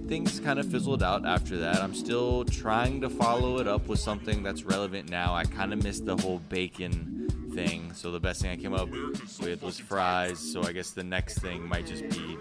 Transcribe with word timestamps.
things 0.08 0.40
kind 0.40 0.58
of 0.58 0.70
fizzled 0.70 1.02
out 1.02 1.26
after 1.26 1.58
that. 1.58 1.82
I'm 1.82 1.94
still 1.94 2.44
trying 2.44 3.00
to 3.00 3.10
follow 3.10 3.58
it 3.58 3.66
up 3.66 3.86
with 3.88 3.98
something 3.98 4.42
that's 4.42 4.64
relevant 4.64 5.10
now. 5.10 5.34
I 5.34 5.44
kind 5.44 5.72
of 5.72 5.82
missed 5.82 6.06
the 6.06 6.16
whole 6.16 6.38
bacon 6.38 7.50
thing, 7.54 7.92
so 7.94 8.10
the 8.10 8.20
best 8.20 8.42
thing 8.42 8.50
I 8.50 8.56
came 8.56 8.74
up 8.74 8.88
with 8.90 9.62
was 9.62 9.78
fries. 9.78 10.38
So 10.38 10.62
I 10.62 10.72
guess 10.72 10.90
the 10.90 11.04
next 11.04 11.38
thing 11.38 11.66
might 11.66 11.86
just 11.86 12.08
be. 12.08 12.38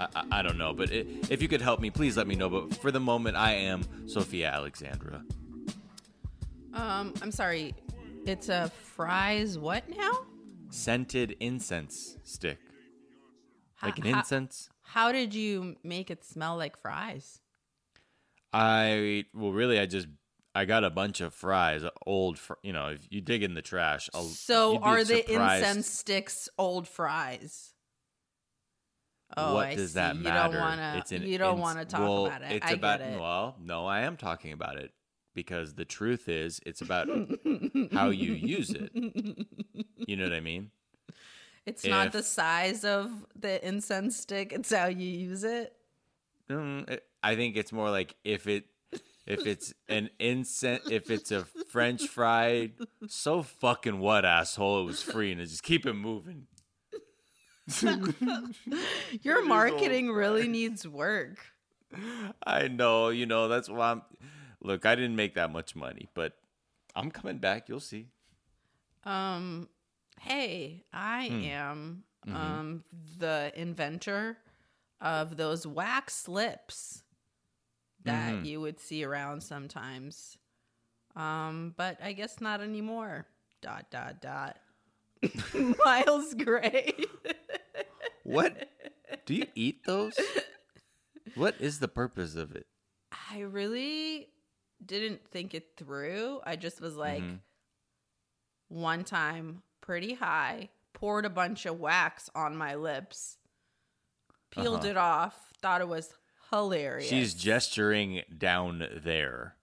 I, 0.00 0.24
I, 0.32 0.42
don't 0.42 0.58
know, 0.58 0.72
but 0.72 0.90
it, 0.90 1.30
if 1.30 1.40
you 1.40 1.48
could 1.48 1.62
help 1.62 1.80
me, 1.80 1.90
please 1.90 2.16
let 2.16 2.26
me 2.26 2.34
know. 2.34 2.48
But 2.48 2.74
for 2.76 2.90
the 2.90 2.98
moment, 2.98 3.36
I 3.36 3.52
am 3.52 4.08
Sophia 4.08 4.50
Alexandra. 4.50 5.24
Um, 6.74 7.14
I'm 7.22 7.30
sorry. 7.30 7.74
It's 8.26 8.48
a 8.48 8.70
fries 8.94 9.58
what 9.58 9.88
now? 9.88 10.26
Scented 10.72 11.36
incense 11.38 12.16
stick. 12.24 12.58
Like 13.82 13.98
an 13.98 14.04
Ho- 14.04 14.12
ho- 14.12 14.18
incense? 14.20 14.70
How 14.80 15.12
did 15.12 15.34
you 15.34 15.76
make 15.84 16.10
it 16.10 16.24
smell 16.24 16.56
like 16.56 16.78
fries? 16.78 17.40
I 18.54 19.26
well, 19.34 19.52
really, 19.52 19.78
I 19.78 19.84
just 19.84 20.08
I 20.54 20.64
got 20.64 20.82
a 20.82 20.88
bunch 20.90 21.20
of 21.20 21.34
fries, 21.34 21.82
old, 22.06 22.38
fr- 22.38 22.54
you 22.62 22.72
know, 22.72 22.88
if 22.88 23.06
you 23.10 23.20
dig 23.20 23.42
in 23.42 23.52
the 23.52 23.60
trash. 23.62 24.08
I'll, 24.14 24.22
So 24.24 24.78
are 24.78 25.04
the 25.04 25.30
incense 25.30 25.88
sticks 25.88 26.48
old 26.56 26.88
fries? 26.88 27.74
Oh, 29.36 29.54
what 29.54 29.66
I 29.68 29.74
does 29.76 29.90
see. 29.92 29.94
that 29.94 30.16
you 30.16 30.22
matter? 30.24 30.52
don't 30.54 30.60
wanna, 30.60 31.04
you 31.10 31.38
don't 31.38 31.52
ins- 31.52 31.60
want 31.60 31.78
to 31.80 31.84
talk 31.84 32.00
well, 32.00 32.26
about 32.26 32.42
it. 32.42 32.52
It's 32.52 32.66
I 32.66 32.72
about 32.72 33.00
get 33.00 33.10
it. 33.10 33.20
well, 33.20 33.56
no, 33.62 33.86
I 33.86 34.00
am 34.00 34.16
talking 34.16 34.52
about 34.52 34.76
it 34.76 34.90
because 35.34 35.74
the 35.74 35.84
truth 35.84 36.28
is, 36.28 36.60
it's 36.66 36.80
about 36.80 37.08
how 37.92 38.10
you 38.10 38.32
use 38.32 38.70
it. 38.70 38.90
You 40.06 40.16
know 40.16 40.24
what 40.24 40.32
I 40.34 40.40
mean? 40.40 40.70
it's 41.64 41.86
not 41.86 42.10
the 42.12 42.22
size 42.24 42.84
of 42.84 43.10
the 43.38 43.64
incense 43.66 44.16
stick; 44.16 44.52
it's 44.52 44.72
how 44.72 44.86
you 44.86 45.08
use 45.08 45.44
it. 45.44 45.74
Mm, 46.50 46.88
it- 46.90 47.06
I 47.22 47.36
think 47.36 47.56
it's 47.56 47.72
more 47.72 47.88
like 47.88 48.16
if 48.24 48.48
it 48.48 48.64
if 49.26 49.46
it's 49.46 49.72
an 49.88 50.10
incense 50.18 50.90
if 50.90 51.08
it's 51.08 51.30
a 51.30 51.44
French 51.68 52.08
fry, 52.08 52.72
so 53.06 53.42
fucking 53.44 54.00
what, 54.00 54.24
asshole? 54.24 54.80
It 54.80 54.84
was 54.86 55.02
free, 55.02 55.30
and 55.30 55.40
just 55.40 55.62
keep 55.62 55.86
it 55.86 55.92
moving. 55.94 56.48
Your 59.22 59.44
marketing 59.44 60.10
really 60.10 60.48
needs 60.48 60.86
work. 60.86 61.38
I 62.44 62.68
know, 62.68 63.10
you 63.10 63.26
know, 63.26 63.46
that's 63.48 63.68
why 63.68 63.92
I'm. 63.92 64.02
Look, 64.62 64.86
I 64.86 64.94
didn't 64.94 65.16
make 65.16 65.34
that 65.34 65.50
much 65.52 65.74
money, 65.74 66.08
but 66.14 66.34
I'm 66.94 67.10
coming 67.10 67.38
back. 67.38 67.68
You'll 67.68 67.80
see. 67.80 68.08
Um, 69.04 69.68
hey, 70.20 70.84
I 70.92 71.26
Hmm. 71.26 71.40
am 71.44 72.04
Mm-hmm. 72.26 72.36
um 72.36 72.84
the 73.18 73.52
inventor 73.56 74.38
of 75.00 75.36
those 75.36 75.66
wax 75.66 76.28
lips 76.28 77.02
that 78.04 78.34
Mm-hmm. 78.36 78.44
you 78.44 78.60
would 78.60 78.78
see 78.78 79.02
around 79.04 79.42
sometimes. 79.42 80.38
Um, 81.16 81.74
but 81.76 81.98
I 82.02 82.12
guess 82.12 82.40
not 82.40 82.60
anymore. 82.60 83.26
Dot 83.60 83.86
dot 83.90 84.20
dot. 84.22 84.58
Miles 85.84 86.34
Gray. 86.34 86.94
What? 88.24 88.68
Do 89.26 89.34
you 89.34 89.46
eat 89.56 89.84
those? 89.84 90.14
What 91.34 91.56
is 91.60 91.80
the 91.80 91.88
purpose 91.88 92.36
of 92.36 92.54
it? 92.54 92.66
I 93.30 93.40
really 93.40 94.28
didn't 94.84 95.26
think 95.30 95.54
it 95.54 95.70
through. 95.76 96.40
I 96.44 96.56
just 96.56 96.80
was 96.80 96.96
like, 96.96 97.22
Mhm. 97.22 97.38
one 98.68 99.04
time, 99.04 99.62
pretty 99.80 100.14
high, 100.14 100.70
poured 100.92 101.24
a 101.24 101.30
bunch 101.30 101.66
of 101.66 101.78
wax 101.78 102.30
on 102.34 102.56
my 102.56 102.74
lips, 102.74 103.38
peeled 104.50 104.80
Uh-huh. 104.80 104.88
it 104.88 104.96
off, 104.96 105.52
thought 105.60 105.80
it 105.80 105.88
was 105.88 106.14
hilarious. 106.50 107.08
She's 107.08 107.34
gesturing 107.34 108.22
down 108.36 108.86
there 109.02 109.56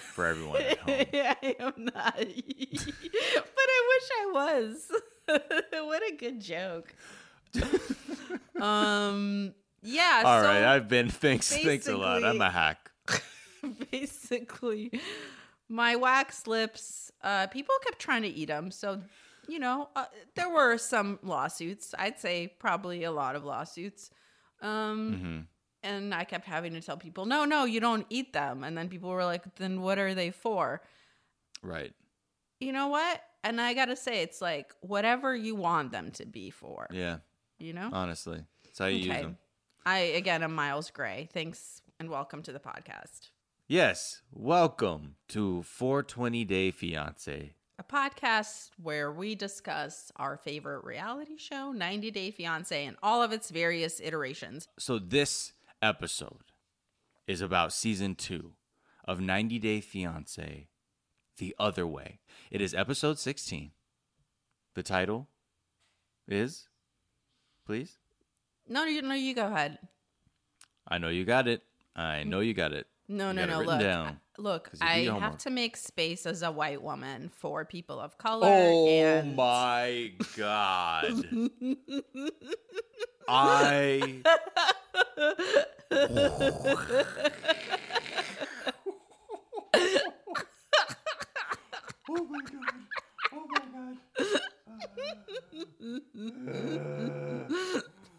for 0.00 0.26
everyone 0.26 0.62
at 0.62 0.78
home. 0.78 1.04
Yeah, 1.12 1.34
I 1.42 1.56
am 1.58 1.72
not. 1.78 2.16
but 2.16 2.26
I 3.68 3.80
wish 3.88 4.10
I 4.12 4.30
was. 4.32 4.90
what 5.72 6.02
a 6.02 6.16
good 6.16 6.40
joke. 6.40 6.94
um. 8.60 9.54
Yeah. 9.82 10.22
All 10.24 10.40
so 10.42 10.46
right, 10.48 10.64
I've 10.64 10.88
been. 10.88 11.08
Thanks, 11.08 11.48
thanks 11.54 11.86
a 11.86 11.96
lot. 11.96 12.24
I'm 12.24 12.40
a 12.40 12.50
hack. 12.50 12.90
basically 13.90 14.90
my 15.68 15.96
wax 15.96 16.46
lips 16.46 17.10
uh 17.22 17.46
people 17.48 17.74
kept 17.84 17.98
trying 17.98 18.22
to 18.22 18.28
eat 18.28 18.46
them 18.46 18.70
so 18.70 19.00
you 19.48 19.58
know 19.58 19.88
uh, 19.96 20.04
there 20.34 20.48
were 20.50 20.76
some 20.76 21.18
lawsuits. 21.22 21.94
I'd 21.98 22.18
say 22.18 22.48
probably 22.58 23.04
a 23.04 23.12
lot 23.12 23.36
of 23.36 23.44
lawsuits. 23.44 24.10
Um 24.60 25.14
hmm 25.14 25.40
and 25.82 26.12
i 26.12 26.24
kept 26.24 26.46
having 26.46 26.72
to 26.72 26.80
tell 26.80 26.96
people 26.96 27.26
no 27.26 27.44
no 27.44 27.64
you 27.64 27.78
don't 27.80 28.06
eat 28.10 28.32
them. 28.32 28.64
And 28.64 28.76
then 28.76 28.88
people 28.88 29.10
were 29.10 29.24
like 29.24 29.54
then 29.56 29.82
what 29.82 29.98
are 29.98 30.14
they 30.14 30.30
for? 30.30 30.82
Right. 31.62 31.92
you 32.58 32.72
know 32.72 32.88
what? 32.88 33.22
And 33.44 33.60
i 33.60 33.74
gotta 33.74 33.94
say 33.94 34.22
it's 34.22 34.40
like 34.40 34.72
whatever 34.80 35.34
you 35.36 35.54
want 35.54 35.92
them 35.92 36.10
to 36.12 36.26
be 36.26 36.50
for. 36.50 36.88
Yeah. 36.90 37.18
you 37.58 37.72
know? 37.72 37.90
Honestly, 37.92 38.42
that's 38.64 38.78
how 38.78 38.86
you 38.86 38.98
use 38.98 39.08
them. 39.08 39.38
i 39.84 39.98
again 39.98 40.42
am 40.42 40.54
miles 40.54 40.90
gray. 40.90 41.28
Thanks 41.32 41.82
and 42.00 42.10
welcome 42.10 42.42
to 42.42 42.52
the 42.52 42.60
podcast 42.60 43.30
Yes. 43.68 44.22
Welcome 44.32 45.16
to 45.28 45.62
420 45.62 46.44
Day 46.44 46.70
Fiance. 46.70 47.52
a 47.78 47.82
podcast 47.82 48.70
where 48.80 49.12
we 49.12 49.34
discuss 49.34 50.10
our 50.16 50.36
favorite 50.36 50.84
reality 50.84 51.36
show, 51.36 51.72
90 51.72 52.10
Day 52.10 52.30
Fiance, 52.30 52.86
and 52.86 52.96
all 53.02 53.22
of 53.22 53.32
its 53.32 53.50
various 53.50 54.00
iterations. 54.00 54.68
So 54.78 54.98
this 54.98 55.52
episode 55.82 56.44
is 57.26 57.40
about 57.40 57.72
season 57.72 58.14
two 58.14 58.52
of 59.04 59.20
90 59.20 59.58
Day 59.58 59.80
Fiance, 59.80 60.68
The 61.38 61.54
Other 61.58 61.86
Way. 61.86 62.20
It 62.50 62.60
is 62.60 62.72
episode 62.72 63.18
16. 63.18 63.72
The 64.74 64.82
title 64.82 65.28
is, 66.28 66.68
please. 67.66 67.98
No, 68.68 68.84
you 68.84 69.02
no, 69.02 69.14
you 69.14 69.34
go 69.34 69.46
ahead. 69.46 69.78
I 70.86 70.98
know 70.98 71.08
you 71.08 71.24
got 71.24 71.48
it. 71.48 71.62
I 71.94 72.22
know 72.24 72.40
you 72.40 72.54
got 72.54 72.72
it. 72.72 72.86
No, 73.08 73.28
You 73.28 73.34
no, 73.34 73.46
no. 73.46 73.60
Look, 73.60 73.80
down. 73.80 74.20
look. 74.38 74.70
'Cause 74.70 74.80
you 74.80 74.86
do 74.86 74.92
I 74.92 74.96
your 74.98 75.20
have 75.20 75.38
to 75.38 75.50
make 75.50 75.76
space 75.76 76.26
as 76.26 76.42
a 76.42 76.50
white 76.50 76.82
woman 76.82 77.28
for 77.28 77.64
people 77.64 78.00
of 78.00 78.18
color. 78.18 78.48
Oh 78.48 78.86
and 78.88 79.36
my 79.36 80.12
god. 80.36 81.24
I 83.28 84.22
Oh 92.08 92.24
my 92.30 92.38
god. 92.40 92.70
Oh 93.32 93.46
my 93.50 93.58
god. 93.74 93.96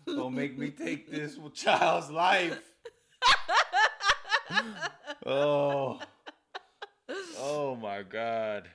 Don't 0.05 0.35
make 0.35 0.57
me 0.57 0.71
take 0.71 1.09
this 1.11 1.37
child's 1.53 2.09
life. 2.11 2.59
Oh. 5.25 5.99
Oh 7.39 7.75
my 7.75 8.03
god. 8.03 8.69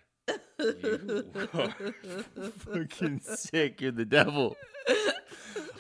You 0.59 1.25
are 1.55 1.69
fucking 2.59 3.21
sick. 3.21 3.81
You're 3.81 3.93
the 3.93 4.05
devil. 4.05 4.57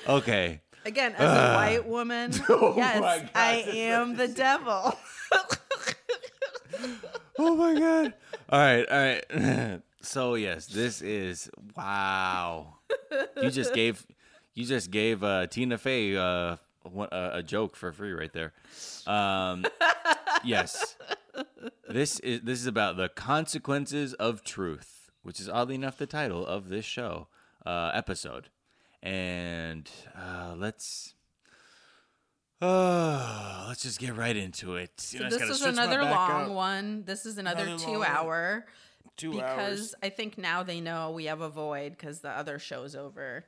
Okay. 0.08 0.60
Again, 0.84 1.14
as 1.16 1.30
a 1.30 1.54
white 1.54 1.86
woman, 1.86 2.32
Oh 2.48 2.74
yes, 2.76 2.98
God, 3.00 3.30
I 3.34 3.54
am 3.68 4.16
the 4.16 4.28
devil. 4.28 4.96
Oh 7.38 7.56
my 7.56 7.78
god. 7.78 8.14
All 8.50 8.58
right, 8.60 8.86
all 8.88 8.98
right. 8.98 9.80
so 10.02 10.34
yes, 10.34 10.66
this 10.66 11.00
is 11.00 11.50
wow. 11.76 12.76
You 13.40 13.50
just 13.50 13.72
gave 13.74 14.04
you 14.54 14.64
just 14.66 14.90
gave 14.90 15.24
uh, 15.24 15.46
Tina 15.46 15.78
Fey 15.78 16.16
uh, 16.16 16.56
a, 16.84 17.30
a 17.34 17.42
joke 17.42 17.76
for 17.76 17.92
free 17.92 18.12
right 18.12 18.32
there. 18.32 18.52
Um, 19.06 19.64
yes, 20.44 20.96
this 21.88 22.20
is 22.20 22.40
this 22.42 22.60
is 22.60 22.66
about 22.66 22.96
the 22.96 23.08
consequences 23.08 24.14
of 24.14 24.42
truth, 24.44 25.10
which 25.22 25.40
is 25.40 25.48
oddly 25.48 25.74
enough 25.74 25.98
the 25.98 26.06
title 26.06 26.46
of 26.46 26.68
this 26.68 26.84
show 26.84 27.28
uh, 27.66 27.90
episode. 27.94 28.48
And 29.02 29.90
uh, 30.16 30.54
let's 30.56 31.14
uh, 32.60 33.64
let's 33.68 33.82
just 33.82 33.98
get 33.98 34.16
right 34.16 34.36
into 34.36 34.76
it. 34.76 35.08
You 35.10 35.20
know, 35.20 35.30
this 35.30 35.42
is 35.42 35.62
another 35.62 36.02
long 36.02 36.30
out. 36.42 36.50
one. 36.50 37.02
This 37.04 37.26
is 37.26 37.38
another, 37.38 37.64
Another 37.64 37.84
two 37.84 37.92
long- 37.92 38.04
hour 38.06 38.66
Two 39.16 39.32
because 39.32 39.78
hours. 39.80 39.94
I 40.02 40.08
think 40.08 40.38
now 40.38 40.62
they 40.62 40.80
know 40.80 41.10
we 41.10 41.24
have 41.24 41.40
a 41.40 41.48
void 41.48 41.90
because 41.92 42.20
the 42.20 42.30
other 42.30 42.58
show's 42.58 42.94
over. 42.94 43.44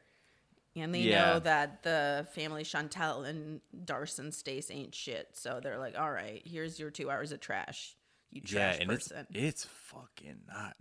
And 0.76 0.92
they 0.94 1.04
Yeah. 1.04 1.34
know 1.34 1.38
that 1.40 1.82
the 1.84 2.26
family 2.32 2.64
Chantel 2.64 3.24
and 3.28 3.60
Darcey 3.84 4.18
and 4.18 4.34
Stacey 4.34 4.74
ain't 4.74 4.94
shit. 4.94 5.28
So 5.34 5.60
they're 5.62 5.78
like, 5.78 5.96
all 5.98 6.10
right, 6.10 6.42
here's 6.44 6.80
your 6.80 6.90
two 6.90 7.10
hours 7.10 7.30
of 7.30 7.40
trash. 7.40 7.96
You 8.32 8.40
trash 8.40 8.76
yeah, 8.76 8.82
and 8.82 8.90
person. 8.90 9.26
it's 9.30 9.38
it's 9.38 9.64
fucking 9.64 10.40
not. 10.48 10.74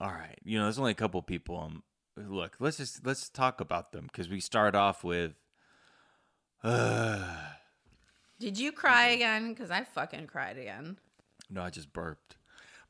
All 0.00 0.10
right, 0.10 0.38
you 0.42 0.58
know, 0.58 0.64
there's 0.64 0.78
only 0.78 0.92
a 0.92 0.94
couple 0.94 1.20
people. 1.22 1.58
Um, 1.58 1.82
look, 2.16 2.56
let's 2.58 2.78
just 2.78 3.04
let's 3.06 3.28
talk 3.28 3.60
about 3.60 3.92
them 3.92 4.08
because 4.10 4.28
we 4.30 4.40
start 4.40 4.74
off 4.74 5.04
with. 5.04 5.32
Uh, 6.64 7.36
Did 8.40 8.58
you 8.58 8.72
cry 8.72 9.08
again? 9.08 9.52
Because 9.52 9.70
I 9.70 9.84
fucking 9.84 10.26
cried 10.26 10.56
again. 10.56 10.96
no, 11.50 11.62
I 11.62 11.70
just 11.70 11.92
burped, 11.92 12.36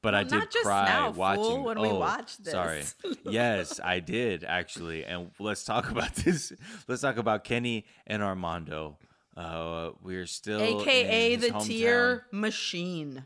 but 0.02 0.14
I 0.14 0.24
did 0.24 0.50
cry 0.50 0.84
now, 0.86 1.12
fool, 1.12 1.20
watching 1.20 1.62
when 1.64 1.80
we 1.80 1.88
oh, 1.88 1.98
watched 1.98 2.44
Sorry, 2.46 2.82
yes, 3.24 3.80
I 3.82 4.00
did 4.00 4.44
actually, 4.44 5.04
and 5.04 5.30
let's 5.38 5.64
talk 5.64 5.90
about 5.90 6.14
this. 6.16 6.52
Let's 6.88 7.02
talk 7.02 7.16
about 7.16 7.44
Kenny 7.44 7.86
and 8.06 8.22
Armando. 8.22 8.98
Uh, 9.36 9.90
we're 10.02 10.26
still, 10.26 10.60
AKA 10.60 11.36
the 11.36 11.48
hometown. 11.48 11.66
tear 11.66 12.26
machine. 12.32 13.24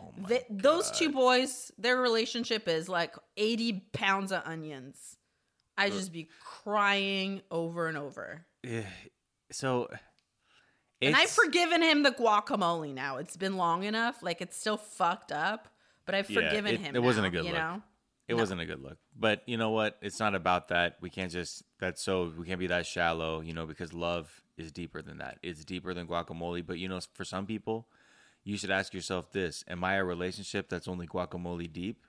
Oh 0.00 0.12
Th- 0.26 0.44
those 0.50 0.90
two 0.90 1.10
boys, 1.12 1.70
their 1.78 1.96
relationship 2.00 2.66
is 2.66 2.88
like 2.88 3.14
80 3.36 3.84
pounds 3.92 4.32
of 4.32 4.42
onions. 4.44 5.16
I 5.76 5.90
just 5.90 6.12
be 6.12 6.28
crying 6.64 7.40
over 7.52 7.86
and 7.86 7.96
over. 7.96 8.44
Eh, 8.64 8.82
So, 9.52 9.88
and 11.00 11.14
I've 11.14 11.30
forgiven 11.30 11.82
him 11.82 12.02
the 12.02 12.10
guacamole 12.10 12.92
now. 12.92 13.18
It's 13.18 13.36
been 13.36 13.56
long 13.56 13.84
enough. 13.84 14.20
Like 14.22 14.40
it's 14.40 14.56
still 14.56 14.76
fucked 14.76 15.30
up, 15.30 15.68
but 16.08 16.14
I've 16.14 16.30
Yeah, 16.30 16.48
forgiven 16.48 16.74
it- 16.74 16.80
him. 16.80 16.96
it 16.96 17.02
wasn't 17.02 17.26
a 17.26 17.30
good 17.30 17.44
you 17.44 17.50
look. 17.52 17.58
know? 17.60 17.82
It 18.28 18.34
wasn't 18.34 18.60
a 18.60 18.66
good 18.66 18.80
look. 18.82 18.98
But 19.14 19.42
you 19.46 19.56
know 19.58 19.70
what? 19.70 19.98
It's 20.02 20.18
not 20.20 20.34
about 20.34 20.68
that. 20.68 20.96
We 21.00 21.08
can't 21.10 21.30
just 21.32 21.62
that's 21.78 22.02
so 22.02 22.32
we 22.36 22.46
can't 22.46 22.58
be 22.60 22.66
that 22.68 22.86
shallow, 22.86 23.40
you 23.40 23.52
know, 23.52 23.66
because 23.66 23.92
love 23.92 24.42
is 24.56 24.70
deeper 24.72 25.00
than 25.02 25.18
that. 25.18 25.38
It's 25.42 25.64
deeper 25.64 25.92
than 25.94 26.06
guacamole. 26.06 26.64
But 26.66 26.78
you 26.78 26.88
know, 26.88 27.00
for 27.14 27.24
some 27.24 27.46
people, 27.46 27.88
you 28.44 28.56
should 28.58 28.70
ask 28.70 28.92
yourself 28.94 29.32
this: 29.32 29.64
Am 29.68 29.82
I 29.84 29.94
a 29.96 30.04
relationship 30.04 30.68
that's 30.70 30.88
only 30.88 31.06
guacamole 31.06 31.70
deep? 31.72 32.04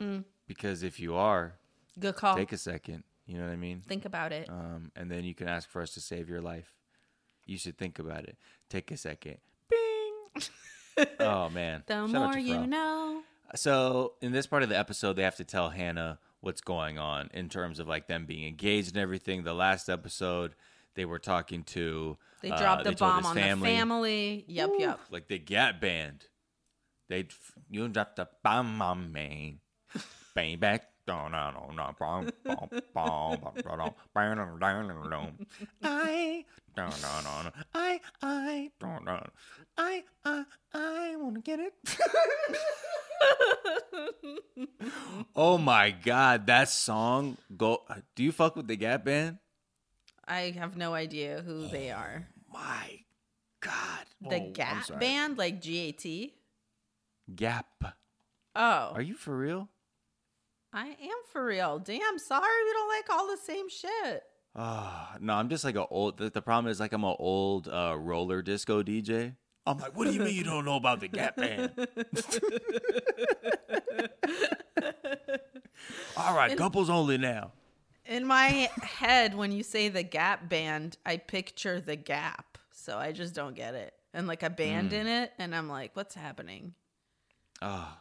Mm. 0.00 0.24
Because 0.46 0.82
if 0.82 1.00
you 1.00 1.14
are, 1.16 1.58
Good 1.98 2.14
call. 2.16 2.36
take 2.36 2.52
a 2.52 2.58
second. 2.58 3.02
You 3.26 3.38
know 3.38 3.44
what 3.46 3.52
I 3.52 3.56
mean? 3.56 3.82
Think 3.88 4.04
about 4.04 4.32
it. 4.32 4.48
Um, 4.48 4.92
and 4.94 5.10
then 5.10 5.24
you 5.24 5.34
can 5.34 5.48
ask 5.48 5.68
for 5.68 5.82
us 5.82 5.90
to 5.94 6.00
save 6.00 6.28
your 6.28 6.40
life. 6.40 6.74
You 7.44 7.58
should 7.58 7.76
think 7.76 7.98
about 7.98 8.22
it. 8.24 8.36
Take 8.70 8.92
a 8.92 8.96
second. 8.96 9.38
Bing. 9.68 11.06
oh 11.20 11.50
man. 11.50 11.82
the 11.86 11.94
Shout 12.06 12.10
more 12.10 12.38
you 12.38 12.66
know. 12.68 13.22
So 13.54 14.14
in 14.20 14.32
this 14.32 14.46
part 14.46 14.62
of 14.62 14.68
the 14.68 14.78
episode, 14.78 15.14
they 15.14 15.22
have 15.22 15.36
to 15.36 15.44
tell 15.44 15.70
Hannah 15.70 16.18
what's 16.40 16.60
going 16.60 16.98
on 16.98 17.30
in 17.32 17.48
terms 17.48 17.78
of 17.78 17.88
like 17.88 18.06
them 18.06 18.26
being 18.26 18.46
engaged 18.46 18.88
and 18.88 18.98
everything. 18.98 19.44
The 19.44 19.54
last 19.54 19.88
episode, 19.88 20.54
they 20.94 21.04
were 21.04 21.18
talking 21.18 21.62
to. 21.64 22.16
They 22.42 22.50
uh, 22.50 22.58
dropped 22.58 22.84
the 22.84 22.94
told 22.94 23.22
bomb 23.22 23.26
on 23.26 23.36
the 23.36 23.42
family. 23.42 24.44
Yep, 24.48 24.68
Woo, 24.70 24.76
yep. 24.78 25.00
Like 25.10 25.28
they 25.28 25.38
Gap 25.38 25.80
Band. 25.80 26.24
They 27.08 27.28
you 27.70 27.86
dropped 27.88 28.16
the 28.16 28.28
bomb 28.42 28.82
on 28.82 29.12
me, 29.12 29.60
I 36.12 36.44
I 36.72 36.80
I 38.22 38.70
I 39.78 40.02
I 40.24 40.44
I 40.74 41.16
want 41.16 41.36
to 41.36 41.40
get 41.40 41.60
it. 41.60 41.72
oh 45.36 45.58
my 45.58 45.90
god, 45.90 46.46
that 46.46 46.68
song 46.68 47.36
go 47.56 47.82
Do 48.14 48.24
you 48.24 48.32
fuck 48.32 48.56
with 48.56 48.68
the 48.68 48.76
Gap 48.76 49.04
Band? 49.04 49.38
I 50.26 50.54
have 50.58 50.76
no 50.76 50.94
idea 50.94 51.42
who 51.46 51.64
oh 51.64 51.68
they 51.68 51.90
are. 51.90 52.26
My 52.52 53.00
god. 53.60 54.06
The 54.20 54.42
Oh, 54.42 54.50
Gap. 54.52 54.98
Band, 54.98 55.38
like 55.38 55.60
G 55.60 55.88
A 55.88 55.92
T. 55.92 56.34
Gap. 57.34 57.66
Oh, 58.54 58.92
Are 58.94 59.02
you 59.02 59.14
for 59.14 59.36
real? 59.36 59.68
I 60.76 60.88
am 60.88 61.18
for 61.32 61.44
real. 61.46 61.78
Damn, 61.78 62.18
sorry 62.18 62.64
we 62.66 62.72
don't 62.72 62.88
like 62.88 63.10
all 63.10 63.26
the 63.28 63.38
same 63.38 63.68
shit. 63.68 64.22
Ah, 64.54 65.16
no, 65.20 65.32
I'm 65.34 65.48
just 65.48 65.64
like 65.64 65.74
a 65.74 65.86
old. 65.86 66.18
The, 66.18 66.28
the 66.30 66.42
problem 66.42 66.70
is 66.70 66.78
like 66.80 66.92
I'm 66.92 67.02
an 67.04 67.16
old 67.18 67.66
uh, 67.68 67.96
roller 67.98 68.42
disco 68.42 68.82
DJ. 68.82 69.34
I'm 69.66 69.78
like, 69.78 69.96
what 69.96 70.06
do 70.06 70.12
you 70.12 70.20
mean 70.20 70.34
you 70.36 70.44
don't 70.44 70.64
know 70.64 70.76
about 70.76 71.00
the 71.00 71.08
Gap 71.08 71.36
Band? 71.36 71.72
All 76.16 76.34
right, 76.34 76.56
couples 76.56 76.88
only 76.88 77.18
now. 77.18 77.52
In 78.06 78.24
my 78.26 78.70
head, 78.82 79.34
when 79.34 79.50
you 79.52 79.62
say 79.62 79.88
the 79.88 80.02
Gap 80.04 80.48
Band, 80.48 80.96
I 81.04 81.16
picture 81.16 81.80
the 81.80 81.96
Gap. 81.96 82.58
So 82.70 82.96
I 82.98 83.10
just 83.12 83.34
don't 83.34 83.54
get 83.56 83.74
it. 83.74 83.94
And 84.14 84.26
like 84.28 84.42
a 84.42 84.50
band 84.50 84.90
Hmm. 84.92 84.98
in 84.98 85.06
it, 85.08 85.32
and 85.38 85.54
I'm 85.54 85.68
like, 85.68 85.90
what's 85.94 86.14
happening? 86.14 86.74
Ah, 87.60 87.98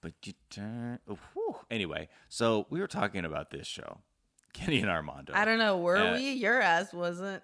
but 0.00 0.12
you 0.24 0.32
turn. 0.50 0.98
oh, 1.08 1.18
whew. 1.34 1.56
Anyway, 1.70 2.08
so 2.28 2.66
we 2.70 2.80
were 2.80 2.86
talking 2.86 3.24
about 3.24 3.50
this 3.50 3.66
show, 3.66 3.98
Kenny 4.52 4.80
and 4.80 4.90
Armando. 4.90 5.32
I 5.34 5.44
don't 5.44 5.58
know. 5.58 5.78
Were 5.78 5.96
Uh, 5.96 6.14
we? 6.14 6.32
Your 6.32 6.60
ass 6.60 6.92
wasn't. 6.92 7.42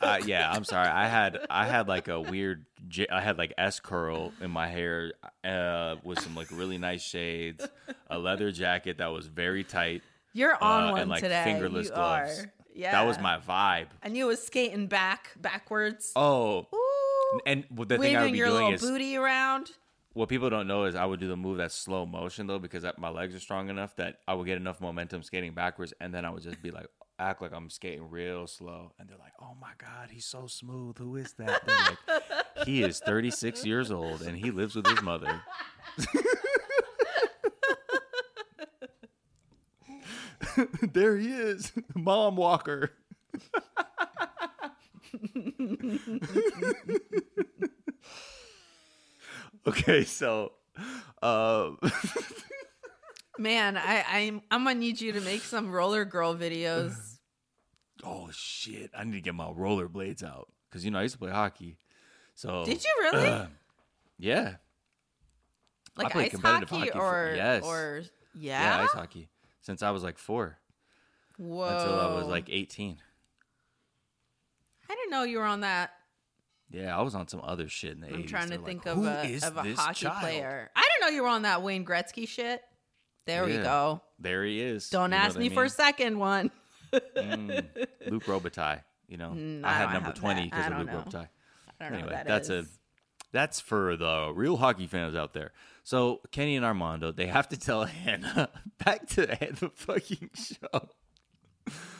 uh, 0.00 0.18
yeah, 0.26 0.50
I'm 0.50 0.64
sorry. 0.64 0.88
I 0.88 1.06
had 1.08 1.38
I 1.50 1.66
had 1.66 1.88
like 1.88 2.08
a 2.08 2.20
weird. 2.20 2.66
j- 2.88 3.08
I 3.10 3.20
had 3.20 3.38
like 3.38 3.52
S 3.58 3.80
curl 3.80 4.32
in 4.40 4.50
my 4.50 4.68
hair 4.68 5.12
uh, 5.44 5.96
with 6.04 6.20
some 6.20 6.34
like 6.34 6.48
really 6.50 6.78
nice 6.78 7.02
shades, 7.02 7.66
a 8.10 8.18
leather 8.18 8.50
jacket 8.52 8.98
that 8.98 9.08
was 9.08 9.26
very 9.26 9.64
tight. 9.64 10.02
You're 10.34 10.56
on 10.62 10.88
uh, 10.88 10.92
one 10.92 11.00
and 11.02 11.10
like 11.10 11.22
today. 11.22 11.44
fingerless 11.44 11.88
you 11.88 11.94
gloves. 11.94 12.40
Are. 12.40 12.52
Yeah. 12.74 12.92
That 12.92 13.06
was 13.06 13.18
my 13.20 13.38
vibe. 13.38 13.88
And 14.02 14.16
you 14.16 14.26
was 14.26 14.42
skating 14.42 14.86
back, 14.86 15.32
backwards. 15.38 16.10
Oh, 16.16 16.66
Ooh. 16.74 17.40
and 17.44 17.64
the 17.70 17.98
thing 17.98 18.16
I 18.16 18.20
would 18.20 18.30
waving 18.30 18.32
be 18.32 18.38
your 18.38 18.46
doing 18.48 18.60
little 18.60 18.72
is 18.72 18.80
booty 18.80 19.14
around. 19.18 19.72
What 20.14 20.28
people 20.28 20.50
don't 20.50 20.66
know 20.66 20.84
is 20.84 20.94
I 20.94 21.04
would 21.04 21.20
do 21.20 21.28
the 21.28 21.36
move 21.36 21.58
that's 21.58 21.74
slow 21.74 22.06
motion 22.06 22.46
though 22.46 22.58
because 22.58 22.84
my 22.98 23.08
legs 23.08 23.34
are 23.34 23.40
strong 23.40 23.70
enough 23.70 23.96
that 23.96 24.18
I 24.28 24.34
would 24.34 24.46
get 24.46 24.56
enough 24.56 24.80
momentum 24.80 25.22
skating 25.22 25.54
backwards, 25.54 25.94
and 26.00 26.14
then 26.14 26.24
I 26.24 26.30
would 26.30 26.42
just 26.42 26.62
be 26.62 26.70
like 26.70 26.86
act 27.18 27.42
like 27.42 27.52
I'm 27.52 27.70
skating 27.70 28.08
real 28.10 28.46
slow, 28.46 28.92
and 28.98 29.08
they're 29.08 29.18
like, 29.18 29.32
"Oh 29.40 29.56
my 29.60 29.72
god, 29.78 30.10
he's 30.10 30.26
so 30.26 30.46
smooth. 30.46 30.98
Who 30.98 31.16
is 31.16 31.32
that?" 31.34 31.66
Like, 31.66 32.66
he 32.66 32.82
is 32.82 33.00
36 33.00 33.64
years 33.64 33.90
old 33.90 34.22
and 34.22 34.36
he 34.36 34.50
lives 34.50 34.76
with 34.76 34.86
his 34.86 35.02
mother. 35.02 35.42
there 40.92 41.16
he 41.16 41.32
is, 41.32 41.72
mom 41.94 42.36
walker. 42.36 42.92
okay, 49.66 50.04
so 50.04 50.52
uh, 51.22 51.70
Man, 53.38 53.76
I, 53.76 54.04
I'm 54.08 54.42
I'm 54.50 54.64
gonna 54.64 54.78
need 54.78 55.00
you 55.00 55.12
to 55.12 55.20
make 55.20 55.42
some 55.42 55.70
roller 55.70 56.04
girl 56.04 56.34
videos. 56.34 56.94
oh 58.04 58.28
shit, 58.32 58.90
I 58.96 59.04
need 59.04 59.12
to 59.12 59.20
get 59.20 59.34
my 59.34 59.46
rollerblades 59.46 60.22
out 60.22 60.48
because 60.68 60.84
you 60.84 60.90
know 60.90 60.98
I 60.98 61.02
used 61.02 61.14
to 61.14 61.18
play 61.18 61.30
hockey. 61.30 61.78
So 62.34 62.64
Did 62.64 62.82
you 62.84 62.90
really? 63.00 63.26
uh, 63.28 63.46
yeah, 64.18 64.56
like 65.96 66.14
ice 66.14 66.30
competitive 66.30 66.68
hockey, 66.68 66.88
hockey 66.88 66.98
for- 66.98 67.30
or 67.30 67.34
yes. 67.34 67.64
or 67.64 68.02
Yeah. 68.34 68.62
Yeah, 68.78 68.82
ice 68.84 68.92
hockey 68.92 69.28
since 69.60 69.82
I 69.82 69.90
was 69.90 70.02
like 70.02 70.18
four 70.18 70.58
Whoa. 71.38 71.66
until 71.68 72.00
I 72.00 72.14
was 72.14 72.26
like 72.26 72.48
18. 72.50 72.98
I 74.90 74.94
didn't 74.94 75.10
know 75.10 75.22
you 75.22 75.38
were 75.38 75.44
on 75.44 75.60
that. 75.60 75.90
Yeah, 76.72 76.96
I 76.96 77.02
was 77.02 77.14
on 77.14 77.28
some 77.28 77.40
other 77.44 77.68
shit 77.68 77.92
in 77.92 78.00
the 78.00 78.06
80s. 78.08 78.14
I'm 78.14 78.26
trying 78.26 78.42
to 78.44 78.56
They're 78.56 78.58
think 78.64 78.86
like, 78.86 78.96
of 78.96 79.02
"Who 79.02 79.08
a 79.08 79.22
is 79.24 79.44
of 79.44 79.56
a 79.58 79.62
this 79.62 79.78
hockey 79.78 80.06
child?" 80.06 80.20
player. 80.20 80.70
I 80.74 80.88
don't 80.88 81.00
know 81.08 81.14
you 81.14 81.22
were 81.22 81.28
on 81.28 81.42
that 81.42 81.62
Wayne 81.62 81.84
Gretzky 81.84 82.26
shit. 82.26 82.62
There 83.26 83.44
we 83.44 83.54
Yeah. 83.54 83.62
go. 83.62 84.00
There 84.18 84.44
he 84.44 84.60
is. 84.60 84.88
Don't 84.90 85.12
You 85.12 85.18
know 85.18 85.22
ask 85.24 85.34
what 85.36 85.40
me 85.40 85.48
for 85.50 85.60
a 85.62 85.64
mean? 85.64 85.70
second 85.70 86.18
one. 86.18 86.50
Mm, 86.92 87.66
Luc 88.10 88.24
Robitaille. 88.24 88.82
You 89.08 89.16
know, 89.18 89.30
Mm, 89.30 89.64
I 89.64 89.68
I 89.68 89.72
had 89.74 89.84
don't 89.84 89.92
number 89.94 90.06
have 90.08 90.14
20 90.18 90.40
that. 90.40 90.44
because 90.50 90.66
of 90.66 90.70
don't 90.72 90.78
Luc 90.80 90.86
know. 90.88 91.00
Robitaille. 91.20 91.28
I 91.28 91.84
don't 91.84 91.92
know 91.92 91.98
Anyway, 91.98 92.02
what 92.02 92.10
that 92.12 92.26
that's 92.26 92.48
a 92.48 92.58
is. 92.60 92.78
that's 93.32 93.60
for 93.60 93.96
the 93.96 94.32
real 94.34 94.56
hockey 94.56 94.86
fans 94.86 95.14
out 95.14 95.32
there. 95.34 95.52
So 95.84 96.20
Kenny 96.30 96.56
and 96.56 96.64
Armando, 96.64 97.12
they 97.12 97.26
have 97.26 97.48
to 97.50 97.56
tell 97.58 97.84
Hannah 97.84 98.48
back 98.84 99.06
to 99.08 99.26
the 99.26 99.70
fucking 99.74 100.30
show. 100.34 100.88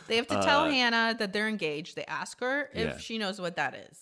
They 0.09 0.17
have 0.17 0.26
to 0.29 0.43
tell 0.43 0.62
Uh, 0.64 0.71
Hannah 0.71 1.14
that 1.19 1.33
they're 1.33 1.49
engaged. 1.49 1.95
They 1.97 2.05
ask 2.07 2.41
her 2.41 2.69
if 2.73 2.88
Yeah. 2.88 2.99
she 2.99 3.19
knows 3.19 3.41
what 3.41 3.57
that 3.57 3.75
is. 3.75 3.99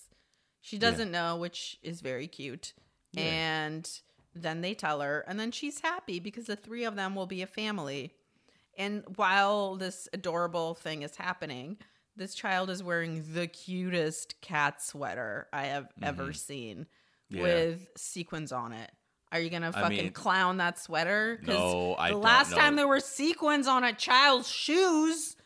She 0.60 0.78
doesn't 0.78 1.10
know, 1.10 1.36
which 1.36 1.78
is 1.82 2.00
very 2.00 2.26
cute. 2.26 2.74
Yeah. 3.12 3.22
And 3.22 3.90
then 4.34 4.60
they 4.60 4.74
tell 4.74 5.00
her, 5.00 5.24
and 5.26 5.38
then 5.40 5.50
she's 5.50 5.80
happy 5.80 6.20
because 6.20 6.44
the 6.46 6.56
three 6.56 6.84
of 6.84 6.96
them 6.96 7.14
will 7.14 7.26
be 7.26 7.42
a 7.42 7.46
family. 7.46 8.12
And 8.78 9.02
while 9.16 9.76
this 9.76 10.08
adorable 10.12 10.74
thing 10.74 11.02
is 11.02 11.16
happening, 11.16 11.78
this 12.16 12.34
child 12.34 12.70
is 12.70 12.82
wearing 12.82 13.24
the 13.34 13.46
cutest 13.46 14.40
cat 14.40 14.82
sweater 14.82 15.48
I 15.52 15.64
have 15.66 15.88
ever 16.02 16.32
seen 16.32 16.86
Mm-hmm. 17.32 17.36
Yeah. 17.36 17.42
with 17.44 17.88
sequins 17.96 18.50
on 18.50 18.72
it. 18.72 18.90
Are 19.30 19.38
you 19.38 19.50
gonna 19.50 19.68
I 19.72 19.82
fucking 19.82 19.96
mean- 19.96 20.12
clown 20.12 20.56
that 20.56 20.80
sweater? 20.80 21.38
No, 21.46 21.94
I 21.96 22.10
the 22.10 22.16
last 22.16 22.52
time 22.52 22.74
there 22.74 22.88
were 22.88 22.98
sequins 22.98 23.68
on 23.68 23.84
a 23.84 23.92
child's 23.92 24.48
shoes, 24.50 25.36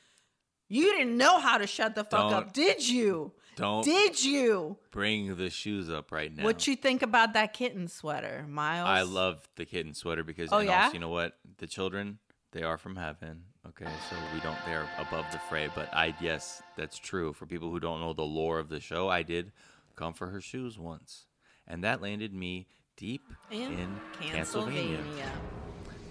you 0.71 0.85
didn't 0.97 1.17
know 1.19 1.39
how 1.39 1.59
to 1.59 1.67
shut 1.67 1.95
the 1.95 2.03
fuck 2.05 2.33
up, 2.33 2.45
Don't- 2.45 2.55
did 2.55 2.89
you? 2.89 3.33
Don't 3.57 3.85
Did 3.85 4.23
you? 4.25 4.77
bring 4.91 5.37
the 5.37 5.51
shoes 5.51 5.89
up 5.89 6.11
right 6.13 6.35
now. 6.35 6.45
What 6.45 6.67
you 6.67 6.77
think 6.77 7.03
about 7.03 7.35
that 7.35 7.53
kitten 7.53 7.89
sweater, 7.89 8.45
Miles? 8.49 8.89
I 8.89 9.03
love 9.03 9.49
the 9.57 9.65
kitten 9.65 9.95
sweater 9.95 10.25
because 10.25 10.51
Oh, 10.53 10.59
yeah? 10.59 10.85
also, 10.85 10.95
you 10.95 11.01
know 11.01 11.09
what? 11.09 11.37
The 11.59 11.67
children, 11.67 12.19
they 12.53 12.63
are 12.63 12.79
from 12.79 12.97
heaven. 12.97 13.45
Okay, 13.67 13.87
so 14.11 14.17
we 14.35 14.41
don't 14.41 14.59
they're 14.67 14.87
above 14.99 15.25
the 15.33 15.39
fray. 15.49 15.71
But 15.75 15.89
I 15.95 16.15
yes, 16.21 16.63
that's 16.77 16.99
true. 16.99 17.33
For 17.33 17.47
people 17.47 17.71
who 17.71 17.81
don't 17.81 18.01
know 18.01 18.13
the 18.13 18.23
lore 18.23 18.59
of 18.59 18.69
the 18.69 18.79
show, 18.81 19.09
I 19.09 19.23
did 19.23 19.53
come 19.97 20.13
for 20.13 20.29
her 20.29 20.41
shoes 20.41 20.79
once. 20.79 21.27
And 21.67 21.83
that 21.83 22.03
landed 22.03 22.35
me 22.35 22.67
deep 22.97 23.23
in, 23.51 23.73
in, 23.73 24.01
Pennsylvania. 24.21 24.99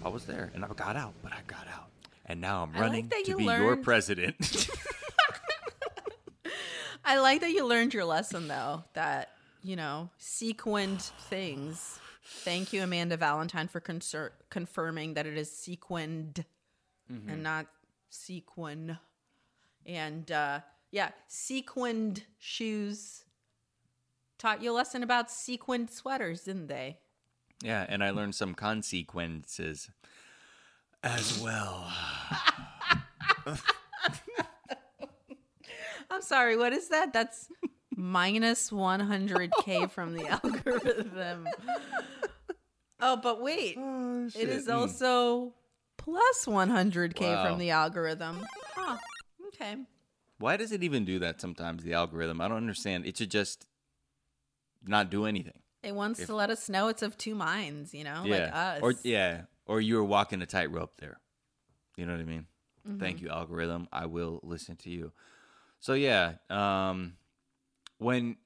I 0.04 0.08
was 0.08 0.24
there 0.24 0.50
and 0.54 0.64
I 0.64 0.68
got 0.68 0.96
out, 0.96 1.14
but 1.22 1.32
I 1.32 1.38
got 1.46 1.66
out. 1.72 1.90
And 2.26 2.40
now 2.40 2.62
I'm 2.62 2.70
I 2.70 2.72
like 2.72 2.80
running 2.80 3.08
that 3.08 3.24
to 3.26 3.36
be 3.36 3.44
your 3.44 3.76
president. 3.76 4.36
I 7.04 7.18
like 7.18 7.40
that 7.42 7.50
you 7.50 7.66
learned 7.66 7.92
your 7.94 8.04
lesson 8.04 8.48
though. 8.48 8.84
That 8.94 9.30
you 9.62 9.76
know, 9.76 10.10
sequined 10.18 11.02
things. 11.02 11.98
Thank 12.26 12.72
you, 12.72 12.82
Amanda 12.82 13.16
Valentine, 13.16 13.68
for 13.68 13.80
conser- 13.80 14.30
confirming 14.50 15.14
that 15.14 15.26
it 15.26 15.36
is 15.36 15.50
sequined 15.50 16.44
Mm-hmm. 17.12 17.28
and 17.28 17.42
not 17.42 17.66
sequin. 18.08 18.96
And 19.84 20.30
uh, 20.32 20.60
yeah, 20.90 21.10
sequined 21.28 22.22
shoes 22.38 23.24
taught 24.38 24.62
you 24.62 24.70
a 24.70 24.72
lesson 24.72 25.02
about 25.02 25.30
sequined 25.30 25.90
sweaters, 25.90 26.44
didn't 26.44 26.68
they? 26.68 26.96
yeah, 27.62 27.84
and 27.88 28.02
I 28.02 28.08
learned 28.10 28.34
some 28.34 28.54
consequences 28.54 29.90
as 31.02 31.38
well. 31.40 31.92
I'm 36.14 36.22
sorry, 36.22 36.56
what 36.56 36.72
is 36.72 36.88
that? 36.88 37.12
That's 37.12 37.48
minus 37.96 38.70
100k 38.70 39.90
from 39.96 40.14
the 40.14 40.26
algorithm. 40.28 41.48
Oh, 43.00 43.16
but 43.16 43.42
wait. 43.42 43.76
It 43.76 44.48
is 44.48 44.66
Mm. 44.68 44.74
also 44.74 45.54
plus 45.98 46.44
100k 46.46 47.20
Wow. 47.20 47.46
from 47.48 47.58
the 47.58 47.70
algorithm. 47.70 48.46
Huh. 48.74 48.96
Okay. 49.48 49.76
Why 50.38 50.56
does 50.56 50.72
it 50.72 50.82
even 50.82 51.04
do 51.04 51.18
that 51.20 51.40
sometimes, 51.40 51.82
the 51.84 51.94
algorithm? 51.94 52.40
I 52.40 52.48
don't 52.48 52.56
understand. 52.56 53.06
It 53.06 53.16
should 53.16 53.30
just 53.30 53.66
not 54.86 55.10
do 55.10 55.24
anything. 55.26 55.60
It 55.82 55.94
wants 55.94 56.20
If- 56.20 56.26
to 56.26 56.34
let 56.34 56.50
us 56.50 56.68
know 56.68 56.88
it's 56.88 57.02
of 57.02 57.16
two 57.18 57.34
minds, 57.34 57.92
you 57.94 58.04
know, 58.04 58.24
like 58.26 58.50
us. 58.52 58.80
Or 58.82 58.94
yeah. 59.02 59.42
Or 59.66 59.80
you 59.80 59.96
were 59.96 60.04
walking 60.04 60.42
a 60.42 60.46
tightrope 60.46 60.96
there. 60.98 61.18
You 61.96 62.06
know 62.06 62.12
what 62.12 62.20
I 62.20 62.24
mean? 62.24 62.46
Mm-hmm. 62.86 62.98
Thank 62.98 63.20
you, 63.22 63.28
algorithm. 63.30 63.88
I 63.92 64.06
will 64.06 64.40
listen 64.42 64.76
to 64.78 64.90
you. 64.90 65.12
So 65.84 65.92
yeah, 65.92 66.36
um 66.48 67.12
when 67.98 68.36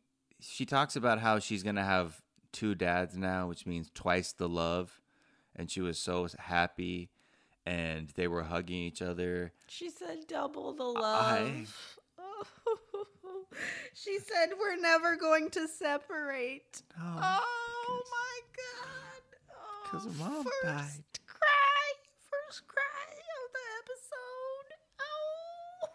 she 0.41 0.67
talks 0.67 0.97
about 0.97 1.21
how 1.21 1.39
she's 1.39 1.63
gonna 1.63 1.85
have 1.85 2.21
two 2.51 2.75
dads 2.75 3.17
now, 3.17 3.47
which 3.49 3.65
means 3.65 3.93
twice 3.95 4.33
the 4.33 4.49
love, 4.49 5.01
and 5.55 5.71
she 5.71 5.81
was 5.81 5.99
so 6.01 6.27
happy 6.37 7.11
and 7.65 8.09
they 8.17 8.27
were 8.27 8.43
hugging 8.43 8.79
each 8.83 9.01
other. 9.03 9.53
She 9.69 9.89
said 9.89 10.27
double 10.27 10.73
the 10.73 10.93
I- 10.99 11.41
love. 11.41 11.99
she 13.95 14.19
said 14.19 14.49
we're 14.59 14.81
never 14.81 15.15
going 15.15 15.49
to 15.51 15.69
separate. 15.69 16.83
Oh, 16.99 17.21
Oh, 17.23 18.03
because- 18.03 18.11
my 18.11 18.41
god. 18.57 19.23
Because 19.85 20.05
her 20.19 20.25
mom 20.25 20.43
first 20.45 20.63
died. 20.65 21.05
cry. 21.27 21.93
First 22.33 22.67
cry 22.67 23.07
of 23.39 23.53
the 23.57 23.67
episode. 23.79 24.69
Oh. 25.01 25.89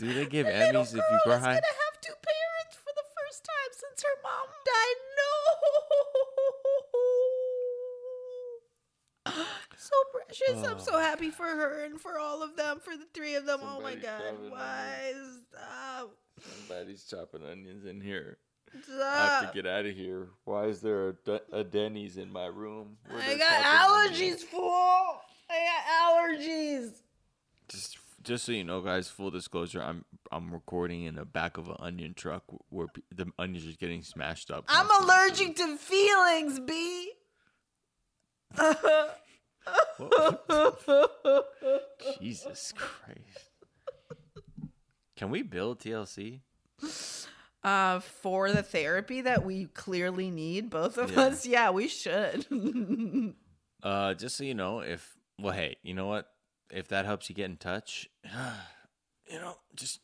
Do 0.00 0.14
they 0.14 0.24
give 0.24 0.46
The 0.46 0.52
oh, 0.52 0.72
Emmys 0.72 0.94
if 0.94 0.94
you 0.94 1.20
girl 1.26 1.34
is 1.34 1.42
cry? 1.42 1.52
gonna 1.52 1.76
have 1.84 2.00
two 2.00 2.14
parents 2.24 2.74
for 2.82 2.90
the 2.96 3.04
first 3.20 3.44
time 3.44 3.72
since 3.72 4.02
her 4.02 4.16
mom 4.24 4.48
died. 4.64 4.98
No. 9.36 9.44
So 9.76 9.96
precious. 10.12 10.62
I'm 10.68 10.78
so 10.78 10.92
oh. 10.94 11.00
happy 11.00 11.30
for 11.30 11.46
her 11.46 11.84
and 11.84 12.00
for 12.00 12.18
all 12.18 12.42
of 12.42 12.54
them, 12.54 12.80
for 12.80 12.96
the 12.96 13.06
three 13.12 13.34
of 13.34 13.44
them. 13.44 13.60
oh 13.62 13.80
my 13.80 13.94
god. 13.94 14.22
Why? 14.48 15.12
Stop. 15.48 16.12
Somebody's 16.40 17.04
chopping 17.04 17.42
onions 17.44 17.84
in 17.86 18.00
here. 18.00 18.38
I 19.02 19.40
have 19.40 19.52
to 19.52 19.62
get 19.62 19.66
out 19.66 19.86
of 19.86 19.96
here. 19.96 20.28
Why 20.44 20.66
is 20.66 20.80
there 20.80 21.16
a, 21.26 21.40
a 21.52 21.64
Denny's 21.64 22.18
in 22.18 22.30
my 22.30 22.46
room? 22.46 22.98
I 23.10 23.36
got 23.36 23.50
allergies, 23.50 24.20
onions? 24.20 24.42
fool. 24.44 25.22
I 25.50 25.58
got 25.66 26.38
allergies. 26.38 26.92
Just, 27.68 27.98
just 28.22 28.44
so 28.44 28.52
you 28.52 28.64
know, 28.64 28.80
guys. 28.80 29.08
Full 29.08 29.30
disclosure: 29.30 29.82
I'm, 29.82 30.04
I'm 30.30 30.52
recording 30.52 31.04
in 31.04 31.14
the 31.16 31.24
back 31.24 31.56
of 31.56 31.68
an 31.68 31.76
onion 31.78 32.14
truck 32.14 32.44
where 32.68 32.86
pe- 32.88 33.02
the 33.14 33.26
onions 33.38 33.66
are 33.72 33.76
getting 33.76 34.02
smashed 34.02 34.50
up. 34.50 34.64
I'm 34.68 34.86
constantly. 34.86 35.14
allergic 35.14 35.56
to 35.56 35.76
feelings, 35.76 36.60
B. 36.60 37.12
Jesus 42.20 42.72
Christ! 42.76 43.50
Can 45.16 45.30
we 45.30 45.42
build 45.42 45.80
TLC? 45.80 46.40
Uh, 47.62 48.00
for 48.00 48.50
the 48.50 48.62
therapy 48.62 49.20
that 49.20 49.44
we 49.44 49.66
clearly 49.66 50.30
need, 50.30 50.70
both 50.70 50.96
of 50.96 51.12
Yeah. 51.12 51.20
us. 51.20 51.46
Yeah, 51.46 51.70
we 51.70 51.88
should. 51.88 52.46
Uh, 53.82 54.12
just 54.12 54.36
so 54.36 54.44
you 54.44 54.52
know, 54.52 54.80
if 54.80 55.16
well, 55.38 55.54
hey, 55.54 55.74
you 55.82 55.94
know 55.94 56.06
what? 56.06 56.26
If 56.70 56.88
that 56.88 57.04
helps 57.04 57.28
you 57.28 57.34
get 57.34 57.46
in 57.46 57.56
touch, 57.56 58.08
you 59.30 59.38
know, 59.38 59.56
just 59.74 60.00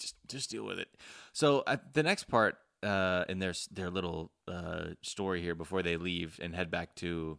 just 0.00 0.16
just 0.28 0.50
deal 0.50 0.64
with 0.64 0.78
it. 0.78 0.88
So 1.32 1.60
uh, 1.66 1.76
the 1.92 2.02
next 2.02 2.24
part 2.24 2.58
uh, 2.82 3.24
in 3.28 3.38
their 3.38 3.54
their 3.70 3.90
little 3.90 4.32
uh, 4.48 4.90
story 5.02 5.42
here 5.42 5.54
before 5.54 5.82
they 5.82 5.96
leave 5.96 6.38
and 6.42 6.54
head 6.54 6.70
back 6.70 6.94
to 6.96 7.38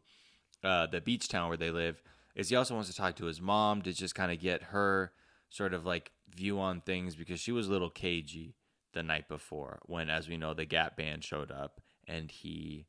uh, 0.64 0.88
the 0.88 1.02
beach 1.02 1.28
town 1.28 1.50
where 1.50 1.58
they 1.58 1.72
live 1.72 2.02
is 2.36 2.50
he 2.50 2.56
also 2.56 2.76
wants 2.76 2.90
to 2.90 2.96
talk 2.96 3.16
to 3.16 3.26
his 3.26 3.42
mom 3.42 3.82
to 3.82 3.94
just 3.94 4.16
kind 4.16 4.32
of 4.32 4.40
get 4.40 4.64
her 4.64 5.12
sort 5.50 5.74
of 5.74 5.86
like 5.86 6.12
view 6.30 6.60
on 6.60 6.82
things 6.82 7.16
because 7.16 7.40
she 7.40 7.52
was 7.52 7.68
a 7.68 7.72
little 7.72 7.90
cagey 7.90 8.56
the 8.94 9.04
night 9.04 9.28
before 9.28 9.80
when, 9.86 10.10
as 10.10 10.28
we 10.28 10.38
know, 10.38 10.54
the 10.54 10.66
Gap 10.66 10.98
band 10.98 11.24
showed 11.24 11.52
up 11.52 11.82
and 12.08 12.32
he 12.32 12.86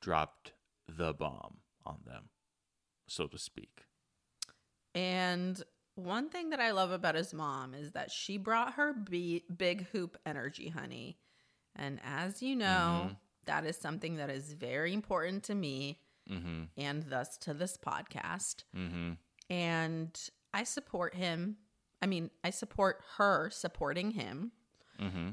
dropped 0.00 0.52
the 0.88 1.12
bomb 1.12 1.58
on 1.84 1.98
them, 2.06 2.30
so 3.06 3.26
to 3.26 3.38
speak. 3.38 3.84
And 4.94 5.62
one 5.94 6.28
thing 6.30 6.50
that 6.50 6.60
I 6.60 6.70
love 6.70 6.90
about 6.92 7.14
his 7.16 7.34
mom 7.34 7.74
is 7.74 7.92
that 7.92 8.10
she 8.10 8.36
brought 8.38 8.74
her 8.74 8.92
be- 8.92 9.44
big 9.56 9.86
hoop 9.88 10.16
energy, 10.24 10.68
honey. 10.68 11.18
And 11.74 11.98
as 12.04 12.42
you 12.42 12.54
know, 12.56 13.02
Mm-hmm. 13.04 13.12
that 13.46 13.64
is 13.64 13.76
something 13.76 14.16
that 14.16 14.30
is 14.30 14.52
very 14.52 14.92
important 14.94 15.42
to 15.44 15.54
me 15.54 16.00
Mm-hmm. 16.30 16.64
and 16.76 17.02
thus 17.04 17.38
to 17.38 17.54
this 17.54 17.76
podcast. 17.78 18.64
Mm-hmm. 18.76 19.12
And 19.48 20.20
I 20.52 20.64
support 20.64 21.14
him. 21.14 21.56
I 22.02 22.06
mean, 22.06 22.30
I 22.44 22.50
support 22.50 23.00
her 23.16 23.48
supporting 23.50 24.10
him. 24.10 24.52
Mm-hmm. 25.00 25.30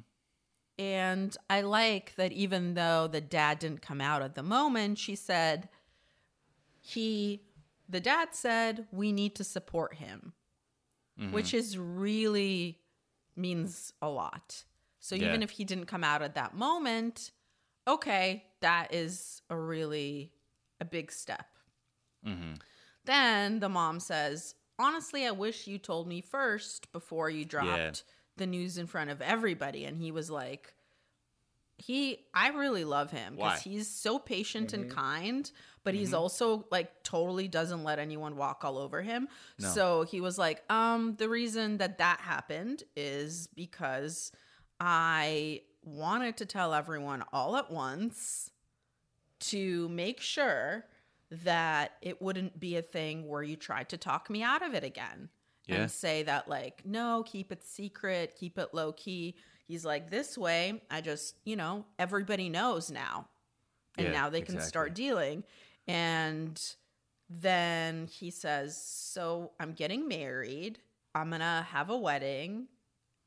And 0.80 1.38
I 1.50 1.62
like 1.62 2.16
that 2.16 2.32
even 2.32 2.74
though 2.76 3.08
the 3.08 3.22
dad 3.22 3.60
didn't 3.60 3.82
come 3.82 4.00
out 4.02 4.22
at 4.22 4.36
the 4.36 4.44
moment, 4.44 4.98
she 4.98 5.16
said 5.16 5.68
he 6.82 7.42
the 7.88 8.00
dad 8.00 8.30
said 8.34 8.88
we 8.92 9.12
need 9.12 9.36
to 9.36 9.44
support 9.44 9.96
him, 9.96 10.34
mm-hmm. 11.20 11.34
which 11.34 11.54
is 11.54 11.78
really 11.78 12.80
means 13.36 13.94
a 14.02 14.10
lot. 14.10 14.64
So 15.00 15.16
Yeah. 15.16 15.28
even 15.28 15.44
if 15.44 15.52
he 15.52 15.66
didn't 15.66 15.86
come 15.86 16.04
out 16.04 16.22
at 16.22 16.36
that 16.36 16.56
moment, 16.56 17.32
okay, 17.88 18.46
that 18.62 18.94
is 18.94 19.42
a 19.50 19.58
really 19.58 20.32
a 20.80 20.86
big 20.86 21.12
step. 21.12 21.48
Mm-hmm. 22.26 22.54
Then 23.06 23.60
the 23.60 23.70
mom 23.70 24.00
says, 24.00 24.56
"Honestly, 24.80 25.26
I 25.28 25.32
wish 25.32 25.68
you 25.68 25.78
told 25.78 26.08
me 26.08 26.22
first 26.22 26.92
before 26.92 27.30
you 27.30 27.46
dropped 27.46 28.04
the 28.38 28.48
news 28.48 28.78
in 28.78 28.88
front 28.88 29.10
of 29.12 29.22
everybody." 29.22 29.86
And 29.86 29.98
he 29.98 30.12
was 30.12 30.30
like, 30.32 30.75
"He, 31.78 32.26
I 32.34 32.50
really 32.50 32.86
love 32.86 33.12
him 33.12 33.36
because 33.36 33.62
he's 33.62 33.88
so 33.88 34.18
patient 34.20 34.74
and 34.74 34.90
kind, 34.90 35.50
but 35.84 35.94
he's 35.94 36.14
also 36.14 36.66
like 36.72 37.04
totally 37.04 37.48
doesn't 37.48 37.84
let 37.84 38.00
anyone 38.00 38.36
walk 38.38 38.64
all 38.64 38.78
over 38.78 39.02
him." 39.02 39.28
No. 39.60 39.68
So 39.70 40.04
he 40.04 40.22
was 40.22 40.38
like, 40.38 40.64
"Um, 40.72 41.16
the 41.18 41.30
reason 41.30 41.78
that 41.78 41.98
that 42.00 42.20
happened 42.22 42.84
is 42.96 43.48
because 43.56 44.32
I 44.80 45.62
wanted 45.84 46.38
to 46.38 46.46
tell 46.46 46.74
everyone 46.74 47.24
all 47.34 47.56
at 47.58 47.70
once." 47.72 48.52
to 49.38 49.90
make 49.90 50.22
sure 50.22 50.86
that 51.30 51.92
it 52.02 52.22
wouldn't 52.22 52.58
be 52.58 52.78
a 52.78 52.82
thing 52.82 53.28
where 53.28 53.44
you 53.44 53.58
tried 53.58 53.90
to 53.90 53.98
talk 53.98 54.30
me 54.30 54.42
out 54.42 54.62
of 54.64 54.74
it 54.74 54.84
again 54.84 55.30
Yeah. 55.68 55.76
and 55.82 55.92
say 55.92 56.24
that 56.24 56.48
like 56.48 56.86
no 56.86 57.24
keep 57.28 57.52
it 57.52 57.64
secret 57.64 58.36
keep 58.40 58.58
it 58.58 58.74
low 58.74 58.94
key 58.94 59.36
he's 59.68 59.86
like 59.86 60.10
this 60.10 60.38
way 60.38 60.82
i 60.90 61.02
just 61.02 61.36
you 61.46 61.56
know 61.56 61.86
everybody 62.00 62.50
knows 62.50 62.92
now. 62.92 63.28
And 63.98 64.08
Yeah, 64.08 64.14
now 64.14 64.30
they 64.30 64.42
can 64.42 64.60
start 64.60 64.94
dealing. 64.94 65.44
And 65.88 66.62
then 67.30 68.08
he 68.08 68.30
says 68.30 68.78
so 68.78 69.52
i'm 69.60 69.74
getting 69.74 70.08
married. 70.08 70.80
I'm 71.14 71.30
gonna 71.30 71.66
have 71.70 71.90
a 71.90 71.98
wedding. 71.98 72.68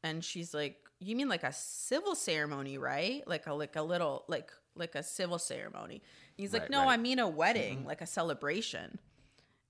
And 0.02 0.25
she's 0.25 0.54
like 0.54 0.76
you 1.00 1.14
mean 1.14 1.28
like 1.28 1.45
a 1.45 1.52
civil 1.52 2.14
ceremony 2.14 2.78
right? 2.78 3.26
Like 3.26 3.47
a 3.47 3.54
like 3.54 3.76
a 3.76 3.83
little 3.83 4.25
like 4.28 4.52
like 4.76 4.95
a 4.95 5.02
civil 5.02 5.38
ceremony. 5.38 6.02
He's 6.37 6.52
like 6.52 6.71
no 6.71 6.80
right. 6.80 6.90
i 6.90 6.97
mean 6.97 7.18
a 7.18 7.28
wedding 7.28 7.78
mm-hmm. 7.78 7.88
like 7.88 8.00
a 8.00 8.07
celebration. 8.07 8.99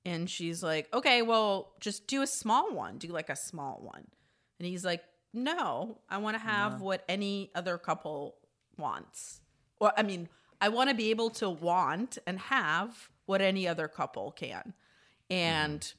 And 0.04 0.28
she's 0.28 0.62
like 0.62 0.92
okay 0.92 1.22
well 1.22 1.72
just 1.80 2.06
do 2.06 2.22
a 2.22 2.26
small 2.26 2.74
one. 2.74 2.98
Do 2.98 3.08
like 3.08 3.30
a 3.30 3.36
small 3.36 3.80
one. 3.82 4.06
And 4.58 4.66
he's 4.66 4.84
like 4.84 5.04
no 5.32 5.98
i 6.08 6.16
want 6.18 6.36
to 6.36 6.42
have 6.42 6.80
what 6.80 7.04
any 7.08 7.50
other 7.54 7.78
couple 7.78 8.36
wants. 8.76 9.40
Or 9.80 9.92
i 9.96 10.02
mean 10.02 10.28
i 10.60 10.68
want 10.68 10.90
to 10.90 10.96
be 10.96 11.10
able 11.10 11.30
to 11.30 11.50
want 11.50 12.18
and 12.26 12.38
have 12.38 13.10
what 13.26 13.40
any 13.40 13.68
other 13.68 13.88
couple 13.88 14.32
can. 14.32 14.74
And 15.30 15.92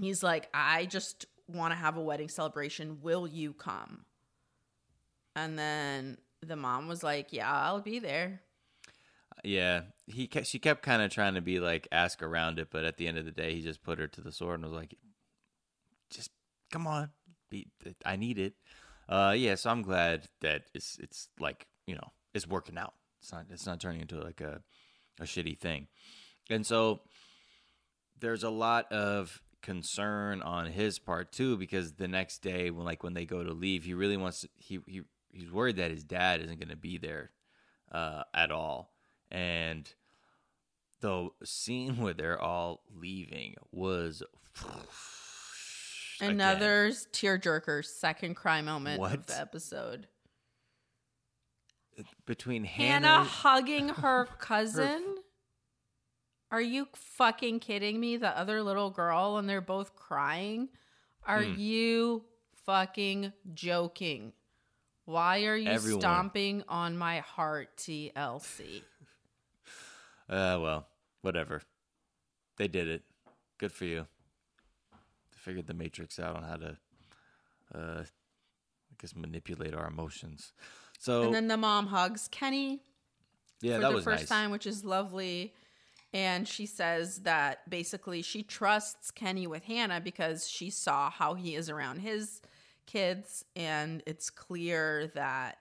he's 0.00 0.22
like 0.22 0.48
i 0.52 0.86
just 0.86 1.26
want 1.46 1.72
to 1.72 1.76
have 1.76 1.96
a 1.96 2.00
wedding 2.00 2.28
celebration. 2.28 2.98
Will 3.02 3.26
you 3.26 3.52
come? 3.52 4.04
And 5.36 5.58
then 5.58 6.18
the 6.42 6.56
mom 6.56 6.88
was 6.88 7.02
like 7.02 7.32
yeah 7.32 7.50
i'll 7.52 7.80
be 7.80 7.98
there. 7.98 8.40
Yeah, 9.44 9.82
he 10.06 10.26
kept, 10.26 10.46
she 10.46 10.58
kept 10.58 10.82
kind 10.82 11.02
of 11.02 11.10
trying 11.10 11.34
to 11.34 11.40
be 11.40 11.60
like 11.60 11.88
ask 11.90 12.22
around 12.22 12.58
it, 12.58 12.68
but 12.70 12.84
at 12.84 12.96
the 12.96 13.06
end 13.06 13.18
of 13.18 13.24
the 13.24 13.30
day, 13.30 13.54
he 13.54 13.62
just 13.62 13.82
put 13.82 13.98
her 13.98 14.06
to 14.08 14.20
the 14.20 14.32
sword 14.32 14.54
and 14.60 14.64
was 14.64 14.72
like, 14.72 14.94
"Just 16.10 16.30
come 16.70 16.86
on, 16.86 17.10
be, 17.50 17.68
I 18.04 18.16
need 18.16 18.38
it." 18.38 18.54
Uh, 19.08 19.34
yeah, 19.36 19.56
so 19.56 19.70
I'm 19.70 19.82
glad 19.82 20.28
that 20.40 20.62
it's 20.74 20.98
it's 21.00 21.28
like 21.38 21.66
you 21.86 21.94
know 21.94 22.12
it's 22.34 22.46
working 22.46 22.78
out. 22.78 22.94
It's 23.20 23.32
not 23.32 23.46
it's 23.50 23.66
not 23.66 23.80
turning 23.80 24.02
into 24.02 24.22
like 24.22 24.40
a 24.40 24.62
a 25.20 25.24
shitty 25.24 25.58
thing, 25.58 25.88
and 26.48 26.64
so 26.64 27.00
there's 28.18 28.44
a 28.44 28.50
lot 28.50 28.90
of 28.92 29.42
concern 29.62 30.40
on 30.42 30.66
his 30.66 30.98
part 30.98 31.32
too 31.32 31.56
because 31.56 31.92
the 31.92 32.08
next 32.08 32.38
day 32.38 32.70
when 32.70 32.84
like 32.84 33.02
when 33.02 33.14
they 33.14 33.24
go 33.24 33.42
to 33.42 33.52
leave, 33.52 33.84
he 33.84 33.94
really 33.94 34.16
wants 34.16 34.42
to, 34.42 34.48
he 34.56 34.80
he 34.86 35.02
he's 35.32 35.50
worried 35.50 35.76
that 35.76 35.90
his 35.90 36.04
dad 36.04 36.40
isn't 36.40 36.58
going 36.58 36.68
to 36.68 36.76
be 36.76 36.98
there 36.98 37.30
uh, 37.92 38.22
at 38.34 38.50
all. 38.50 38.92
And 39.30 39.92
the 41.00 41.28
scene 41.44 41.96
where 42.00 42.14
they're 42.14 42.40
all 42.40 42.82
leaving 42.94 43.56
was 43.72 44.22
again, 46.20 46.30
another 46.32 46.88
tearjerker 47.12 47.84
second 47.84 48.34
cry 48.34 48.60
moment 48.62 49.02
of 49.02 49.26
the 49.26 49.38
episode 49.40 50.06
between 52.26 52.64
hannah 52.64 53.06
Hannah. 53.08 53.24
hugging 53.24 53.88
her 54.02 54.26
cousin 54.38 55.16
are 56.50 56.60
you 56.62 56.88
fucking 56.94 57.60
kidding 57.60 58.00
me 58.00 58.16
the 58.16 58.36
other 58.38 58.62
little 58.62 58.90
girl 58.90 59.36
and 59.36 59.48
they're 59.48 59.60
both 59.60 59.94
crying 59.96 60.68
are 61.26 61.42
Hmm. 61.42 61.58
you 61.60 62.24
fucking 62.64 63.32
joking 63.52 64.32
why 65.04 65.44
are 65.44 65.56
you 65.56 65.68
Everyone. 65.68 66.00
stomping 66.00 66.64
on 66.68 66.96
my 66.96 67.18
heart 67.20 67.76
tlc 67.76 68.82
Uh, 70.28 70.56
well, 70.62 70.86
whatever. 71.22 71.60
They 72.56 72.68
did 72.68 72.86
it. 72.86 73.02
Good 73.58 73.72
for 73.72 73.84
you. 73.84 74.06
Figured 75.40 75.66
the 75.66 75.74
Matrix 75.74 76.18
out 76.18 76.36
on 76.36 76.42
how 76.42 76.56
to, 76.56 76.76
uh, 77.74 78.02
I 78.02 78.94
guess, 79.00 79.14
manipulate 79.16 79.74
our 79.74 79.86
emotions. 79.86 80.52
So 80.98 81.24
and 81.24 81.34
then 81.34 81.48
the 81.48 81.56
mom 81.56 81.86
hugs 81.86 82.28
kenny 82.30 82.82
yeah, 83.62 83.76
for 83.76 83.80
that 83.82 83.88
the 83.88 83.94
was 83.94 84.04
first 84.04 84.20
nice. 84.20 84.28
time, 84.28 84.50
which 84.50 84.66
is 84.66 84.84
lovely. 84.84 85.54
And 86.12 86.48
she 86.48 86.66
says 86.66 87.20
that 87.20 87.68
basically 87.70 88.22
she 88.22 88.42
trusts 88.42 89.10
Kenny 89.10 89.46
with 89.46 89.64
Hannah 89.64 90.00
because 90.00 90.48
she 90.48 90.68
saw 90.70 91.08
how 91.10 91.34
he 91.34 91.54
is 91.54 91.70
around 91.70 92.00
his 92.00 92.40
kids, 92.86 93.44
and 93.54 94.02
it's 94.06 94.28
clear 94.28 95.06
that 95.14 95.58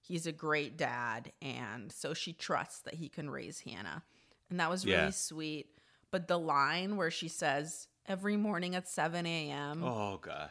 he's 0.00 0.26
a 0.26 0.32
great 0.32 0.76
dad, 0.76 1.30
and 1.40 1.92
so 1.92 2.14
she 2.14 2.32
trusts 2.32 2.80
that 2.80 2.94
he 2.94 3.08
can 3.08 3.30
raise 3.30 3.60
Hannah. 3.60 4.02
And 4.50 4.58
that 4.58 4.68
was 4.68 4.84
really 4.84 4.96
Yeah. 4.96 5.10
sweet. 5.10 5.66
But 6.10 6.26
the 6.26 6.38
line 6.38 6.96
where 6.96 7.10
she 7.10 7.28
says, 7.28 7.86
Every 8.08 8.36
morning 8.36 8.74
at 8.74 8.88
7 8.88 9.24
a.m., 9.26 9.82
Oh 9.84 10.18
god, 10.20 10.50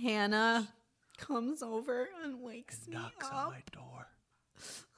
Hannah 0.00 0.68
comes 1.18 1.62
over 1.62 2.08
and 2.22 2.40
wakes 2.40 2.86
me 2.86 2.94
knocks 2.94 3.26
up. 3.26 3.34
on 3.46 3.50
my 3.52 3.62
door. 3.72 4.06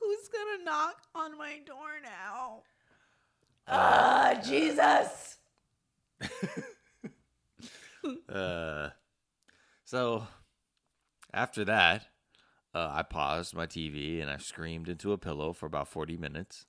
Who's 0.01 0.29
gonna 0.29 0.65
knock 0.65 0.97
on 1.15 1.37
my 1.39 1.59
door 1.67 2.01
now? 2.03 2.63
Ah, 3.69 4.41
Jesus. 4.45 5.39
Uh, 8.33 8.91
so 9.85 10.29
after 11.35 11.65
that, 11.65 12.07
uh, 12.73 12.89
I 12.93 13.03
paused 13.03 13.53
my 13.53 13.67
TV 13.67 14.23
and 14.23 14.31
I 14.31 14.37
screamed 14.37 14.89
into 14.89 15.11
a 15.13 15.19
pillow 15.19 15.53
for 15.53 15.67
about 15.67 15.89
forty 15.89 16.17
minutes. 16.17 16.67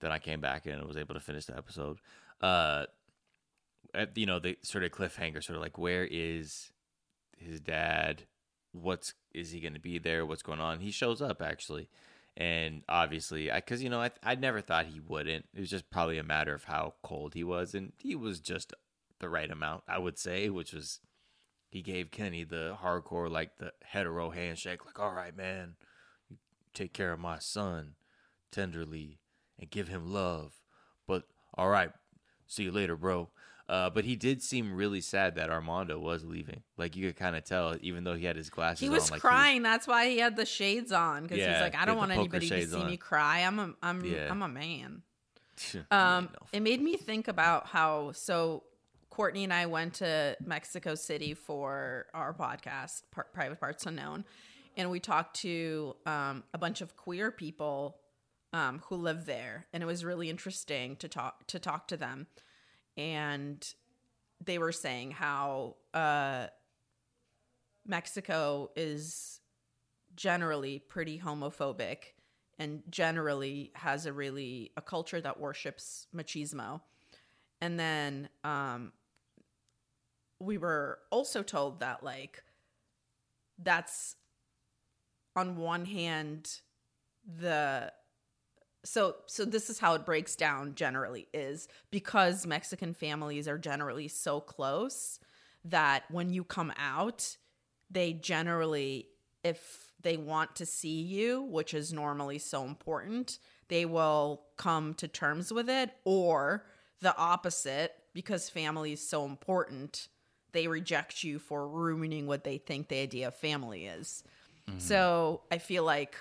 Then 0.00 0.12
I 0.12 0.18
came 0.18 0.42
back 0.42 0.66
and 0.66 0.84
was 0.84 0.98
able 0.98 1.14
to 1.14 1.20
finish 1.20 1.46
the 1.46 1.56
episode. 1.56 1.98
Uh, 2.42 2.84
at, 3.94 4.16
you 4.16 4.26
know, 4.26 4.38
the 4.38 4.58
sort 4.62 4.84
of 4.84 4.92
cliffhanger, 4.92 5.42
sort 5.42 5.56
of 5.56 5.62
like 5.62 5.78
where 5.78 6.06
is 6.10 6.72
his 7.38 7.60
dad? 7.60 8.24
What's 8.72 9.14
is 9.32 9.52
he 9.52 9.60
going 9.60 9.74
to 9.74 9.80
be 9.80 9.98
there? 9.98 10.26
What's 10.26 10.42
going 10.42 10.60
on? 10.60 10.80
He 10.80 10.90
shows 10.90 11.22
up 11.22 11.40
actually, 11.40 11.88
and 12.36 12.82
obviously, 12.88 13.50
I 13.50 13.56
because 13.56 13.82
you 13.82 13.88
know 13.88 14.00
I 14.00 14.10
I 14.22 14.34
never 14.34 14.60
thought 14.60 14.86
he 14.86 15.00
wouldn't. 15.00 15.46
It 15.54 15.60
was 15.60 15.70
just 15.70 15.90
probably 15.90 16.18
a 16.18 16.24
matter 16.24 16.54
of 16.54 16.64
how 16.64 16.94
cold 17.02 17.34
he 17.34 17.44
was, 17.44 17.74
and 17.74 17.92
he 17.98 18.16
was 18.16 18.40
just 18.40 18.74
the 19.20 19.28
right 19.28 19.50
amount, 19.50 19.84
I 19.88 19.98
would 19.98 20.18
say, 20.18 20.50
which 20.50 20.72
was 20.72 21.00
he 21.70 21.82
gave 21.82 22.10
Kenny 22.10 22.44
the 22.44 22.76
hardcore 22.82 23.30
like 23.30 23.58
the 23.58 23.72
hetero 23.82 24.30
handshake, 24.30 24.84
like 24.84 24.98
all 24.98 25.12
right, 25.12 25.36
man, 25.36 25.74
take 26.72 26.92
care 26.92 27.12
of 27.12 27.20
my 27.20 27.38
son 27.38 27.94
tenderly 28.50 29.20
and 29.58 29.70
give 29.70 29.88
him 29.88 30.12
love, 30.12 30.52
but 31.06 31.24
all 31.56 31.68
right, 31.68 31.92
see 32.46 32.64
you 32.64 32.72
later, 32.72 32.96
bro. 32.96 33.28
Uh, 33.68 33.88
but 33.88 34.04
he 34.04 34.14
did 34.14 34.42
seem 34.42 34.74
really 34.74 35.00
sad 35.00 35.36
that 35.36 35.48
Armando 35.48 35.98
was 35.98 36.24
leaving. 36.24 36.62
Like 36.76 36.96
you 36.96 37.06
could 37.06 37.16
kind 37.16 37.34
of 37.34 37.44
tell, 37.44 37.74
even 37.80 38.04
though 38.04 38.14
he 38.14 38.26
had 38.26 38.36
his 38.36 38.50
glasses 38.50 38.82
on. 38.82 38.90
He 38.90 38.94
was 38.94 39.10
on. 39.10 39.14
like 39.14 39.20
crying. 39.22 39.62
That's 39.62 39.88
why 39.88 40.08
he 40.08 40.18
had 40.18 40.36
the 40.36 40.44
shades 40.44 40.92
on 40.92 41.22
because 41.22 41.38
he's 41.38 41.60
like, 41.60 41.74
I 41.74 41.86
don't 41.86 41.96
want 41.96 42.12
anybody 42.12 42.48
to 42.48 42.66
see 42.66 42.76
on. 42.76 42.86
me 42.86 42.96
cry. 42.96 43.40
I'm 43.40 43.58
a, 43.58 43.74
I'm, 43.82 44.04
Yeah. 44.04 44.28
I'm 44.30 44.42
a 44.42 44.48
man. 44.48 45.02
Um, 45.90 46.30
it 46.52 46.60
made 46.60 46.82
me 46.82 46.96
think 46.96 47.28
about 47.28 47.68
how 47.68 48.10
so 48.10 48.64
Courtney 49.08 49.44
and 49.44 49.52
I 49.52 49.66
went 49.66 49.94
to 49.94 50.36
Mexico 50.44 50.96
City 50.96 51.32
for 51.34 52.06
our 52.12 52.34
podcast, 52.34 53.02
Par- 53.12 53.28
Private 53.32 53.60
Parts 53.60 53.86
Unknown, 53.86 54.24
and 54.76 54.90
we 54.90 54.98
talked 54.98 55.36
to 55.42 55.94
um, 56.04 56.42
a 56.52 56.58
bunch 56.58 56.80
of 56.80 56.96
queer 56.96 57.30
people 57.30 57.98
um, 58.52 58.82
who 58.86 58.96
live 58.96 59.26
there, 59.26 59.66
and 59.72 59.82
it 59.84 59.86
was 59.86 60.04
really 60.04 60.28
interesting 60.28 60.96
to 60.96 61.08
talk 61.08 61.46
to 61.46 61.60
talk 61.60 61.86
to 61.88 61.96
them, 61.96 62.26
and 62.96 63.66
they 64.44 64.58
were 64.58 64.72
saying 64.72 65.10
how 65.10 65.76
uh, 65.92 66.46
Mexico 67.86 68.70
is 68.76 69.40
generally 70.16 70.78
pretty 70.78 71.18
homophobic 71.18 72.14
and 72.58 72.82
generally 72.88 73.72
has 73.74 74.06
a 74.06 74.12
really 74.12 74.70
a 74.76 74.82
culture 74.82 75.20
that 75.20 75.40
worships 75.40 76.06
machismo. 76.14 76.80
And 77.60 77.78
then 77.78 78.28
um 78.44 78.92
we 80.40 80.58
were 80.58 80.98
also 81.10 81.42
told 81.42 81.80
that 81.80 82.02
like 82.02 82.42
that's 83.58 84.16
on 85.36 85.56
one 85.56 85.84
hand 85.84 86.60
the 87.26 87.92
so 88.84 89.16
so 89.26 89.44
this 89.44 89.70
is 89.70 89.78
how 89.78 89.94
it 89.94 90.04
breaks 90.04 90.36
down 90.36 90.74
generally 90.74 91.26
is 91.32 91.68
because 91.90 92.46
Mexican 92.46 92.94
families 92.94 93.48
are 93.48 93.58
generally 93.58 94.08
so 94.08 94.40
close 94.40 95.18
that 95.64 96.04
when 96.10 96.32
you 96.32 96.44
come 96.44 96.72
out 96.78 97.36
they 97.90 98.12
generally 98.12 99.08
if 99.42 99.92
they 100.02 100.16
want 100.16 100.54
to 100.56 100.66
see 100.66 101.00
you 101.00 101.42
which 101.42 101.74
is 101.74 101.92
normally 101.92 102.38
so 102.38 102.64
important 102.64 103.38
they 103.68 103.86
will 103.86 104.42
come 104.56 104.92
to 104.94 105.08
terms 105.08 105.52
with 105.52 105.70
it 105.70 105.90
or 106.04 106.66
the 107.00 107.16
opposite 107.16 107.94
because 108.12 108.50
family 108.50 108.92
is 108.92 109.06
so 109.06 109.24
important 109.24 110.08
they 110.52 110.68
reject 110.68 111.24
you 111.24 111.38
for 111.38 111.66
ruining 111.66 112.26
what 112.26 112.44
they 112.44 112.58
think 112.58 112.88
the 112.88 113.00
idea 113.00 113.28
of 113.28 113.34
family 113.34 113.86
is. 113.86 114.22
Mm-hmm. 114.68 114.78
So 114.78 115.42
i 115.50 115.58
feel 115.58 115.84
like 115.84 116.16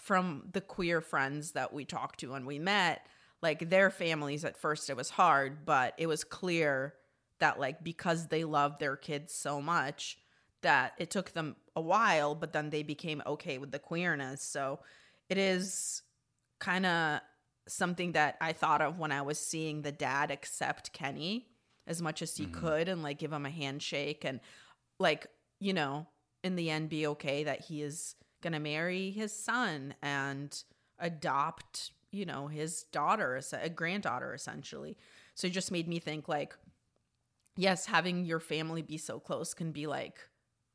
from 0.00 0.48
the 0.52 0.60
queer 0.60 1.00
friends 1.00 1.52
that 1.52 1.72
we 1.72 1.84
talked 1.84 2.20
to 2.20 2.34
and 2.34 2.46
we 2.46 2.58
met, 2.58 3.06
like 3.42 3.70
their 3.70 3.90
families 3.90 4.44
at 4.44 4.56
first 4.56 4.90
it 4.90 4.96
was 4.96 5.10
hard, 5.10 5.64
but 5.64 5.94
it 5.98 6.06
was 6.06 6.24
clear 6.24 6.94
that 7.38 7.60
like 7.60 7.82
because 7.84 8.28
they 8.28 8.44
loved 8.44 8.80
their 8.80 8.96
kids 8.96 9.32
so 9.32 9.60
much 9.60 10.18
that 10.62 10.92
it 10.98 11.10
took 11.10 11.32
them 11.32 11.56
a 11.76 11.80
while, 11.80 12.34
but 12.34 12.52
then 12.52 12.70
they 12.70 12.82
became 12.82 13.22
okay 13.26 13.58
with 13.58 13.70
the 13.72 13.78
queerness. 13.78 14.42
So 14.42 14.80
it 15.28 15.38
is 15.38 16.02
kind 16.58 16.84
of 16.84 17.20
something 17.68 18.12
that 18.12 18.36
I 18.40 18.52
thought 18.52 18.82
of 18.82 18.98
when 18.98 19.12
I 19.12 19.22
was 19.22 19.38
seeing 19.38 19.82
the 19.82 19.92
dad 19.92 20.30
accept 20.30 20.92
Kenny 20.92 21.46
as 21.86 22.02
much 22.02 22.22
as 22.22 22.36
he 22.36 22.44
mm-hmm. 22.44 22.60
could 22.60 22.88
and 22.88 23.02
like 23.02 23.18
give 23.18 23.32
him 23.32 23.46
a 23.46 23.50
handshake 23.50 24.24
and 24.24 24.40
like, 24.98 25.26
you 25.60 25.72
know, 25.72 26.06
in 26.42 26.56
the 26.56 26.70
end 26.70 26.88
be 26.88 27.06
okay 27.06 27.44
that 27.44 27.60
he 27.60 27.82
is 27.82 28.14
going 28.42 28.52
to 28.52 28.58
marry 28.60 29.10
his 29.10 29.32
son 29.32 29.94
and 30.02 30.62
adopt, 30.98 31.92
you 32.10 32.24
know, 32.26 32.46
his 32.46 32.84
daughter, 32.84 33.40
a 33.52 33.68
granddaughter 33.70 34.34
essentially. 34.34 34.96
So 35.34 35.46
it 35.46 35.52
just 35.52 35.70
made 35.72 35.88
me 35.88 35.98
think 35.98 36.28
like 36.28 36.54
yes, 37.56 37.86
having 37.86 38.24
your 38.24 38.40
family 38.40 38.82
be 38.82 38.96
so 38.96 39.18
close 39.20 39.54
can 39.54 39.72
be 39.72 39.86
like, 39.86 40.18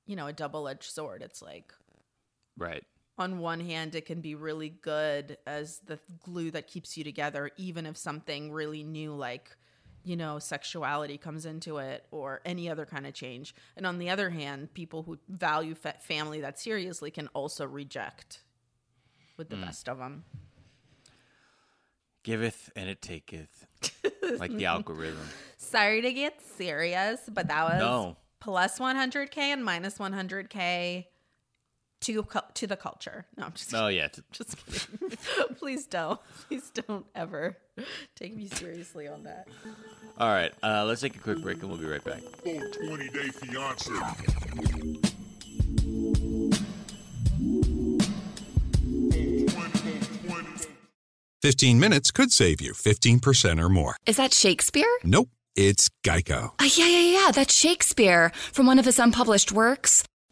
you 0.05 0.15
know, 0.15 0.27
a 0.27 0.33
double-edged 0.33 0.83
sword. 0.91 1.21
It's 1.23 1.41
like 1.41 1.73
Right. 2.57 2.83
on 3.17 3.39
one 3.39 3.59
hand 3.59 3.95
it 3.95 4.05
can 4.05 4.21
be 4.21 4.35
really 4.35 4.69
good 4.69 5.37
as 5.45 5.79
the 5.85 5.99
glue 6.23 6.51
that 6.51 6.67
keeps 6.67 6.97
you 6.97 7.03
together 7.03 7.51
even 7.57 7.85
if 7.85 7.97
something 7.97 8.51
really 8.51 8.83
new 8.83 9.13
like 9.13 9.55
you 10.05 10.15
know 10.15 10.39
sexuality 10.39 11.17
comes 11.17 11.45
into 11.45 11.77
it 11.77 12.05
or 12.11 12.39
any 12.45 12.69
other 12.69 12.85
kind 12.85 13.05
of 13.05 13.13
change 13.13 13.53
and 13.75 13.85
on 13.85 13.97
the 13.97 14.09
other 14.09 14.29
hand 14.29 14.73
people 14.73 15.03
who 15.03 15.17
value 15.27 15.75
fa- 15.75 15.95
family 15.99 16.39
that 16.39 16.59
seriously 16.59 17.11
can 17.11 17.27
also 17.29 17.65
reject 17.65 18.41
with 19.35 19.49
the 19.49 19.55
hmm. 19.55 19.63
best 19.63 19.89
of 19.89 19.97
them 19.97 20.23
Giveth 22.23 22.71
and 22.75 22.89
it 22.89 23.03
taketh. 23.03 23.67
like 24.39 24.51
the 24.51 24.65
algorithm. 24.65 25.27
sorry 25.57 26.01
to 26.01 26.13
get 26.13 26.41
serious 26.41 27.19
but 27.31 27.47
that 27.47 27.63
was 27.65 27.79
No. 27.79 28.17
plus 28.39 28.79
100k 28.79 29.37
and 29.37 29.63
minus 29.63 29.97
100k 29.97 31.05
to 32.05 32.25
to 32.53 32.67
the 32.67 32.77
culture 32.77 33.25
no 33.37 33.45
i'm 33.45 33.51
just 33.53 33.73
Oh 33.73 33.87
yeah. 33.87 34.07
Just 34.31 34.55
kidding. 34.65 35.17
Please 35.59 35.85
don't. 35.85 36.19
Please 36.47 36.69
don't 36.71 37.05
ever 37.15 37.57
take 38.15 38.35
me 38.35 38.47
seriously 38.47 39.07
on 39.07 39.23
that. 39.23 39.47
All 40.17 40.29
right. 40.29 40.51
Uh, 40.63 40.85
let's 40.85 41.01
take 41.01 41.15
a 41.15 41.19
quick 41.19 41.41
break 41.41 41.59
and 41.61 41.69
we'll 41.69 41.77
be 41.79 41.85
right 41.87 42.03
back. 42.03 42.21
Full 42.43 42.69
20 42.87 43.09
day 43.09 43.27
fiance. 43.29 43.91
Full 43.91 44.09
20, 49.11 49.47
full 49.47 49.69
20. 50.29 50.65
15 51.41 51.79
minutes 51.79 52.11
could 52.11 52.31
save 52.31 52.61
you 52.61 52.73
15% 52.73 53.61
or 53.61 53.69
more. 53.69 53.95
Is 54.05 54.17
that 54.17 54.33
Shakespeare? 54.33 54.85
Nope, 55.03 55.29
it's 55.55 55.89
Geico. 56.03 56.51
Ah, 56.59 56.69
yeah, 56.75 56.87
yeah, 56.87 57.25
yeah, 57.25 57.31
that's 57.31 57.53
Shakespeare 57.53 58.31
from 58.51 58.65
one 58.65 58.79
of 58.79 58.85
his 58.85 58.99
unpublished 58.99 59.51
works. 59.51 60.03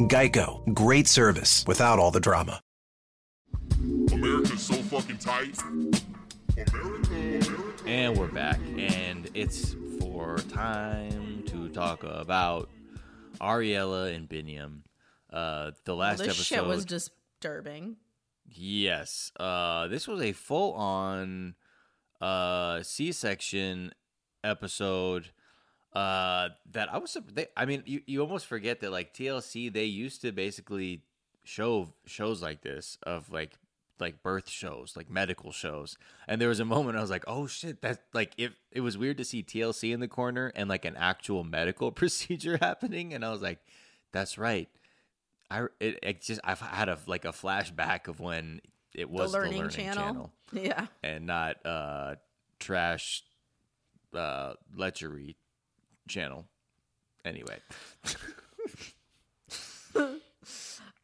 Geico. 0.00 0.62
Great 0.74 1.08
service 1.08 1.64
without 1.66 1.98
all 1.98 2.10
the 2.10 2.20
drama. 2.20 2.60
America's 4.12 4.62
so 4.62 4.74
fucking 4.74 5.16
tight. 5.16 5.58
America, 6.54 7.14
America. 7.14 7.72
And 7.86 8.16
we're 8.16 8.28
back, 8.28 8.60
and 8.76 9.30
it's 9.32 9.74
for 9.98 10.36
time 10.50 11.44
to 11.46 11.70
talk 11.70 12.04
about 12.04 12.68
Ariela 13.40 14.14
and 14.14 14.28
Biniam. 14.28 14.82
Uh, 15.32 15.70
the 15.84 15.96
last 15.96 16.18
this 16.18 16.28
episode. 16.28 16.44
shit 16.44 16.66
was 16.66 16.84
disturbing. 16.84 17.96
Yes. 18.44 19.32
Uh, 19.40 19.88
this 19.88 20.06
was 20.06 20.20
a 20.20 20.32
full 20.32 20.74
on 20.74 21.54
uh, 22.20 22.82
C 22.82 23.12
section 23.12 23.92
episode 24.44 25.30
uh, 25.96 26.50
that 26.72 26.92
I 26.92 26.98
was. 26.98 27.16
They, 27.32 27.46
I 27.56 27.64
mean, 27.64 27.82
you, 27.86 28.02
you 28.06 28.20
almost 28.20 28.44
forget 28.44 28.80
that 28.80 28.92
like 28.92 29.14
TLC, 29.14 29.72
they 29.72 29.86
used 29.86 30.20
to 30.20 30.30
basically 30.30 31.00
show 31.42 31.94
shows 32.04 32.42
like 32.42 32.60
this 32.60 32.98
of 33.04 33.32
like 33.32 33.58
like 33.98 34.22
birth 34.22 34.46
shows, 34.46 34.92
like 34.94 35.08
medical 35.08 35.52
shows. 35.52 35.96
And 36.28 36.38
there 36.38 36.50
was 36.50 36.60
a 36.60 36.66
moment 36.66 36.98
I 36.98 37.00
was 37.00 37.08
like, 37.08 37.24
oh 37.26 37.46
shit, 37.46 37.80
that 37.80 38.02
like 38.12 38.34
if 38.36 38.52
it 38.70 38.82
was 38.82 38.98
weird 38.98 39.16
to 39.16 39.24
see 39.24 39.42
TLC 39.42 39.94
in 39.94 40.00
the 40.00 40.08
corner 40.08 40.52
and 40.54 40.68
like 40.68 40.84
an 40.84 40.96
actual 40.96 41.44
medical 41.44 41.90
procedure 42.02 42.58
happening, 42.60 43.14
and 43.14 43.24
I 43.24 43.30
was 43.30 43.40
like, 43.40 43.60
that's 44.12 44.36
right. 44.36 44.68
I 45.50 45.62
it, 45.80 45.98
it 46.02 46.20
just 46.20 46.42
I've 46.44 46.60
had 46.60 46.90
a 46.90 46.98
like 47.06 47.24
a 47.24 47.32
flashback 47.32 48.06
of 48.06 48.20
when 48.20 48.60
it 48.94 49.08
was 49.08 49.32
the 49.32 49.38
learning, 49.38 49.70
channel. 49.70 50.30
Yeah. 50.52 50.88
and 51.02 51.26
not 51.26 51.64
uh 51.64 52.16
trash 52.58 53.22
uh 54.12 54.54
lechery 54.76 55.36
channel. 56.06 56.46
Anyway, 57.24 57.58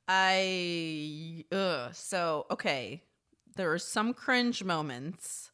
I 0.09 1.45
ugh. 1.51 1.95
So 1.95 2.47
okay, 2.51 3.03
there 3.57 3.69
were 3.69 3.79
some 3.79 4.15
cringe 4.15 4.63
moments 4.63 5.51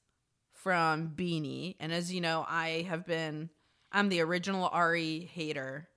from 0.53 1.09
Bini, 1.09 1.77
and 1.81 1.93
as 1.93 2.13
you 2.13 2.21
know, 2.21 2.45
I 2.49 2.87
have 2.89 3.07
been 3.07 3.51
I'm 3.93 4.09
the 4.09 4.21
original 4.21 4.69
Ari 4.69 5.31
hater. 5.33 5.89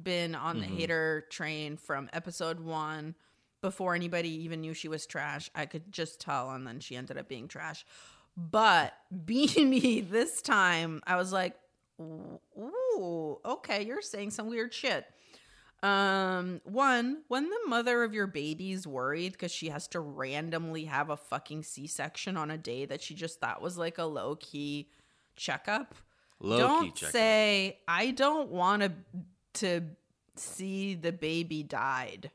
Been 0.00 0.34
on 0.34 0.60
the 0.60 0.64
mm-hmm. 0.64 0.76
hater 0.76 1.26
train 1.28 1.76
from 1.76 2.08
episode 2.12 2.60
one 2.60 3.14
before 3.60 3.94
anybody 3.94 4.30
even 4.44 4.62
knew 4.62 4.72
she 4.72 4.88
was 4.88 5.06
trash. 5.06 5.50
I 5.54 5.66
could 5.66 5.92
just 5.92 6.20
tell, 6.20 6.50
and 6.50 6.66
then 6.66 6.80
she 6.80 6.96
ended 6.96 7.18
up 7.18 7.28
being 7.28 7.48
trash. 7.48 7.84
But 8.36 8.94
Bini 9.24 10.00
this 10.10 10.40
time, 10.40 11.02
I 11.06 11.16
was 11.16 11.32
like, 11.32 11.56
ooh, 12.00 13.38
okay, 13.44 13.84
you're 13.84 14.02
saying 14.02 14.30
some 14.30 14.48
weird 14.48 14.72
shit. 14.72 15.06
Um, 15.82 16.60
one, 16.64 17.22
when 17.28 17.48
the 17.48 17.60
mother 17.66 18.02
of 18.02 18.12
your 18.12 18.26
baby's 18.26 18.86
worried 18.86 19.32
because 19.32 19.52
she 19.52 19.70
has 19.70 19.88
to 19.88 20.00
randomly 20.00 20.84
have 20.84 21.08
a 21.08 21.16
fucking 21.16 21.62
C 21.62 21.86
section 21.86 22.36
on 22.36 22.50
a 22.50 22.58
day 22.58 22.84
that 22.84 23.02
she 23.02 23.14
just 23.14 23.40
thought 23.40 23.62
was 23.62 23.78
like 23.78 23.96
a 23.96 24.04
low 24.04 24.36
key 24.36 24.90
checkup. 25.36 25.94
low 26.38 26.58
don't 26.58 26.94
key 26.94 27.06
say 27.06 27.78
I 27.88 28.10
don't 28.10 28.50
want 28.50 28.82
to 28.82 28.92
to 29.54 29.82
see 30.36 30.94
the 30.94 31.12
baby 31.12 31.62
died. 31.62 32.30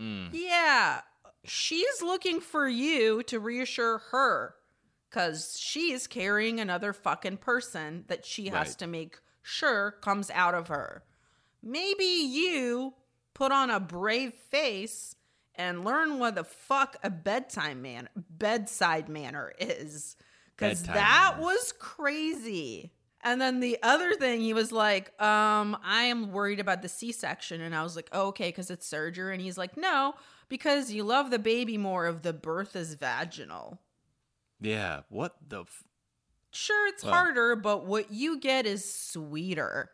Mm. 0.00 0.30
Yeah, 0.32 1.00
she's 1.44 2.02
looking 2.02 2.40
for 2.40 2.66
you 2.66 3.22
to 3.24 3.38
reassure 3.38 3.98
her 4.12 4.54
because 5.08 5.56
she 5.58 5.92
is 5.92 6.06
carrying 6.06 6.60
another 6.60 6.92
fucking 6.92 7.38
person 7.38 8.04
that 8.08 8.24
she 8.26 8.48
has 8.48 8.68
Right. 8.68 8.78
to 8.78 8.86
make 8.86 9.18
sure 9.42 9.92
comes 10.00 10.30
out 10.30 10.54
of 10.54 10.68
her. 10.68 11.02
Maybe 11.62 12.04
you 12.04 12.94
put 13.34 13.52
on 13.52 13.70
a 13.70 13.80
brave 13.80 14.34
face 14.34 15.14
and 15.54 15.84
learn 15.84 16.18
what 16.18 16.34
the 16.34 16.44
fuck 16.44 16.96
a 17.02 17.10
bedtime 17.10 17.82
man 17.82 18.08
bedside 18.30 19.08
manner 19.08 19.52
is 19.58 20.16
because 20.56 20.82
that 20.84 21.32
manner. 21.36 21.42
was 21.44 21.72
crazy 21.78 22.92
and 23.22 23.40
then 23.40 23.58
the 23.60 23.76
other 23.82 24.14
thing 24.14 24.40
he 24.40 24.52
was 24.54 24.70
like 24.70 25.08
um 25.20 25.76
i 25.84 26.04
am 26.04 26.30
worried 26.32 26.60
about 26.60 26.80
the 26.82 26.88
c-section 26.88 27.60
and 27.60 27.74
i 27.74 27.82
was 27.82 27.96
like 27.96 28.08
oh, 28.12 28.28
okay 28.28 28.48
because 28.48 28.70
it's 28.70 28.86
surgery 28.86 29.32
and 29.32 29.42
he's 29.42 29.58
like 29.58 29.76
no 29.76 30.14
because 30.48 30.92
you 30.92 31.02
love 31.02 31.30
the 31.30 31.38
baby 31.40 31.76
more 31.76 32.06
if 32.08 32.22
the 32.22 32.32
birth 32.32 32.76
is 32.76 32.94
vaginal 32.94 33.80
Yeah. 34.60 35.00
What 35.08 35.36
the? 35.46 35.60
F- 35.62 35.84
sure 36.50 36.88
it's 36.88 37.04
Well- 37.04 37.12
harder 37.12 37.54
but 37.56 37.84
what 37.86 38.10
you 38.10 38.38
get 38.40 38.64
is 38.66 38.90
sweeter 38.92 39.90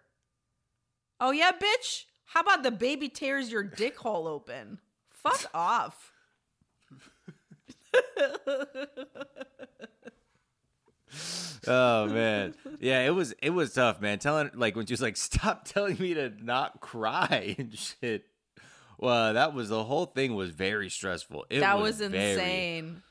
oh 1.21 1.33
yeah 1.33 1.51
bitch 1.51 2.05
how 2.27 2.41
about 2.41 2.63
the 2.63 2.71
baby 2.71 3.09
tears 3.09 3.51
your 3.51 3.65
dick 3.65 3.99
hole 3.99 4.29
open 4.29 4.79
fuck 5.11 5.51
off 5.55 6.13
oh 11.67 12.07
man. 12.07 12.55
Yeah. 12.81 13.01
It 13.07 13.11
was. 13.15 13.33
It 13.43 13.51
was 13.51 13.73
tough, 13.75 14.01
man. 14.01 14.19
Telling 14.19 14.51
like 14.55 14.77
when 14.77 14.87
she 14.87 14.93
was 14.93 15.03
like, 15.03 15.17
"Stop 15.17 15.65
telling 15.65 15.99
me 15.99 16.15
to 16.15 16.33
not 16.43 16.81
cry 16.81 17.55
and 17.59 17.77
shit." 17.77 18.25
Well, 18.99 19.35
that 19.35 19.55
was 19.55 19.69
the 19.69 19.83
whole 19.85 20.07
thing 20.07 20.35
was 20.35 20.51
very 20.51 20.89
stressful. 20.89 21.47
It 21.51 21.61
that 21.61 21.79
was, 21.79 21.99
very- 22.01 22.33
insane 22.33 23.03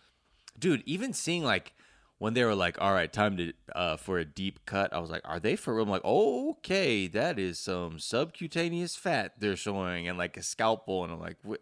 dude 0.57 0.83
even 0.85 1.13
seeing 1.13 1.43
like 1.43 1.73
when 2.19 2.33
they 2.33 2.43
were 2.43 2.55
like 2.55 2.79
all 2.79 2.93
right 2.93 3.11
time 3.11 3.35
to 3.37 3.53
uh 3.75 3.97
for 3.97 4.17
a 4.19 4.25
deep 4.25 4.65
cut 4.65 4.93
i 4.93 4.99
was 4.99 5.09
like 5.09 5.21
are 5.25 5.39
they 5.39 5.55
for 5.55 5.73
real? 5.75 5.83
I'm 5.83 5.89
like 5.89 6.05
okay 6.05 7.07
that 7.07 7.37
is 7.37 7.59
some 7.59 7.99
subcutaneous 7.99 8.95
fat 8.95 9.33
they're 9.39 9.55
showing 9.55 10.07
and 10.07 10.17
like 10.17 10.37
a 10.37 10.43
scalpel 10.43 11.03
and 11.03 11.11
i'm 11.11 11.19
like 11.19 11.37
what 11.43 11.61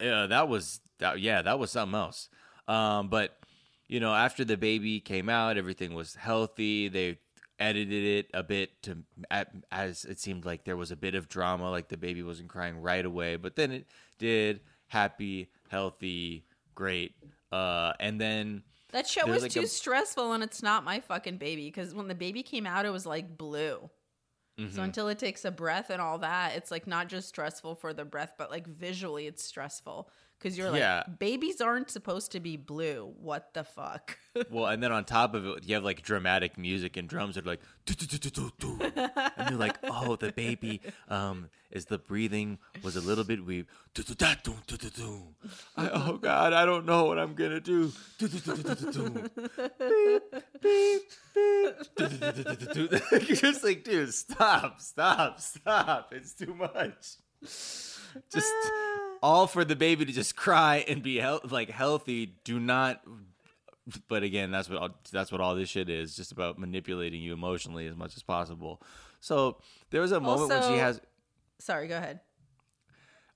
yeah 0.00 0.26
that 0.26 0.48
was 0.48 0.80
that 0.98 1.20
yeah 1.20 1.42
that 1.42 1.58
was 1.58 1.70
something 1.70 1.98
else. 1.98 2.28
Um 2.68 3.08
but 3.08 3.38
you 3.88 4.00
know 4.00 4.14
after 4.14 4.44
the 4.44 4.56
baby 4.56 5.00
came 5.00 5.28
out 5.28 5.56
everything 5.56 5.94
was 5.94 6.14
healthy. 6.14 6.88
They 6.88 7.18
edited 7.58 8.04
it 8.04 8.30
a 8.34 8.42
bit 8.42 8.82
to 8.82 8.98
as 9.72 10.04
it 10.04 10.20
seemed 10.20 10.44
like 10.44 10.64
there 10.64 10.76
was 10.76 10.90
a 10.90 10.96
bit 10.96 11.14
of 11.14 11.28
drama 11.28 11.70
like 11.70 11.88
the 11.88 11.96
baby 11.96 12.22
wasn't 12.22 12.48
crying 12.48 12.82
right 12.82 13.04
away 13.04 13.36
but 13.36 13.56
then 13.56 13.72
it 13.72 13.86
did. 14.18 14.60
Happy 14.88 15.48
healthy 15.68 16.44
great 16.74 17.14
uh 17.56 17.92
and 18.00 18.20
then 18.20 18.62
That 18.92 19.06
show 19.06 19.26
was 19.26 19.42
like 19.42 19.52
too 19.52 19.60
a- 19.62 19.66
stressful, 19.66 20.32
and 20.32 20.42
it's 20.42 20.62
not 20.62 20.84
my 20.84 21.00
fucking 21.00 21.38
baby. 21.38 21.66
Because 21.66 21.94
when 21.94 22.08
the 22.08 22.14
baby 22.14 22.42
came 22.42 22.66
out, 22.66 22.86
it 22.86 22.90
was 22.92 23.06
like 23.06 23.36
blue. 23.36 23.90
Mm-hmm. 24.58 24.74
So 24.74 24.82
until 24.82 25.08
it 25.08 25.18
takes 25.18 25.44
a 25.44 25.50
breath 25.50 25.90
and 25.90 26.00
all 26.00 26.18
that, 26.18 26.56
it's 26.56 26.70
like 26.70 26.86
not 26.86 27.08
just 27.08 27.28
stressful 27.28 27.74
for 27.74 27.92
the 27.92 28.04
breath, 28.04 28.32
but 28.38 28.50
like 28.50 28.66
visually, 28.66 29.26
it's 29.26 29.44
stressful. 29.44 30.08
Because 30.38 30.56
you're 30.58 30.70
like, 30.70 30.80
Yeah. 30.80 31.02
babies 31.18 31.60
aren't 31.60 31.90
supposed 31.90 32.32
to 32.32 32.40
be 32.40 32.56
blue. 32.56 33.14
What 33.20 33.54
the 33.54 33.64
fuck? 33.64 34.18
well 34.50 34.66
and 34.66 34.82
then 34.82 34.92
on 34.92 35.02
top 35.04 35.34
of 35.34 35.46
it 35.46 35.64
you 35.64 35.74
have 35.74 35.82
like 35.82 36.02
dramatic 36.02 36.58
music 36.58 36.98
and 36.98 37.08
drums 37.08 37.36
that 37.36 37.46
are 37.46 37.48
like 37.48 37.60
and 37.88 39.50
you're 39.50 39.58
like 39.58 39.78
oh 39.84 40.16
the 40.16 40.32
baby 40.32 40.80
um 41.08 41.48
is 41.70 41.86
the 41.86 41.98
breathing 41.98 42.58
was 42.82 42.96
a 42.96 43.00
little 43.00 43.24
bit. 43.24 43.38
I, 45.76 45.88
oh 45.92 46.18
god 46.18 46.52
i 46.52 46.64
don't 46.66 46.84
know 46.84 47.04
what 47.06 47.18
i'm 47.18 47.34
gonna 47.34 47.60
do 47.60 47.90
"Do, 48.18 48.28
do, 48.28 48.38
do, 48.38 48.56
do, 48.56 48.62
do, 48.62 48.74
do, 48.74 48.92
do." 48.92 49.30
Beep, 49.80 50.22
beep, 50.62 51.02
beep. 51.34 51.74
"Do, 51.96 52.08
do, 52.08 52.18
do, 52.18 52.32
do, 52.32 52.56
do, 52.56 52.66
do, 52.74 52.88
do." 52.88 53.00
you're 53.26 53.36
just 53.36 53.64
like 53.64 53.84
dude 53.84 54.12
stop 54.12 54.80
stop 54.80 55.40
stop 55.40 56.12
it's 56.12 56.34
too 56.34 56.54
much 56.54 57.16
just 58.32 58.52
all 59.22 59.46
for 59.46 59.64
the 59.64 59.76
baby 59.76 60.04
to 60.04 60.12
just 60.12 60.36
cry 60.36 60.84
and 60.88 61.02
be 61.02 61.14
heal- 61.20 61.40
like 61.50 61.70
healthy. 61.70 62.34
Do 62.44 62.58
not 62.60 63.02
but 64.08 64.22
again 64.24 64.50
that's 64.50 64.68
what 64.68 64.78
all, 64.78 64.88
that's 65.12 65.30
what 65.30 65.40
all 65.40 65.54
this 65.54 65.68
shit 65.68 65.88
is 65.88 66.16
just 66.16 66.32
about 66.32 66.58
manipulating 66.58 67.20
you 67.22 67.32
emotionally 67.32 67.86
as 67.86 67.94
much 67.96 68.16
as 68.16 68.22
possible. 68.22 68.82
So 69.20 69.58
there 69.90 70.00
was 70.00 70.12
a 70.12 70.20
moment 70.20 70.48
when 70.50 70.62
she 70.62 70.78
has 70.78 71.00
Sorry, 71.58 71.88
go 71.88 71.96
ahead. 71.96 72.20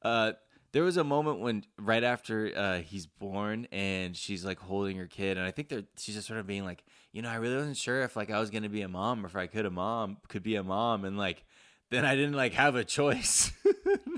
uh 0.02 0.32
there 0.72 0.82
was 0.84 0.96
a 0.96 1.04
moment 1.04 1.40
when 1.40 1.64
right 1.78 2.04
after 2.04 2.52
uh 2.56 2.78
he's 2.78 3.06
born 3.06 3.66
and 3.72 4.16
she's 4.16 4.44
like 4.44 4.58
holding 4.58 4.96
her 4.98 5.06
kid 5.06 5.36
and 5.36 5.44
i 5.46 5.50
think 5.50 5.68
they're 5.68 5.84
she's 5.98 6.14
just 6.14 6.28
sort 6.28 6.38
of 6.38 6.46
being 6.46 6.64
like 6.64 6.84
you 7.12 7.22
know 7.22 7.28
i 7.28 7.36
really 7.36 7.56
wasn't 7.56 7.76
sure 7.76 8.02
if 8.02 8.14
like 8.14 8.30
i 8.30 8.38
was 8.38 8.50
gonna 8.50 8.68
be 8.68 8.82
a 8.82 8.88
mom 8.88 9.24
or 9.24 9.26
if 9.26 9.34
i 9.36 9.46
could 9.46 9.66
a 9.66 9.70
mom 9.70 10.16
could 10.28 10.42
be 10.42 10.54
a 10.56 10.62
mom 10.62 11.04
and 11.04 11.18
like 11.18 11.44
then 11.90 12.04
i 12.04 12.14
didn't 12.14 12.34
like 12.34 12.54
have 12.54 12.74
a 12.74 12.84
choice 12.84 13.52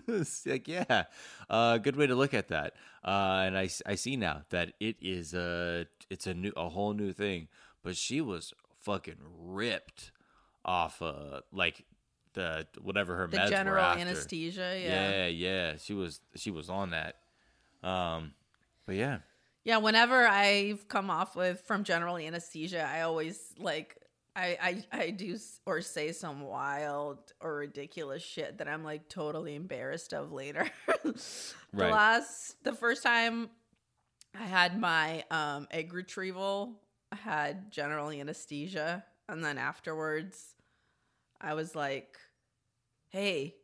like 0.46 0.68
yeah 0.68 1.04
uh 1.50 1.78
good 1.78 1.96
way 1.96 2.06
to 2.06 2.14
look 2.14 2.34
at 2.34 2.48
that 2.48 2.74
uh 3.04 3.42
and 3.46 3.56
I 3.56 3.66
see 3.94 4.16
now 4.16 4.42
that 4.50 4.72
it 4.78 4.96
is 5.00 5.34
a 5.34 5.86
it's 6.10 6.26
a 6.26 6.34
new 6.34 6.52
a 6.56 6.68
whole 6.68 6.92
new 6.92 7.12
thing 7.12 7.48
but 7.82 7.96
she 7.96 8.20
was 8.20 8.52
fucking 8.80 9.16
ripped 9.38 10.10
off 10.64 11.00
uh 11.02 11.40
like 11.52 11.84
the 12.34 12.66
whatever 12.80 13.16
her 13.16 13.26
The 13.26 13.36
meds 13.38 13.44
were 13.44 13.50
general 13.50 13.84
after. 13.84 14.00
anesthesia. 14.00 14.78
Yeah. 14.80 15.10
Yeah, 15.10 15.26
yeah, 15.26 15.76
she 15.76 15.92
was 15.94 16.20
she 16.36 16.50
was 16.50 16.70
on 16.70 16.90
that. 16.90 17.16
Um, 17.82 18.32
but 18.86 18.94
yeah, 18.96 19.18
Yeah, 19.64 19.78
whenever 19.78 20.26
I've 20.26 20.88
come 20.88 21.10
off 21.10 21.36
with 21.36 21.60
from 21.62 21.84
general 21.84 22.16
anesthesia, 22.16 22.88
I 22.88 23.02
always 23.02 23.38
like 23.58 23.96
I 24.34 24.56
I 24.92 24.98
I 25.04 25.10
do 25.10 25.36
or 25.66 25.80
say 25.82 26.12
some 26.12 26.42
wild 26.42 27.32
or 27.40 27.56
ridiculous 27.56 28.22
shit 28.22 28.58
that 28.58 28.68
I'm 28.68 28.84
like 28.84 29.08
totally 29.08 29.54
embarrassed 29.54 30.12
of 30.14 30.32
later. 30.32 30.70
the 31.04 31.14
Right. 31.72 31.90
last 31.92 32.62
the 32.64 32.72
first 32.74 33.02
time 33.02 33.50
I 34.38 34.44
had 34.44 34.78
my 34.80 35.24
um 35.30 35.68
egg 35.70 35.92
retrieval, 35.92 36.80
I 37.10 37.16
had 37.16 37.70
general 37.70 38.10
anesthesia 38.10 39.04
and 39.28 39.44
then 39.44 39.58
afterwards 39.58 40.54
I 41.40 41.54
was 41.54 41.74
like, 41.74 42.16
"Hey, 43.10 43.56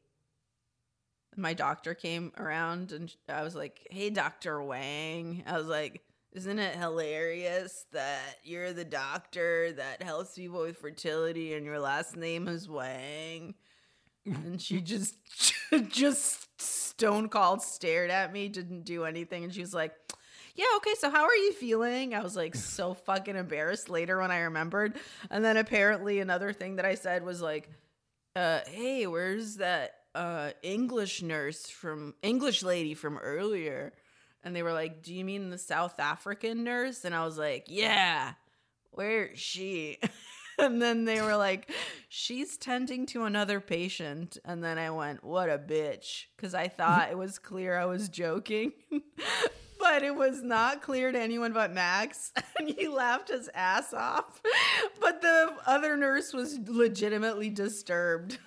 my 1.37 1.55
doctor 1.55 1.95
came 1.95 2.33
around 2.39 2.93
and 2.93 3.15
I 3.29 3.43
was 3.43 3.55
like, 3.55 3.87
"Hey, 3.91 4.11
Doctor 4.11 4.63
Wang." 4.63 5.45
I 5.47 5.57
was 5.59 5.67
like, 5.67 6.03
"Isn't 6.33 6.59
it 6.59 6.77
hilarious 6.77 7.87
that 7.93 8.39
you're 8.45 8.73
the 8.73 8.85
doctor 8.85 9.73
that 9.73 10.03
helps 10.03 10.35
people 10.35 10.61
with 10.61 10.79
fertility 10.79 11.55
and 11.55 11.65
your 11.65 11.81
last 11.81 12.17
name 12.17 12.49
is 12.49 12.69
Wang?" 12.69 13.55
And 14.25 14.61
she 14.61 14.81
just 14.83 15.17
just 15.89 16.61
stone 16.61 17.29
cold 17.29 17.63
stared 17.63 18.11
at 18.11 18.33
me, 18.33 18.49
didn't 18.49 18.85
do 18.85 19.05
anything, 19.05 19.45
and 19.45 19.55
she 19.55 19.61
was 19.61 19.75
like, 19.75 19.95
yeah, 20.59 20.67
okay, 20.79 20.95
so 20.99 21.09
how 21.09 21.23
are 21.23 21.37
you 21.37 21.53
feeling? 21.53 22.15
I 22.15 22.21
was 22.21 22.35
like 22.35 22.55
so 22.57 22.93
fucking 22.93 23.37
embarrassed 23.37 23.89
later 23.89 24.19
when 24.19 24.33
I 24.33 24.41
remembered. 24.41 24.95
And 25.31 25.45
then 25.45 25.57
apparently 25.57 26.19
another 26.19 26.53
thing 26.53 26.77
that 26.77 26.85
I 26.85 26.97
said 26.97 27.23
was 27.23 27.41
like, 27.41 27.71
uh, 28.35 28.61
hey, 28.67 29.07
where's 29.07 29.57
that 29.57 29.93
uh 30.15 30.51
English 30.63 31.23
nurse 31.23 31.69
from 31.69 32.15
English 32.23 32.63
lady 32.63 32.95
from 32.95 33.19
earlier? 33.19 33.93
And 34.49 34.57
they 34.57 34.63
were 34.63 34.73
like, 34.73 35.03
Do 35.03 35.13
you 35.13 35.27
mean 35.27 35.51
the 35.51 35.59
South 35.59 36.01
African 36.01 36.65
nurse? 36.65 37.05
And 37.05 37.15
I 37.15 37.23
was 37.27 37.37
like, 37.37 37.67
Yeah, 37.69 38.33
where 38.93 39.27
is 39.27 39.39
she? 39.39 39.99
and 40.59 40.81
then 40.81 41.05
they 41.05 41.21
were 41.21 41.37
like, 41.37 41.71
She's 42.09 42.57
tending 42.57 43.05
to 43.09 43.25
another 43.25 43.61
patient. 43.61 44.39
And 44.47 44.65
then 44.65 44.79
I 44.79 44.89
went, 44.91 45.23
What 45.23 45.51
a 45.51 45.59
bitch. 45.59 46.25
Because 46.35 46.55
I 46.55 46.69
thought 46.69 47.11
it 47.11 47.19
was 47.19 47.39
clear 47.39 47.79
I 47.79 47.85
was 47.85 48.09
joking. 48.09 48.73
but 49.79 50.03
it 50.03 50.15
was 50.15 50.43
not 50.43 50.81
clear 50.81 51.13
to 51.13 51.21
anyone 51.21 51.53
but 51.53 51.71
Max. 51.71 52.33
And 52.59 52.71
he 52.71 52.89
laughed 52.89 53.29
his 53.29 53.51
ass 53.55 53.93
off. 53.93 54.41
But 54.99 55.21
the 55.21 55.57
other 55.67 55.95
nurse 55.95 56.33
was 56.33 56.59
legitimately 56.67 57.51
disturbed. 57.51 58.39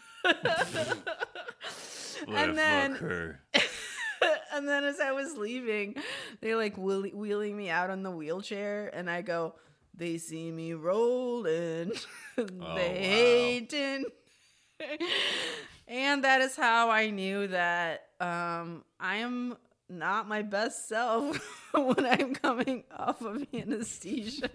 and 2.28 2.58
then. 2.58 3.38
and 4.54 4.68
then 4.68 4.84
as 4.84 5.00
I 5.00 5.12
was 5.12 5.38
leaving, 5.38 5.96
they 6.42 6.56
like 6.56 6.78
wheel- 6.78 7.10
wheeling 7.14 7.56
me 7.56 7.70
out 7.70 7.90
on 7.90 8.04
the 8.04 8.12
wheelchair, 8.12 8.90
and 8.94 9.10
I 9.10 9.22
go, 9.22 9.56
"They 9.96 10.18
see 10.18 10.52
me 10.52 10.74
rolling, 10.74 11.92
Oh, 12.38 12.76
they 12.76 12.90
hating," 13.70 14.06
and 15.88 16.24
that 16.24 16.42
is 16.42 16.56
how 16.56 16.90
I 16.90 17.10
knew 17.10 17.48
that 17.48 18.08
um, 18.20 18.84
I 19.00 19.18
am 19.18 19.58
not 19.90 20.28
my 20.28 20.42
best 20.42 20.88
self 20.88 21.38
when 21.74 22.06
I'm 22.06 22.34
coming 22.34 22.84
off 22.98 23.22
of 23.22 23.46
anesthesia. 23.54 24.50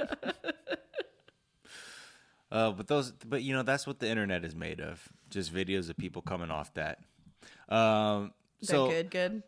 Uh, 2.51 2.71
but 2.71 2.87
those, 2.87 3.11
but 3.11 3.43
you 3.43 3.53
know, 3.55 3.63
that's 3.63 3.87
what 3.87 3.99
the 3.99 4.09
internet 4.09 4.45
is 4.45 4.55
made 4.55 4.81
of. 4.81 5.09
Just 5.31 5.53
videos 5.53 5.91
of 5.91 5.97
people 5.97 6.23
coming 6.23 6.51
off 6.51 6.73
that. 6.75 7.01
Um, 7.69 8.33
so 8.63 8.89
good? 8.89 9.11
Good. 9.11 9.43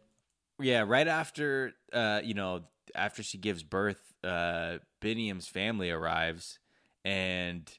Yeah, 0.61 0.85
right 0.87 1.09
after 1.09 1.73
uh, 1.93 2.21
you 2.25 2.35
know, 2.35 2.65
after 2.95 3.23
she 3.23 3.39
gives 3.39 3.63
birth, 3.63 4.01
uh 4.25 4.79
Biniam's 5.01 5.47
family 5.47 5.91
arrives 5.91 6.59
and 7.05 7.71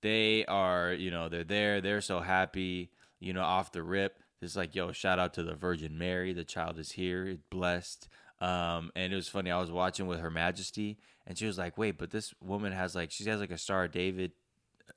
they 0.00 0.44
are, 0.46 0.92
you 0.92 1.10
know, 1.10 1.28
they're 1.28 1.42
there, 1.44 1.80
they're 1.80 2.00
so 2.00 2.20
happy, 2.20 2.90
you 3.18 3.32
know, 3.32 3.42
off 3.42 3.72
the 3.72 3.82
rip. 3.82 4.22
It's 4.40 4.54
like, 4.54 4.74
yo, 4.76 4.92
shout 4.92 5.18
out 5.18 5.34
to 5.34 5.42
the 5.42 5.54
Virgin 5.54 5.98
Mary, 5.98 6.32
the 6.32 6.44
child 6.44 6.78
is 6.78 6.92
here, 6.92 7.38
blessed. 7.50 8.08
Um, 8.40 8.92
and 8.94 9.12
it 9.12 9.16
was 9.16 9.28
funny, 9.28 9.50
I 9.50 9.58
was 9.58 9.72
watching 9.72 10.06
with 10.06 10.20
Her 10.20 10.30
Majesty, 10.30 10.98
and 11.26 11.36
she 11.36 11.46
was 11.46 11.58
like, 11.58 11.76
Wait, 11.76 11.98
but 11.98 12.10
this 12.10 12.32
woman 12.40 12.72
has 12.72 12.94
like 12.94 13.10
she 13.10 13.24
has 13.24 13.40
like 13.40 13.50
a 13.50 13.58
Star 13.58 13.88
David 13.88 14.30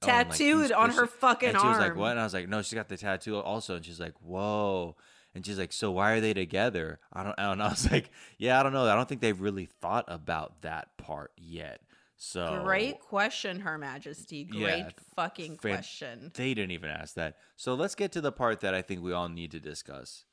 on, 0.04 0.08
like, 0.10 0.28
Tattooed 0.30 0.72
on 0.72 0.92
her 0.92 1.08
fucking 1.08 1.50
and 1.50 1.60
she 1.60 1.68
was 1.68 1.78
like, 1.80 1.90
arm. 1.90 1.98
"What?" 1.98 2.12
And 2.12 2.20
I 2.20 2.24
was 2.24 2.34
like, 2.34 2.48
"No, 2.48 2.62
she's 2.62 2.74
got 2.76 2.88
the 2.88 2.98
tattoo 2.98 3.38
also." 3.38 3.76
And 3.76 3.86
she's 3.86 4.00
like, 4.00 4.14
"Whoa!" 4.22 4.96
And 5.34 5.46
she's 5.46 5.58
like, 5.58 5.72
"So 5.72 5.92
why 5.92 6.12
are 6.12 6.20
they 6.22 6.34
together?" 6.34 7.00
I 7.14 7.24
don't. 7.24 7.40
I 7.40 7.44
don't 7.44 7.58
know. 7.58 7.66
I 7.66 7.70
was 7.70 7.90
like, 7.92 8.10
"Yeah, 8.38 8.60
I 8.60 8.64
don't 8.64 8.74
know. 8.74 8.86
I 8.86 8.96
don't 8.96 9.08
think 9.08 9.22
they've 9.22 9.40
really 9.40 9.66
thought 9.66 10.06
about 10.08 10.62
that 10.64 10.98
part 10.98 11.32
yet." 11.38 11.82
So 12.18 12.62
Great 12.64 13.00
question, 13.00 13.62
Her 13.62 13.78
Majesty. 13.80 14.44
Great 14.44 14.62
Yeah, 14.62 14.90
fucking 15.16 15.58
fan- 15.58 15.74
question. 15.74 16.32
They 16.36 16.54
didn't 16.54 16.72
even 16.72 16.92
ask 16.92 17.16
that. 17.16 17.38
So 17.56 17.74
let's 17.74 17.96
get 17.96 18.12
to 18.12 18.22
the 18.22 18.32
part 18.32 18.60
that 18.60 18.76
I 18.76 18.82
think 18.84 19.02
we 19.02 19.12
all 19.12 19.28
need 19.30 19.52
to 19.52 19.60
discuss. 19.60 20.26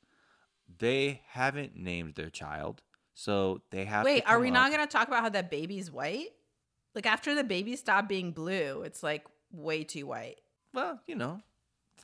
They 0.77 1.21
haven't 1.29 1.75
named 1.75 2.13
their 2.15 2.29
child, 2.29 2.83
so 3.15 3.61
they 3.71 3.85
have. 3.85 4.05
Wait, 4.05 4.23
are 4.27 4.39
we 4.39 4.49
up- 4.49 4.53
not 4.53 4.71
going 4.71 4.85
to 4.85 4.91
talk 4.91 5.07
about 5.07 5.23
how 5.23 5.29
that 5.29 5.49
baby's 5.49 5.89
white? 5.91 6.27
Like 6.93 7.05
after 7.07 7.33
the 7.33 7.43
baby 7.43 7.75
stopped 7.75 8.07
being 8.09 8.31
blue, 8.31 8.83
it's 8.83 9.01
like 9.01 9.25
way 9.51 9.83
too 9.83 10.05
white. 10.07 10.41
Well, 10.73 10.99
you 11.07 11.15
know, 11.15 11.41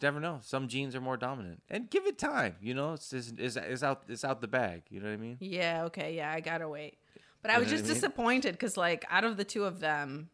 never 0.01 0.19
know. 0.19 0.39
Some 0.41 0.67
genes 0.67 0.95
are 0.95 1.01
more 1.01 1.17
dominant, 1.17 1.61
and 1.69 1.89
give 1.89 2.05
it 2.05 2.17
time. 2.17 2.55
You 2.61 2.73
know, 2.73 2.93
it's 2.93 3.11
it's, 3.13 3.33
it's, 3.37 3.55
it's 3.55 3.83
out 3.83 4.03
it's 4.07 4.23
out 4.23 4.41
the 4.41 4.47
bag. 4.47 4.83
You 4.89 4.99
know 4.99 5.07
what 5.07 5.13
I 5.13 5.17
mean? 5.17 5.37
Yeah, 5.39 5.83
okay, 5.85 6.15
yeah, 6.15 6.31
I 6.31 6.39
gotta 6.39 6.67
wait. 6.67 6.97
But 7.41 7.51
I 7.51 7.55
You 7.55 7.59
was 7.61 7.67
know 7.67 7.71
just 7.77 7.83
I 7.83 7.87
mean? 7.87 7.93
disappointed 7.95 8.51
because, 8.53 8.75
like, 8.77 9.05
out 9.09 9.23
of 9.23 9.37
the 9.37 9.43
two 9.43 9.65
of 9.65 9.79
them, 9.79 10.29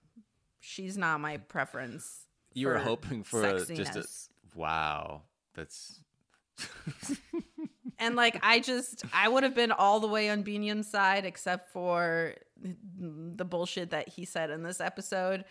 she's 0.59 0.97
not 0.97 1.19
my 1.19 1.37
preference. 1.37 2.25
You 2.53 2.67
were 2.67 2.79
hoping 2.79 3.23
for 3.23 3.43
a, 3.43 3.65
just 3.65 3.95
a 3.95 4.05
wow. 4.55 5.23
That's 5.55 5.99
and 7.99 8.15
like 8.15 8.39
I 8.43 8.59
just 8.59 9.03
I 9.13 9.27
would 9.29 9.43
have 9.43 9.55
been 9.55 9.71
all 9.71 9.99
the 9.99 10.07
way 10.07 10.29
on 10.29 10.43
Biniam's 10.43 10.89
side 10.89 11.25
except 11.25 11.71
for 11.71 12.35
the 12.97 13.45
bullshit 13.45 13.91
that 13.91 14.09
he 14.09 14.25
said 14.25 14.49
in 14.49 14.63
this 14.63 14.79
episode. 14.79 15.45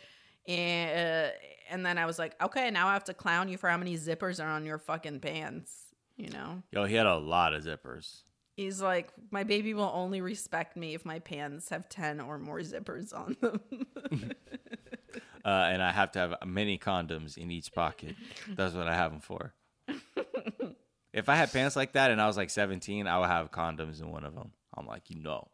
And 0.50 1.28
uh, 1.28 1.30
and 1.70 1.86
then 1.86 1.98
I 1.98 2.06
was 2.06 2.18
like, 2.18 2.34
okay, 2.42 2.70
now 2.70 2.88
I 2.88 2.94
have 2.94 3.04
to 3.04 3.14
clown 3.14 3.48
you 3.48 3.56
for 3.56 3.68
how 3.70 3.76
many 3.76 3.96
zippers 3.96 4.42
are 4.44 4.48
on 4.48 4.64
your 4.66 4.78
fucking 4.78 5.20
pants. 5.20 5.72
You 6.16 6.28
know, 6.30 6.62
yo. 6.72 6.84
He 6.84 6.94
had 6.96 7.06
a 7.06 7.16
lot 7.16 7.54
of 7.54 7.64
zippers. 7.64 8.22
he's 8.56 8.82
like, 8.82 9.10
my 9.30 9.44
baby 9.44 9.72
will 9.74 9.90
only 9.94 10.20
respect 10.20 10.76
me 10.76 10.94
if 10.94 11.04
my 11.04 11.18
pants 11.20 11.68
have 11.70 11.88
ten 11.88 12.20
or 12.20 12.38
more 12.38 12.58
zippers 12.60 13.14
on 13.14 13.36
them. 13.40 14.32
Uh, 15.42 15.68
and 15.72 15.82
I 15.82 15.90
have 15.90 16.12
to 16.12 16.18
have 16.18 16.34
many 16.46 16.76
condoms 16.76 17.38
in 17.38 17.50
each 17.50 17.72
pocket. 17.72 18.14
That's 18.46 18.74
what 18.74 18.86
I 18.88 18.94
have 18.94 19.10
them 19.10 19.20
for. 19.22 19.54
if 21.14 21.30
I 21.30 21.34
had 21.34 21.50
pants 21.50 21.76
like 21.76 21.92
that 21.92 22.10
and 22.10 22.20
I 22.20 22.26
was 22.26 22.36
like 22.36 22.50
17, 22.50 23.06
I 23.06 23.18
would 23.18 23.26
have 23.26 23.50
condoms 23.50 24.02
in 24.02 24.10
one 24.10 24.24
of 24.24 24.34
them. 24.34 24.50
I'm 24.76 24.86
like, 24.86 25.08
you 25.08 25.18
know. 25.22 25.48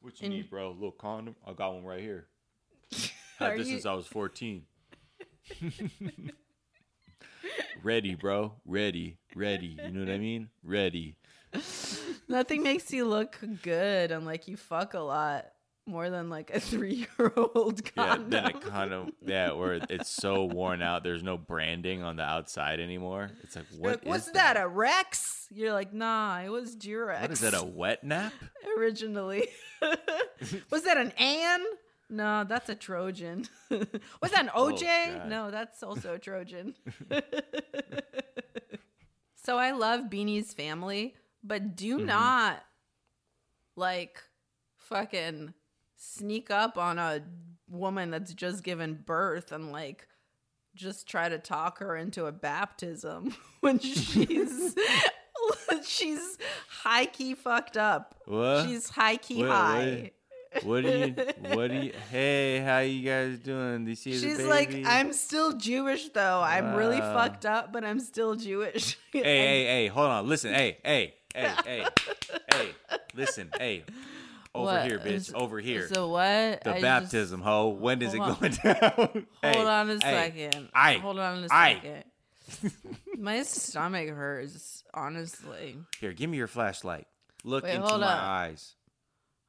What 0.00 0.18
you 0.22 0.24
And- 0.26 0.34
need, 0.34 0.48
bro? 0.48 0.70
A 0.70 0.72
little 0.72 0.90
condom? 0.90 1.36
I 1.46 1.52
got 1.52 1.74
one 1.74 1.84
right 1.84 2.00
here. 2.00 2.28
Had 3.50 3.58
this 3.58 3.68
you- 3.68 3.74
since 3.74 3.86
I 3.86 3.94
was 3.94 4.06
14. 4.06 4.62
ready, 7.82 8.14
bro. 8.14 8.54
Ready. 8.64 9.18
Ready. 9.34 9.78
You 9.84 9.90
know 9.90 10.00
what 10.00 10.10
I 10.14 10.18
mean? 10.18 10.48
Ready. 10.62 11.16
Nothing 12.28 12.62
makes 12.62 12.92
you 12.92 13.04
look 13.04 13.38
good 13.62 14.10
unlike 14.10 14.48
you 14.48 14.56
fuck 14.56 14.94
a 14.94 15.00
lot 15.00 15.46
more 15.86 16.08
than 16.10 16.30
like 16.30 16.50
a 16.54 16.60
three 16.60 17.06
year 17.18 17.32
old 17.36 17.82
Yeah, 17.96 18.16
then 18.26 18.46
it 18.46 18.60
kind 18.62 18.92
of 18.92 19.10
yeah, 19.20 19.52
where 19.52 19.80
it's 19.90 20.10
so 20.10 20.44
worn 20.44 20.80
out. 20.80 21.02
There's 21.02 21.22
no 21.22 21.36
branding 21.36 22.02
on 22.02 22.16
the 22.16 22.22
outside 22.22 22.80
anymore. 22.80 23.30
It's 23.42 23.56
like 23.56 23.66
what 23.76 24.04
like, 24.04 24.04
was 24.06 24.28
is 24.28 24.32
that? 24.32 24.56
a 24.56 24.66
Rex? 24.66 25.48
You're 25.50 25.72
like, 25.72 25.92
nah, 25.92 26.40
it 26.40 26.48
was 26.48 26.76
Durex. 26.76 27.20
What 27.20 27.30
is 27.32 27.40
that? 27.40 27.54
A 27.54 27.64
wet 27.64 28.02
nap? 28.04 28.32
originally? 28.78 29.48
was 30.70 30.84
that 30.84 30.96
an 30.96 31.10
Anne? 31.18 31.64
No, 32.12 32.44
that's 32.44 32.68
a 32.68 32.74
Trojan. 32.74 33.46
was 33.70 34.30
that 34.32 34.44
an 34.44 34.50
OJ? 34.54 35.22
Oh, 35.24 35.28
no, 35.28 35.50
that's 35.50 35.82
also 35.82 36.14
a 36.14 36.18
Trojan. 36.18 36.74
so 39.44 39.58
I 39.58 39.72
love 39.72 40.10
Bini's 40.10 40.52
family, 40.52 41.14
but 41.42 41.74
do 41.76 41.96
Mm-hmm. 41.96 42.06
not 42.06 42.62
like 43.76 44.22
fucking 44.76 45.54
sneak 45.96 46.50
up 46.50 46.76
on 46.76 46.98
a 46.98 47.22
woman 47.70 48.10
that's 48.10 48.34
just 48.34 48.62
given 48.62 48.94
birth 49.06 49.52
and 49.52 49.72
like 49.72 50.06
just 50.74 51.06
try 51.08 51.28
to 51.28 51.38
talk 51.38 51.78
her 51.78 51.96
into 51.96 52.26
a 52.26 52.32
baptism 52.32 53.34
when 53.60 53.78
she's 53.78 54.74
she's 55.84 56.38
high 56.68 57.06
key 57.06 57.34
fucked 57.34 57.76
up. 57.76 58.14
What? 58.26 58.66
She's 58.66 58.90
high 58.90 59.16
key 59.16 59.42
What- 59.42 59.50
high. 59.50 60.00
What 60.02 60.12
do 60.60 60.88
you? 60.88 61.14
What 61.56 61.70
do 61.70 61.76
you? 61.76 61.92
Hey, 62.10 62.58
how 62.60 62.78
you 62.80 63.02
guys 63.08 63.38
doing? 63.38 63.84
Do 63.84 63.90
you 63.90 63.96
see 63.96 64.12
the 64.12 64.18
She's 64.18 64.40
like, 64.40 64.74
I'm 64.86 65.12
still 65.12 65.52
Jewish 65.56 66.08
though. 66.10 66.40
I'm 66.42 66.74
really 66.74 66.98
fucked 66.98 67.46
up, 67.46 67.72
but 67.72 67.84
I'm 67.84 68.00
still 68.00 68.34
Jewish. 68.34 68.98
Hey, 69.12 69.22
hey, 69.22 69.64
hey! 69.66 69.86
Hold 69.88 70.06
on. 70.08 70.28
Listen. 70.28 70.54
Hey, 70.54 70.78
hey, 70.84 71.14
hey, 71.34 71.52
hey, 71.66 71.84
hey! 72.50 72.68
Listen. 73.14 73.50
Hey, 73.58 73.84
over 74.54 74.64
What? 74.66 74.86
here, 74.86 74.98
bitch. 74.98 75.34
Over 75.34 75.60
here. 75.60 75.88
So 75.88 76.08
what? 76.08 76.62
the 76.64 76.70
I 76.70 76.72
just- 76.72 76.82
baptism, 76.82 77.40
ho. 77.42 77.68
When 77.68 78.00
is 78.02 78.14
it 78.14 78.20
on. 78.20 78.36
going 78.40 78.52
down? 78.52 78.76
Hold 78.96 79.24
Hey, 79.42 79.64
on 79.64 79.90
a 79.90 80.00
second. 80.00 80.68
I 80.74 80.94
Hold 80.94 81.18
on 81.18 81.44
a 81.44 81.48
second. 81.48 82.04
My 83.18 83.42
stomach 83.42 84.08
hurts, 84.08 84.82
honestly. 84.94 85.76
Here, 86.00 86.12
give 86.12 86.28
me 86.30 86.36
your 86.38 86.46
flashlight. 86.48 87.06
Look 87.44 87.64
Wait, 87.64 87.74
into 87.74 87.86
my 87.98 88.06
up. 88.06 88.22
eyes. 88.22 88.74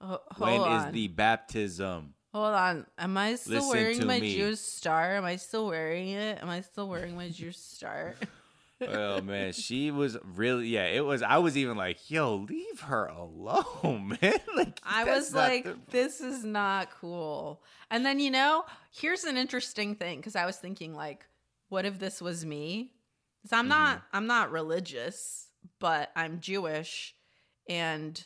Ho- 0.03 0.21
When 0.37 0.59
hold 0.59 0.87
is 0.87 0.91
the 0.93 1.07
baptism? 1.07 2.13
Hold 2.33 2.53
on. 2.55 2.85
Am 2.97 3.15
I 3.17 3.35
still 3.35 3.55
Listen 3.55 3.69
wearing 3.69 4.07
my 4.07 4.19
me. 4.19 4.35
Jewish 4.35 4.59
star? 4.59 5.15
Am 5.17 5.23
I 5.25 5.35
still 5.35 5.67
wearing 5.67 6.09
it? 6.09 6.41
Am 6.41 6.49
I 6.49 6.61
still 6.61 6.89
wearing 6.89 7.15
my 7.15 7.29
Jewish 7.29 7.57
star? 7.57 8.15
oh 8.87 9.21
man, 9.21 9.53
she 9.53 9.91
was 9.91 10.17
really 10.35 10.67
yeah. 10.67 10.85
It 10.87 11.05
was. 11.05 11.21
I 11.21 11.37
was 11.37 11.55
even 11.57 11.77
like, 11.77 12.09
yo, 12.09 12.35
leave 12.49 12.81
her 12.81 13.05
alone, 13.05 14.17
man. 14.21 14.33
like 14.55 14.79
I 14.83 15.03
was 15.05 15.33
like, 15.33 15.63
the- 15.65 15.77
this 15.91 16.21
is 16.21 16.43
not 16.43 16.89
cool. 16.99 17.61
And 17.91 18.03
then, 18.05 18.19
you 18.19 18.31
know, 18.31 18.65
here's 18.91 19.23
an 19.25 19.37
interesting 19.37 19.95
thing 19.95 20.17
because 20.17 20.35
I 20.35 20.45
was 20.47 20.57
thinking, 20.57 20.95
like, 20.95 21.25
what 21.69 21.85
if 21.85 21.99
this 21.99 22.19
was 22.21 22.45
me? 22.45 22.91
Because 23.43 23.55
I'm 23.57 23.67
not, 23.67 23.97
Mm-hmm. 23.99 24.17
I'm 24.17 24.27
not 24.27 24.51
religious, 24.51 25.47
but 25.79 26.09
I'm 26.15 26.39
Jewish, 26.39 27.13
and 27.69 28.21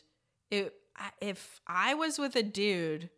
it, 0.50 0.72
if 1.20 1.60
I 1.66 1.94
was 1.94 2.18
with 2.18 2.36
a 2.36 2.42
dude 2.42 3.10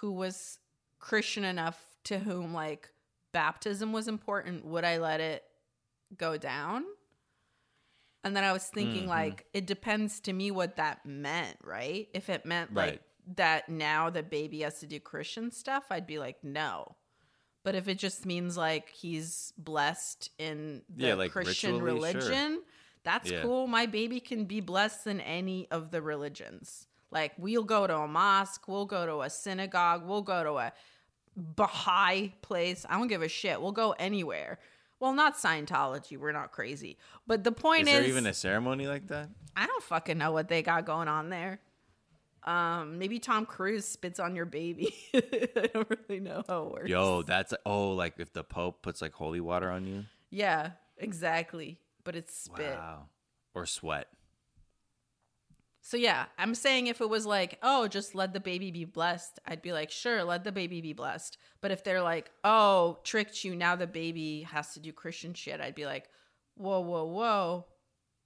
who 0.00 0.12
was 0.12 0.58
Christian 0.98 1.44
enough 1.44 1.80
to 2.04 2.18
whom 2.18 2.52
like 2.52 2.90
baptism 3.32 3.92
was 3.92 4.08
important, 4.08 4.64
would 4.64 4.84
I 4.84 4.98
let 4.98 5.20
it 5.20 5.44
go 6.16 6.36
down? 6.36 6.84
And 8.24 8.36
then 8.36 8.42
I 8.44 8.52
was 8.52 8.66
thinking, 8.66 9.04
Mhm. 9.04 9.08
like, 9.08 9.46
it 9.52 9.66
depends 9.66 10.20
to 10.20 10.32
me 10.32 10.50
what 10.50 10.76
that 10.76 11.06
meant, 11.06 11.58
right? 11.62 12.08
If 12.12 12.28
it 12.28 12.44
meant 12.44 12.74
like 12.74 13.02
that 13.36 13.68
now 13.68 14.10
the 14.10 14.22
baby 14.22 14.60
has 14.60 14.80
to 14.80 14.86
do 14.86 14.98
Christian 14.98 15.50
stuff, 15.50 15.84
I'd 15.90 16.06
be 16.06 16.18
like, 16.18 16.42
no. 16.42 16.96
But 17.62 17.74
if 17.74 17.88
it 17.88 17.98
just 17.98 18.24
means 18.26 18.56
like 18.56 18.90
he's 18.90 19.52
blessed 19.58 20.30
in 20.38 20.82
the 20.88 21.08
Yeah, 21.08 21.14
like 21.14 21.32
Christian 21.32 21.80
ritually, 21.82 22.12
sure. 22.12 22.20
That's 23.06 23.30
Yeah. 23.30 23.42
cool. 23.42 23.68
My 23.68 23.86
baby 23.86 24.18
can 24.20 24.44
be 24.44 24.60
blessed 24.60 25.06
in 25.06 25.20
any 25.20 25.68
of 25.70 25.92
the 25.92 26.02
religions. 26.02 26.88
Like 27.10 27.32
we'll 27.38 27.62
go 27.64 27.86
to 27.86 27.96
a 27.96 28.08
mosque, 28.08 28.66
we'll 28.66 28.84
go 28.84 29.06
to 29.06 29.22
a 29.22 29.30
synagogue, 29.30 30.04
we'll 30.04 30.22
go 30.22 30.42
to 30.42 30.54
a 30.54 30.72
Baha'i 31.36 32.34
place. 32.42 32.84
I 32.88 32.98
don't 32.98 33.08
give 33.08 33.22
a 33.22 33.28
shit. 33.28 33.60
We'll 33.60 33.72
go 33.72 33.92
anywhere. 33.98 34.58
Well, 34.98 35.12
not 35.12 35.36
Scientology. 35.36 36.16
We're 36.18 36.32
not 36.32 36.50
crazy. 36.50 36.96
But 37.26 37.44
the 37.44 37.52
point 37.52 37.82
Is 37.82 37.88
is, 37.88 37.94
there 37.94 38.08
even 38.08 38.26
a 38.26 38.32
ceremony 38.34 38.86
like 38.86 39.06
that? 39.08 39.28
I 39.54 39.66
don't 39.66 39.82
fucking 39.82 40.18
know 40.18 40.32
what 40.32 40.48
they 40.48 40.62
got 40.62 40.86
going 40.86 41.08
on 41.08 41.28
there. 41.28 41.60
Um, 42.42 42.98
maybe 42.98 43.18
Tom 43.18 43.44
Cruise 43.44 43.84
spits 43.84 44.18
on 44.18 44.34
your 44.34 44.46
baby. 44.46 44.94
I 45.14 45.68
don't 45.74 45.88
really 45.90 46.20
know 46.20 46.42
how 46.48 46.62
it 46.62 46.72
works. 46.72 46.88
Yo, 46.88 47.22
that's 47.22 47.52
oh, 47.66 47.90
like 47.90 48.14
if 48.18 48.32
the 48.32 48.42
Pope 48.42 48.82
puts 48.82 49.02
like 49.02 49.12
holy 49.12 49.40
water 49.40 49.70
on 49.70 49.86
you. 49.86 50.04
Yeah, 50.30 50.70
exactly. 50.96 51.78
But 52.06 52.16
it's 52.16 52.34
spit. 52.34 52.74
Wow. 52.76 53.08
Or 53.54 53.66
sweat. 53.66 54.06
So 55.82 55.96
yeah, 55.96 56.24
I'm 56.38 56.54
saying 56.54 56.86
if 56.88 57.00
it 57.00 57.08
was 57.08 57.26
like, 57.26 57.58
oh, 57.62 57.86
just 57.86 58.14
let 58.14 58.32
the 58.32 58.40
baby 58.40 58.70
be 58.72 58.84
blessed, 58.84 59.38
I'd 59.46 59.62
be 59.62 59.72
like, 59.72 59.90
sure, 59.90 60.24
let 60.24 60.42
the 60.42 60.50
baby 60.50 60.80
be 60.80 60.92
blessed. 60.94 61.36
But 61.60 61.70
if 61.70 61.84
they're 61.84 62.02
like, 62.02 62.30
oh, 62.42 62.98
tricked 63.04 63.44
you, 63.44 63.54
now 63.54 63.76
the 63.76 63.86
baby 63.86 64.42
has 64.50 64.72
to 64.74 64.80
do 64.80 64.92
Christian 64.92 65.32
shit, 65.34 65.60
I'd 65.60 65.74
be 65.76 65.86
like, 65.86 66.08
whoa, 66.56 66.80
whoa, 66.80 67.04
whoa, 67.04 67.66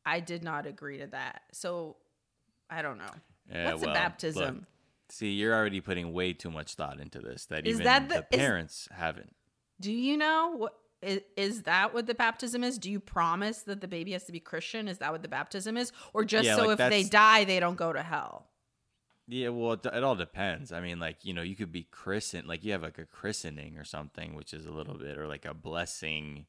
I 0.07 0.21
did 0.21 0.43
not 0.43 0.67
agree 0.67 0.99
to 0.99 1.09
that. 1.09 1.43
So 1.53 1.97
I 2.71 2.81
don't 2.81 2.97
know. 2.99 3.11
Yeah, 3.53 3.73
What's 3.73 3.83
a 3.83 3.87
baptism? 3.87 4.55
look, 4.61 4.65
see, 5.11 5.31
you're 5.33 5.55
already 5.55 5.81
putting 5.81 6.13
way 6.15 6.33
too 6.33 6.51
much 6.51 6.75
thought 6.77 6.99
into 7.01 7.19
this. 7.21 7.45
That 7.47 7.67
Is 7.67 7.75
even 7.75 7.85
that 7.85 8.09
the- 8.09 8.15
the 8.31 8.37
is- 8.37 8.39
parents 8.39 8.89
haven't. 8.93 9.35
Do 9.81 9.93
you 9.93 10.17
know 10.17 10.53
what 10.57 10.79
is, 11.03 11.21
is 11.37 11.63
that 11.63 11.95
what 11.95 12.07
the 12.07 12.15
baptism 12.15 12.63
is? 12.63 12.79
Do 12.79 12.91
you 12.91 13.01
promise 13.01 13.63
that 13.63 13.81
the 13.81 13.89
baby 13.89 14.13
has 14.13 14.25
to 14.25 14.33
be 14.33 14.41
Christian? 14.41 14.89
Is 14.89 14.99
that 14.99 15.13
what 15.13 15.23
the 15.23 15.29
baptism 15.29 15.77
is, 15.77 15.93
or 16.13 16.25
just 16.25 16.45
Yeah, 16.45 16.57
so 16.57 16.67
like 16.67 16.81
if 16.81 16.91
they 16.91 17.05
die, 17.05 17.45
they 17.45 17.61
don't 17.61 17.77
go 17.77 17.93
to 17.93 18.03
hell? 18.03 18.47
Yeah, 19.27 19.51
well, 19.51 19.75
it, 19.75 19.87
it 19.87 20.03
all 20.03 20.17
depends. 20.17 20.73
I 20.73 20.81
mean, 20.81 20.99
like 20.99 21.25
you 21.25 21.33
know, 21.33 21.43
you 21.43 21.57
could 21.57 21.73
be 21.73 21.85
christened, 21.85 22.49
like 22.49 22.65
you 22.65 22.73
have 22.73 22.83
like 22.83 22.99
a 22.99 23.07
christening 23.07 23.79
or 23.79 23.85
something, 23.85 24.35
which 24.35 24.53
is 24.53 24.67
a 24.67 24.73
little 24.73 24.99
bit, 24.99 25.17
or 25.19 25.27
like 25.27 25.45
a 25.45 25.55
blessing, 25.55 26.47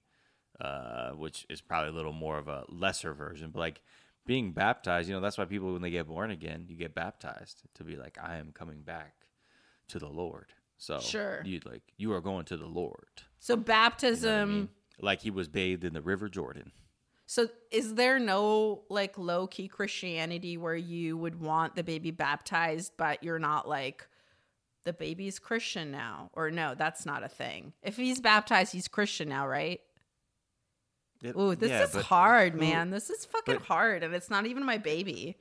uh, 0.60 1.12
which 1.12 1.46
is 1.50 1.62
probably 1.62 1.90
a 1.90 1.94
little 1.94 2.14
more 2.14 2.38
of 2.38 2.48
a 2.48 2.66
lesser 2.68 3.14
version. 3.14 3.52
But 3.52 3.60
like 3.60 3.82
being 4.26 4.52
baptized, 4.52 5.08
you 5.08 5.16
know, 5.16 5.22
that's 5.22 5.38
why 5.38 5.46
people 5.46 5.72
when 5.74 5.82
they 5.82 5.92
get 5.92 6.08
born 6.08 6.32
again, 6.32 6.66
you 6.68 6.76
get 6.76 6.94
baptized 6.94 7.64
to 7.76 7.84
be 7.84 7.96
like, 7.96 8.18
I 8.22 8.38
am 8.38 8.52
coming 8.52 8.82
back 8.82 9.28
to 9.90 10.00
the 10.00 10.10
Lord. 10.10 10.54
So 10.82 11.00
Sure. 11.00 11.44
you 11.46 11.60
like 11.64 11.84
you 11.98 12.12
are 12.12 12.22
going 12.22 12.44
to 12.46 12.58
the 12.58 12.66
Lord. 12.66 13.06
So 13.38 13.54
You 13.54 13.58
know 13.58 13.64
baptism. 13.66 14.42
I 14.42 14.46
mean? 14.54 14.70
Like 15.00 15.22
he 15.22 15.30
was 15.30 15.48
bathed 15.48 15.84
in 15.84 15.94
the 15.94 16.02
River 16.02 16.28
Jordan. 16.28 16.72
So 17.28 17.50
is 17.70 17.94
there 17.94 18.18
no 18.18 18.82
like 18.90 19.16
low 19.16 19.46
key 19.46 19.68
Christianity 19.68 20.58
where 20.58 20.76
you 20.76 21.18
would 21.18 21.40
want 21.40 21.76
the 21.76 21.84
baby 21.84 22.10
baptized, 22.10 22.94
but 22.98 23.24
you're 23.24 23.38
not 23.38 23.70
like 23.70 24.08
the 24.84 24.92
baby's 24.94 25.38
Christian 25.38 25.92
now? 25.92 26.32
Or 26.34 26.50
no, 26.50 26.74
that's 26.76 27.06
not 27.06 27.24
a 27.24 27.30
thing. 27.30 27.74
If 27.84 27.96
he's 27.98 28.20
baptized, 28.20 28.74
he's 28.74 28.88
Christian 28.88 29.30
now, 29.30 29.48
right? 29.48 29.82
It- 31.22 31.36
Ooh, 31.38 31.54
this 31.56 31.70
yeah, 31.70 31.84
is 31.84 31.92
but- 31.92 32.06
hard, 32.06 32.56
ooh, 32.56 32.60
man. 32.60 32.90
This 32.90 33.12
is 33.12 33.24
fucking 33.26 33.58
but- 33.60 33.66
hard, 33.68 34.02
and 34.02 34.16
it's 34.16 34.32
not 34.32 34.48
even 34.48 34.66
my 34.66 34.80
baby. 34.80 35.38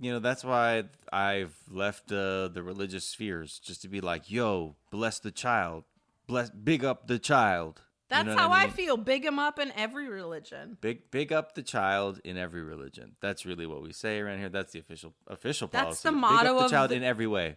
You 0.00 0.10
know 0.12 0.18
that's 0.18 0.42
why 0.42 0.82
i've 1.12 1.54
left 1.70 2.10
uh, 2.10 2.48
the 2.48 2.62
religious 2.62 3.04
spheres 3.04 3.58
just 3.58 3.82
to 3.82 3.88
be 3.88 4.00
like 4.00 4.30
yo 4.30 4.74
bless 4.90 5.18
the 5.20 5.30
child 5.30 5.84
bless 6.26 6.50
big 6.50 6.84
up 6.84 7.06
the 7.06 7.18
child 7.18 7.82
You 8.10 8.16
That's 8.16 8.26
know 8.26 8.36
how 8.36 8.50
I, 8.50 8.64
mean? 8.66 8.72
feel. 8.74 8.96
Big 8.96 9.24
him 9.24 9.38
up 9.38 9.58
in 9.60 9.70
every 9.76 10.08
religion. 10.08 10.76
big 10.80 11.10
big 11.12 11.32
up 11.32 11.54
the 11.54 11.62
child 11.62 12.20
in 12.24 12.36
every 12.36 12.62
religion 12.62 13.16
that's 13.20 13.44
really 13.46 13.66
what 13.66 13.82
we 13.82 13.92
say 13.92 14.18
around 14.18 14.38
here 14.38 14.48
that's 14.48 14.72
the 14.72 14.78
official 14.80 15.12
official 15.28 15.68
That's 15.68 15.84
policy 16.02 16.08
the 16.08 16.12
big 16.12 16.20
motto 16.20 16.58
the 16.58 16.64
of 16.64 16.70
child 16.70 16.90
the- 16.90 16.96
in 16.96 17.02
every 17.04 17.26
way 17.28 17.56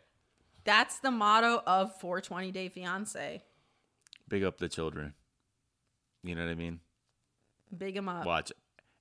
That's 0.65 0.99
the 0.99 1.11
motto 1.11 1.61
of 1.65 1.95
420 1.99 2.51
Day 2.51 2.69
Fiance. 2.69 3.41
big 4.27 4.43
up 4.43 4.57
the 4.57 4.69
children 4.69 5.13
you 6.23 6.35
know 6.35 6.43
what 6.45 6.51
i 6.51 6.55
mean 6.55 6.79
Big 7.75 7.95
him 7.97 8.07
up. 8.09 8.25
watch 8.25 8.51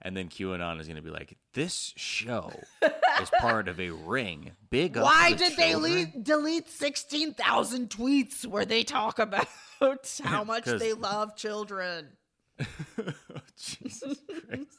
and 0.02 0.16
then 0.16 0.28
qanon 0.28 0.80
is 0.80 0.86
going 0.86 0.96
to 0.96 1.02
be 1.02 1.10
like 1.10 1.36
this 1.54 1.92
show 1.96 2.52
is 3.22 3.30
part 3.38 3.68
of 3.68 3.78
a 3.80 3.90
ring 3.90 4.52
big 4.70 4.96
Why 4.96 5.30
the 5.32 5.36
did 5.38 5.56
they 5.56 5.70
children. 5.70 6.12
le- 6.16 6.22
delete 6.22 6.68
16,000 6.68 7.88
tweets 7.88 8.44
where 8.46 8.64
they 8.64 8.82
talk 8.82 9.18
about 9.18 9.46
how 10.22 10.44
much 10.44 10.64
they 10.64 10.92
love 10.92 11.36
children? 11.36 12.08
Jesus 13.56 14.18
Christ. 14.48 14.78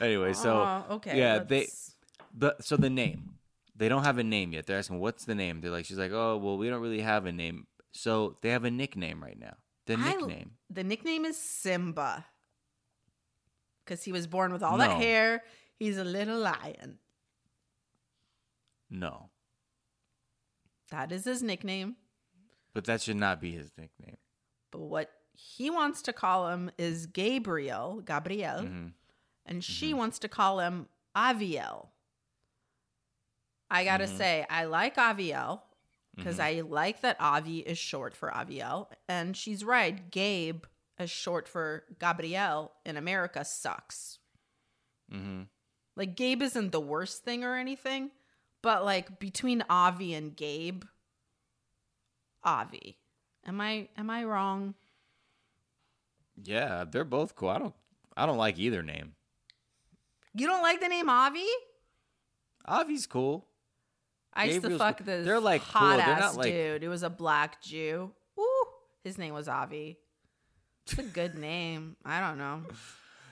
Anyway, 0.00 0.32
so 0.32 0.56
Aw, 0.56 0.84
okay, 0.94 1.18
yeah, 1.18 1.38
they 1.40 1.60
let's- 1.60 1.94
the 2.36 2.54
so 2.60 2.76
the 2.76 2.90
name 2.90 3.30
they 3.76 3.88
don't 3.88 4.04
have 4.04 4.18
a 4.18 4.24
name 4.24 4.52
yet. 4.52 4.66
They're 4.66 4.78
asking 4.78 4.98
what's 4.98 5.24
the 5.24 5.34
name. 5.36 5.60
They're 5.60 5.70
like, 5.70 5.84
she's 5.84 5.98
like, 5.98 6.12
oh 6.12 6.36
well, 6.36 6.56
we 6.58 6.68
don't 6.68 6.80
really 6.82 7.00
have 7.00 7.26
a 7.26 7.32
name. 7.32 7.66
So 7.92 8.36
they 8.42 8.50
have 8.50 8.64
a 8.64 8.70
nickname 8.70 9.22
right 9.22 9.38
now. 9.38 9.54
The 9.86 9.94
I- 9.94 10.14
nickname. 10.14 10.52
the 10.70 10.84
nickname 10.84 11.24
is 11.24 11.36
Simba. 11.38 12.26
Because 13.88 14.04
he 14.04 14.12
was 14.12 14.26
born 14.26 14.52
with 14.52 14.62
all 14.62 14.76
that 14.76 14.98
hair. 14.98 15.42
He's 15.78 15.96
a 15.96 16.04
little 16.04 16.38
lion. 16.38 16.98
No, 18.90 19.30
That 20.90 21.10
is 21.10 21.24
his 21.24 21.42
nickname. 21.42 21.96
but 22.74 22.84
that 22.84 23.00
should 23.00 23.16
not 23.16 23.40
be 23.40 23.52
his 23.52 23.72
nickname. 23.78 24.18
But 24.70 24.80
what 24.80 25.10
he 25.32 25.70
wants 25.70 26.02
to 26.02 26.12
call 26.12 26.48
him 26.50 26.70
is 26.78 27.06
Gabriel, 27.06 28.02
Gabriel, 28.02 28.60
Mhm. 28.60 28.92
and 29.46 29.64
she 29.64 29.94
wants 29.94 30.18
to 30.20 30.28
call 30.28 30.60
him 30.60 30.88
Aviel. 31.16 31.88
I 33.70 33.84
gotta 33.84 34.04
Mhm. 34.06 34.16
say, 34.18 34.46
I 34.50 34.64
like 34.64 34.96
Aviel 34.96 35.62
because 36.14 36.36
Mhm. 36.38 36.44
I 36.44 36.60
like 36.60 37.00
that 37.02 37.18
Avi 37.20 37.60
is 37.60 37.78
short 37.78 38.14
for 38.14 38.30
Aviel, 38.30 38.90
and 39.08 39.34
she's 39.36 39.64
right. 39.64 40.10
Gabe 40.10 40.64
is 40.98 41.10
short 41.10 41.48
for 41.48 41.84
Gabriel 41.98 42.72
in 42.84 42.96
America 42.96 43.44
sucks. 43.44 44.18
Mm-hmm. 45.12 45.42
Like 45.96 46.16
Gabe 46.16 46.42
isn't 46.42 46.72
the 46.72 46.80
worst 46.80 47.24
thing 47.24 47.44
or 47.44 47.56
anything, 47.56 48.10
but 48.62 48.84
like 48.84 49.18
between 49.18 49.64
Avi 49.68 50.14
and 50.14 50.36
Gabe, 50.36 50.84
Avi. 52.44 52.98
Am 53.46 53.60
I 53.60 53.88
am 53.96 54.10
I 54.10 54.24
wrong? 54.24 54.74
Yeah, 56.42 56.84
they're 56.88 57.04
both 57.04 57.34
cool. 57.34 57.48
I 57.48 57.58
don't 57.58 57.74
I 58.16 58.26
don't 58.26 58.36
like 58.38 58.58
either 58.58 58.82
name. 58.82 59.14
You 60.34 60.46
don't 60.46 60.62
like 60.62 60.80
the 60.80 60.88
name 60.88 61.08
Avi? 61.08 61.46
Avi's 62.68 63.06
cool. 63.06 63.46
I 64.34 64.44
used 64.44 64.62
to 64.62 64.78
fuck 64.78 64.98
cool. 64.98 65.06
this 65.06 65.24
They're, 65.26 65.40
like, 65.40 65.62
cool. 65.62 65.80
hot 65.80 65.96
They're 65.96 66.06
ass 66.06 66.20
not, 66.20 66.36
like- 66.36 66.52
dude. 66.52 66.84
It 66.84 66.88
was 66.88 67.02
a 67.02 67.10
black 67.10 67.60
Jew. 67.62 68.12
Ooh, 68.38 68.64
his 69.02 69.18
name 69.18 69.34
was 69.34 69.48
Avi. 69.48 69.98
It's 70.90 70.98
a 70.98 71.02
good 71.02 71.36
name. 71.36 71.96
I 72.04 72.20
don't 72.20 72.38
know. 72.38 72.62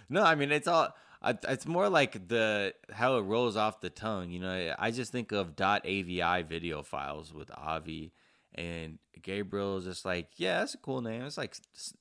No, 0.09 0.23
I 0.23 0.35
mean 0.35 0.53
it's 0.53 0.69
all. 0.69 0.95
It's 1.25 1.67
more 1.67 1.89
like 1.89 2.29
the 2.29 2.75
how 2.93 3.17
it 3.17 3.23
rolls 3.23 3.57
off 3.57 3.81
the 3.81 3.91
tongue. 3.91 4.31
You 4.31 4.41
know, 4.41 4.75
I 4.79 4.91
just 4.91 5.11
think 5.11 5.33
of 5.33 5.61
.avi 5.61 6.43
video 6.49 6.83
files 6.83 7.33
with 7.33 7.51
Avi 7.57 8.13
and 8.55 8.99
Gabriel 9.23 9.79
is 9.79 9.85
just 9.85 10.05
like, 10.05 10.29
yeah, 10.37 10.61
that's 10.61 10.75
a 10.75 10.79
cool 10.79 11.01
name. 11.01 11.23
It's 11.23 11.39
like 11.39 11.57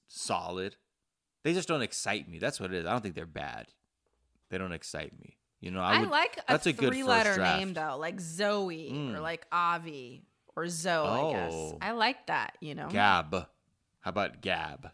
solid. 0.07 0.75
They 1.43 1.53
just 1.53 1.67
don't 1.67 1.81
excite 1.81 2.29
me. 2.29 2.37
That's 2.39 2.59
what 2.59 2.71
it 2.73 2.77
is. 2.77 2.85
I 2.85 2.91
don't 2.91 3.01
think 3.01 3.15
they're 3.15 3.25
bad. 3.25 3.67
They 4.49 4.57
don't 4.57 4.71
excite 4.73 5.17
me. 5.19 5.37
You 5.61 5.71
know, 5.71 5.81
I, 5.81 6.01
I, 6.01 6.03
like 6.03 6.37
a 6.37 6.43
that's 6.49 6.67
a 6.67 6.73
good 6.73 6.89
three 6.89 6.99
first 7.01 7.09
letter 7.09 7.35
draft. 7.35 7.59
name 7.59 7.73
though, 7.73 7.97
like 7.97 8.19
Zoe 8.19 8.89
or 8.89 8.93
Mm. 9.17 9.21
like 9.21 9.47
Avi 9.51 10.23
or 10.55 10.67
Zoe. 10.67 11.07
I 11.07 11.31
guess 11.31 11.53
Oh. 11.53 11.77
I 11.81 11.91
like 11.93 12.27
that. 12.27 12.57
You 12.61 12.75
know, 12.75 12.89
Gab. 12.89 13.33
How 14.01 14.09
about 14.09 14.41
Gab? 14.41 14.91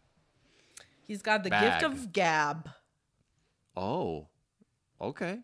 He's 1.11 1.21
got 1.21 1.43
the 1.43 1.49
Bag. 1.49 1.81
gift 1.81 1.83
of 1.93 2.13
gab. 2.13 2.69
Oh, 3.75 4.27
okay. 4.99 5.39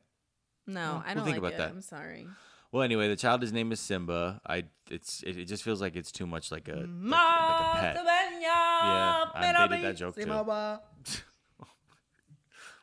No, 0.66 0.80
Well, 0.80 1.04
I 1.06 1.14
we'll 1.14 1.16
don't 1.16 1.24
think 1.26 1.36
like 1.36 1.38
about 1.40 1.54
it. 1.54 1.58
that. 1.58 1.70
I'm 1.72 1.82
sorry. 1.82 2.28
Well, 2.72 2.84
anyway, 2.84 3.08
the 3.10 3.16
child, 3.16 3.42
his 3.42 3.52
name 3.54 3.72
is 3.72 3.80
Simba. 3.80 4.40
I, 4.46 4.64
it's, 4.90 5.24
it, 5.24 5.38
it 5.38 5.46
just 5.46 5.64
feels 5.64 5.82
like 5.82 5.96
it's 5.96 6.12
too 6.12 6.26
much 6.28 6.52
like 6.52 6.68
a, 6.68 6.76
like, 6.76 7.12
like 7.12 7.20
a 7.72 7.80
pet. 7.80 7.96
Yeah, 8.42 9.26
I 9.34 9.42
dated 9.42 9.56
Penelope, 9.56 9.82
that 9.84 9.96
joke 9.98 10.16
too. 10.16 10.26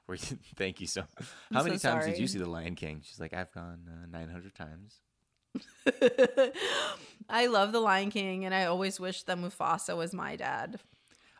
Where 0.07 0.17
you- 0.17 0.39
Thank 0.57 0.81
you 0.81 0.87
so. 0.87 1.03
Much. 1.03 1.29
How 1.53 1.63
many 1.63 1.79
so 1.79 1.91
times 1.91 2.05
did 2.05 2.13
sorry. 2.15 2.21
you 2.21 2.27
see 2.29 2.39
The 2.39 2.49
Lion 2.49 2.75
King? 2.75 3.01
She's 3.05 3.19
like, 3.21 3.33
I've 3.33 3.53
gone 3.53 3.81
uh, 3.89 4.07
900 4.11 4.55
times. 4.55 5.01
I 7.29 7.47
love 7.47 7.73
The 7.73 7.81
Lion 7.81 8.11
King, 8.11 8.45
and 8.45 8.55
I 8.55 8.65
always 8.67 8.99
wish 9.01 9.23
that 9.25 9.39
Mufasa 9.39 9.97
was 9.97 10.13
my 10.13 10.37
dad. 10.37 10.79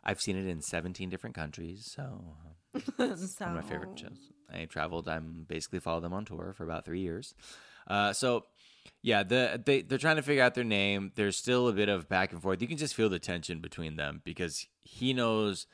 I've 0.05 0.21
seen 0.21 0.37
it 0.37 0.47
in 0.47 0.61
17 0.61 1.09
different 1.09 1.35
countries, 1.35 1.91
so 1.95 2.23
uh, 2.75 2.79
it's 2.99 3.39
one 3.39 3.49
of 3.49 3.55
my 3.55 3.61
favorite 3.61 3.97
shows. 3.97 4.31
I 4.53 4.65
traveled. 4.65 5.07
I'm 5.07 5.45
basically 5.47 5.79
followed 5.79 6.03
them 6.03 6.13
on 6.13 6.25
tour 6.25 6.53
for 6.55 6.63
about 6.63 6.85
three 6.85 7.01
years. 7.01 7.33
Uh, 7.87 8.13
so, 8.13 8.45
yeah, 9.01 9.23
the 9.23 9.61
they 9.63 9.81
they're 9.81 9.97
trying 9.97 10.15
to 10.17 10.21
figure 10.21 10.43
out 10.43 10.53
their 10.53 10.63
name. 10.63 11.11
There's 11.15 11.37
still 11.37 11.67
a 11.67 11.73
bit 11.73 11.89
of 11.89 12.07
back 12.07 12.31
and 12.31 12.41
forth. 12.41 12.61
You 12.61 12.67
can 12.67 12.77
just 12.77 12.95
feel 12.95 13.09
the 13.09 13.19
tension 13.19 13.59
between 13.59 13.95
them 13.95 14.21
because 14.23 14.67
he 14.81 15.13
knows 15.13 15.67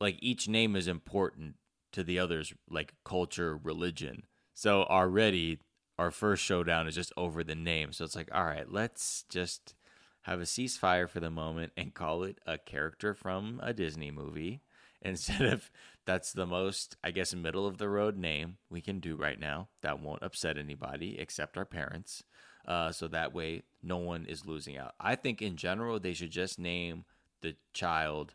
like 0.00 0.18
each 0.20 0.48
name 0.48 0.76
is 0.76 0.88
important 0.88 1.54
to 1.92 2.02
the 2.02 2.18
other's 2.18 2.52
like 2.68 2.94
culture, 3.04 3.56
religion. 3.56 4.24
So 4.54 4.82
already 4.84 5.58
our 5.98 6.10
first 6.10 6.42
showdown 6.42 6.88
is 6.88 6.94
just 6.94 7.12
over 7.16 7.44
the 7.44 7.54
name. 7.54 7.92
So 7.92 8.04
it's 8.04 8.16
like, 8.16 8.28
all 8.34 8.44
right, 8.44 8.70
let's 8.70 9.24
just 9.28 9.74
have 10.22 10.40
a 10.40 10.44
ceasefire 10.44 11.08
for 11.08 11.20
the 11.20 11.30
moment 11.30 11.72
and 11.76 11.94
call 11.94 12.22
it 12.22 12.38
a 12.46 12.58
character 12.58 13.14
from 13.14 13.60
a 13.62 13.72
Disney 13.72 14.10
movie 14.10 14.62
instead 15.02 15.42
of 15.42 15.70
that's 16.04 16.32
the 16.32 16.46
most, 16.46 16.96
I 17.02 17.10
guess, 17.10 17.34
middle 17.34 17.66
of 17.66 17.78
the 17.78 17.88
road 17.88 18.16
name 18.16 18.56
we 18.70 18.80
can 18.80 19.00
do 19.00 19.16
right 19.16 19.38
now 19.38 19.68
that 19.82 20.00
won't 20.00 20.22
upset 20.22 20.58
anybody 20.58 21.18
except 21.18 21.56
our 21.56 21.64
parents. 21.64 22.24
Uh, 22.66 22.92
so 22.92 23.08
that 23.08 23.34
way, 23.34 23.62
no 23.82 23.96
one 23.96 24.24
is 24.26 24.46
losing 24.46 24.76
out. 24.76 24.94
I 25.00 25.16
think 25.16 25.42
in 25.42 25.56
general, 25.56 25.98
they 25.98 26.12
should 26.12 26.30
just 26.30 26.58
name 26.58 27.04
the 27.40 27.56
child 27.72 28.34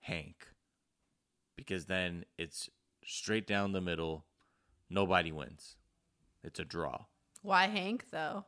Hank 0.00 0.46
because 1.56 1.86
then 1.86 2.24
it's 2.38 2.70
straight 3.04 3.46
down 3.46 3.72
the 3.72 3.80
middle. 3.80 4.24
Nobody 4.88 5.32
wins. 5.32 5.76
It's 6.42 6.60
a 6.60 6.64
draw. 6.64 7.06
Why 7.42 7.66
Hank 7.66 8.06
though? 8.10 8.44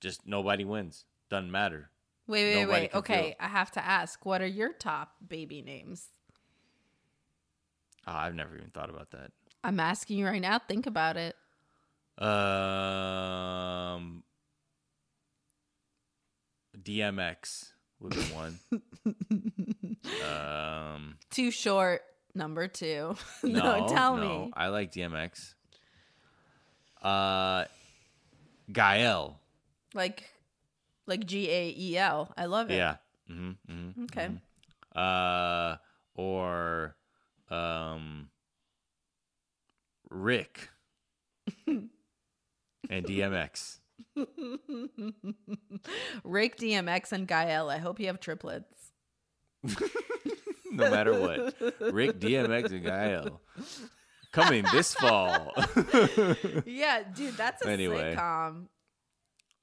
Just 0.00 0.26
nobody 0.26 0.64
wins. 0.64 1.04
Doesn't 1.30 1.50
matter. 1.50 1.90
Wait, 2.26 2.54
wait, 2.54 2.62
Nobody 2.62 2.80
wait. 2.82 2.94
Okay, 2.94 3.22
feel- 3.22 3.34
I 3.40 3.48
have 3.48 3.70
to 3.72 3.84
ask. 3.84 4.24
What 4.26 4.42
are 4.42 4.46
your 4.46 4.72
top 4.72 5.14
baby 5.26 5.62
names? 5.62 6.08
Ah, 8.06 8.24
I've 8.24 8.34
never 8.34 8.56
even 8.56 8.70
thought 8.70 8.90
about 8.90 9.10
that. 9.12 9.32
I'm 9.62 9.80
asking 9.80 10.18
you 10.18 10.26
right 10.26 10.40
now. 10.40 10.58
Think 10.58 10.86
about 10.86 11.16
it. 11.16 11.36
Um, 12.18 14.22
DMX 16.78 17.72
would 18.00 18.14
be 18.14 18.20
one. 18.22 18.58
um, 20.26 21.16
Too 21.30 21.50
short. 21.50 22.02
Number 22.34 22.68
two. 22.68 23.16
no, 23.42 23.80
no, 23.80 23.88
tell 23.88 24.16
no, 24.16 24.22
me. 24.22 24.50
I 24.54 24.68
like 24.68 24.92
DMX. 24.92 25.54
Uh, 27.02 27.64
Gael. 28.72 29.40
Like, 29.94 30.30
like 31.10 31.26
G 31.26 31.50
A 31.50 31.74
E 31.76 31.98
L. 31.98 32.32
I 32.38 32.46
love 32.46 32.70
it. 32.70 32.76
Yeah. 32.76 32.96
Mm-hmm, 33.30 33.50
mm-hmm, 33.70 34.04
Okay. 34.04 34.28
mhm. 34.28 34.40
Uh, 34.96 35.76
or 36.14 36.96
um, 37.50 38.30
Rick 40.10 40.70
and 41.66 41.90
DMX. 42.90 43.78
Rick 46.24 46.56
DMX 46.58 47.12
and 47.12 47.28
Gael. 47.28 47.68
I 47.70 47.78
hope 47.78 48.00
you 48.00 48.06
have 48.06 48.20
triplets. 48.20 48.74
no 50.72 50.90
matter 50.90 51.18
what. 51.20 51.54
Rick 51.92 52.18
DMX 52.18 52.70
and 52.72 52.82
Gael 52.84 53.40
coming 54.32 54.64
this 54.72 54.94
fall. 54.94 55.52
yeah, 56.66 57.02
dude, 57.14 57.36
that's 57.36 57.64
a 57.64 57.68
Anyway. 57.70 58.14
sitcom. 58.16 58.66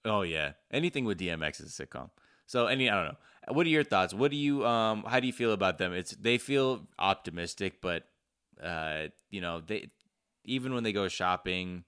Oh 0.07 0.21
yeah, 0.21 0.53
anything 0.71 1.05
with 1.05 1.19
DMX 1.19 1.61
is 1.61 1.79
a 1.79 1.85
sitcom. 1.85 2.09
So 2.45 2.67
any 2.67 2.89
I 2.89 2.95
don't 2.95 3.05
know. 3.05 3.53
What 3.53 3.65
are 3.65 3.69
your 3.69 3.83
thoughts? 3.83 4.13
What 4.13 4.31
do 4.31 4.37
you 4.37 4.65
um 4.65 5.03
how 5.03 5.19
do 5.19 5.27
you 5.27 5.33
feel 5.33 5.53
about 5.53 5.77
them? 5.77 5.93
It's 5.93 6.11
they 6.11 6.37
feel 6.37 6.87
optimistic, 6.97 7.81
but 7.81 8.03
uh 8.61 9.07
you 9.29 9.41
know, 9.41 9.61
they 9.61 9.89
even 10.45 10.73
when 10.73 10.83
they 10.83 10.93
go 10.93 11.07
shopping 11.07 11.83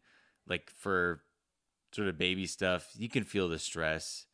like 0.47 0.69
for 0.69 1.21
sort 1.91 2.07
of 2.07 2.17
baby 2.17 2.45
stuff, 2.45 2.89
you 2.97 3.09
can 3.09 3.23
feel 3.23 3.49
the 3.49 3.59
stress. 3.59 4.25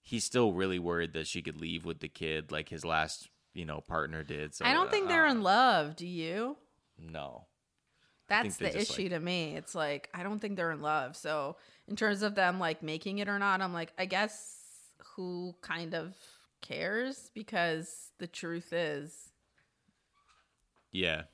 He's 0.00 0.24
still 0.24 0.52
really 0.52 0.78
worried 0.78 1.14
that 1.14 1.26
she 1.26 1.42
could 1.42 1.60
leave 1.60 1.84
with 1.84 2.00
the 2.00 2.08
kid 2.08 2.52
like 2.52 2.68
his 2.68 2.84
last, 2.84 3.28
you 3.54 3.64
know, 3.64 3.80
partner 3.80 4.22
did. 4.22 4.54
So 4.54 4.64
I 4.64 4.72
don't 4.72 4.90
think 4.90 5.08
they're 5.08 5.26
uh, 5.26 5.30
in 5.30 5.42
love. 5.42 5.96
Do 5.96 6.06
you? 6.06 6.56
No. 6.98 7.46
That's 8.28 8.56
the 8.56 8.76
issue 8.76 9.02
like- 9.02 9.10
to 9.12 9.20
me. 9.20 9.56
It's 9.56 9.74
like 9.74 10.08
I 10.14 10.22
don't 10.22 10.38
think 10.38 10.56
they're 10.56 10.70
in 10.72 10.80
love. 10.82 11.16
So 11.16 11.56
in 11.88 11.96
terms 11.96 12.22
of 12.22 12.34
them 12.34 12.58
like 12.58 12.82
making 12.82 13.18
it 13.18 13.28
or 13.28 13.38
not, 13.38 13.60
I'm 13.60 13.72
like, 13.74 13.92
I 13.98 14.06
guess 14.06 14.56
who 15.16 15.54
kind 15.60 15.94
of 15.94 16.16
cares? 16.62 17.30
Because 17.34 18.10
the 18.18 18.26
truth 18.26 18.72
is 18.72 19.30
Yeah. 20.90 21.24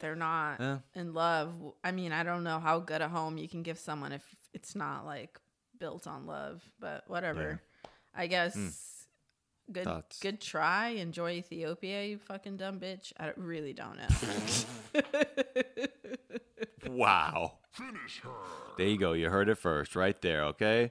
they're 0.00 0.16
not 0.16 0.58
Yeah. 0.60 0.78
in 0.94 1.12
love. 1.12 1.54
I 1.84 1.92
mean, 1.92 2.12
I 2.12 2.22
don't 2.22 2.42
know 2.44 2.58
how 2.58 2.80
good 2.80 3.02
a 3.02 3.08
home 3.08 3.36
you 3.38 3.48
can 3.48 3.62
give 3.62 3.78
someone 3.78 4.12
if 4.12 4.24
it's 4.52 4.74
not 4.74 5.04
like 5.04 5.38
built 5.78 6.06
on 6.06 6.26
love, 6.26 6.62
but 6.80 7.08
whatever. 7.08 7.60
I 8.14 8.26
guess 8.26 9.01
good. 9.72 9.84
Thoughts? 9.84 10.18
good 10.20 10.40
try. 10.40 10.88
Enjoy 10.88 11.30
Ethiopia, 11.32 12.04
you 12.04 12.18
fucking 12.18 12.56
dumb 12.56 12.78
bitch. 12.80 13.12
I 13.18 13.32
really 13.36 13.72
don't 13.72 13.96
know. 13.96 15.02
Wow. 16.88 17.58
There 18.76 18.86
you 18.86 18.98
go. 18.98 19.12
You 19.12 19.30
heard 19.30 19.48
it 19.48 19.56
first, 19.56 19.96
right 19.96 20.20
there. 20.20 20.44
Okay. 20.46 20.90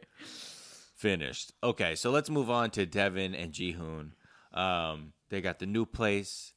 Finished. 0.96 1.54
Okay, 1.64 1.96
so 1.96 2.12
let's 2.12 2.30
move 2.30 2.50
on 2.50 2.70
to 2.72 2.86
Deavan 2.86 3.36
and 3.42 3.52
Jihoon. 3.52 4.12
Um, 4.54 5.14
they 5.30 5.42
got 5.42 5.60
the 5.60 5.66
new 5.66 5.86
place, 5.86 6.54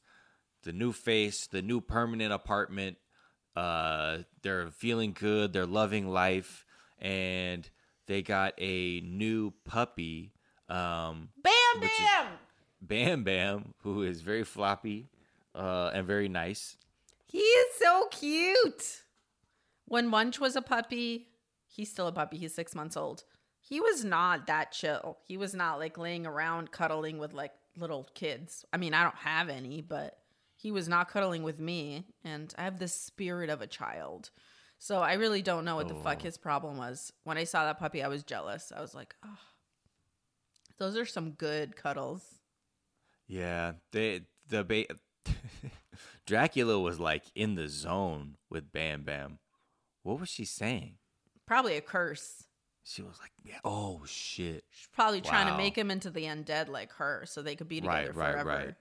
the 0.63 0.73
new 0.73 0.91
face, 0.91 1.47
the 1.47 1.61
new 1.61 1.81
permanent 1.81 2.33
apartment. 2.33 2.97
Uh, 3.55 4.19
they're 4.41 4.69
feeling 4.71 5.13
good. 5.13 5.53
They're 5.53 5.65
loving 5.65 6.07
life, 6.07 6.65
and 6.99 7.67
they 8.07 8.21
got 8.21 8.53
a 8.57 9.01
new 9.01 9.53
puppy. 9.63 10.33
Um, 10.69 11.29
Bam 11.41 11.79
bam. 11.79 12.27
Bam 12.81 13.23
Bam, 13.23 13.73
who 13.83 14.03
is 14.03 14.21
very 14.21 14.43
floppy 14.43 15.09
uh, 15.53 15.91
and 15.93 16.05
very 16.05 16.29
nice. 16.29 16.77
He 17.25 17.39
is 17.39 17.75
so 17.77 18.07
cute. 18.11 19.01
When 19.87 20.07
Munch 20.07 20.39
was 20.39 20.55
a 20.55 20.61
puppy, 20.61 21.27
he's 21.67 21.91
still 21.91 22.07
a 22.07 22.11
puppy. 22.11 22.37
He's 22.37 22.53
six 22.53 22.73
months 22.75 22.97
old. 22.97 23.23
He 23.59 23.79
was 23.79 24.03
not 24.03 24.47
that 24.47 24.71
chill. 24.71 25.17
He 25.23 25.37
was 25.37 25.53
not 25.53 25.79
like 25.79 25.97
laying 25.97 26.25
around 26.25 26.71
cuddling 26.71 27.17
with 27.17 27.33
like 27.33 27.51
little 27.77 28.07
kids. 28.13 28.63
I 28.71 28.77
mean, 28.77 28.93
I 28.93 29.03
don't 29.03 29.15
have 29.15 29.49
any, 29.49 29.81
but 29.81 30.17
he 30.55 30.71
was 30.71 30.87
not 30.87 31.09
cuddling 31.09 31.43
with 31.43 31.59
me. 31.59 32.05
And 32.23 32.53
I 32.57 32.63
have 32.63 32.79
the 32.79 32.87
spirit 32.87 33.49
of 33.49 33.61
a 33.61 33.67
child. 33.67 34.29
So 34.77 35.01
I 35.01 35.13
really 35.13 35.41
don't 35.41 35.65
know 35.65 35.77
what 35.77 35.87
the 35.87 35.95
fuck 35.95 36.21
his 36.21 36.37
problem 36.37 36.77
was. 36.77 37.11
When 37.23 37.37
I 37.37 37.43
saw 37.43 37.65
that 37.65 37.79
puppy, 37.79 38.03
I 38.03 38.07
was 38.07 38.23
jealous. 38.23 38.71
I 38.75 38.81
was 38.81 38.93
like, 38.93 39.15
oh, 39.25 39.39
those 40.77 40.97
are 40.97 41.05
some 41.05 41.31
good 41.31 41.75
cuddles. 41.75 42.23
Yeah, 43.27 43.73
they 43.91 44.21
the 44.49 44.63
ba- 44.63 44.85
Dracula 46.25 46.79
was 46.79 46.99
like 46.99 47.23
in 47.35 47.55
the 47.55 47.67
zone 47.67 48.35
with 48.49 48.71
Bam 48.71 49.03
Bam. 49.03 49.39
What 50.03 50.19
was 50.19 50.29
she 50.29 50.45
saying? 50.45 50.95
Probably 51.45 51.77
a 51.77 51.81
curse. 51.81 52.43
She 52.83 53.01
was 53.01 53.17
like, 53.19 53.31
yeah, 53.43 53.57
"Oh 53.63 54.01
shit." 54.05 54.63
She's 54.69 54.87
probably 54.93 55.21
trying 55.21 55.47
to 55.47 55.57
make 55.57 55.75
him 55.75 55.89
into 55.89 56.09
the 56.11 56.23
undead 56.25 56.69
like 56.69 56.91
her 56.93 57.23
so 57.25 57.41
they 57.41 57.55
could 57.55 57.67
be 57.67 57.81
Right, 57.81 58.01
together 58.07 58.19
right, 58.19 58.31
forever. 58.33 58.49
right. 58.49 58.75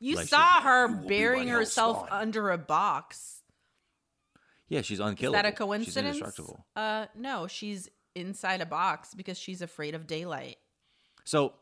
You 0.00 0.16
Like 0.16 0.28
saw 0.28 0.60
her 0.60 0.88
You 0.88 0.94
will 0.96 1.02
be 1.02 1.08
burying 1.08 1.48
herself 1.48 2.08
hellspawn. 2.08 2.20
under 2.20 2.50
a 2.50 2.58
box. 2.58 3.42
Yeah, 4.68 4.82
she's 4.82 5.00
unkillable. 5.00 5.36
Is 5.36 5.42
that 5.42 5.48
a 5.48 5.52
She's 5.52 5.58
coincidence? 5.58 6.16
indestructible. 6.18 6.66
Uh 6.76 7.06
no, 7.16 7.46
she's 7.46 7.88
inside 8.14 8.60
a 8.60 8.66
box 8.66 9.14
because 9.14 9.38
she's 9.38 9.62
afraid 9.62 9.94
of 9.94 10.06
daylight. 10.06 10.56
So 11.28 11.52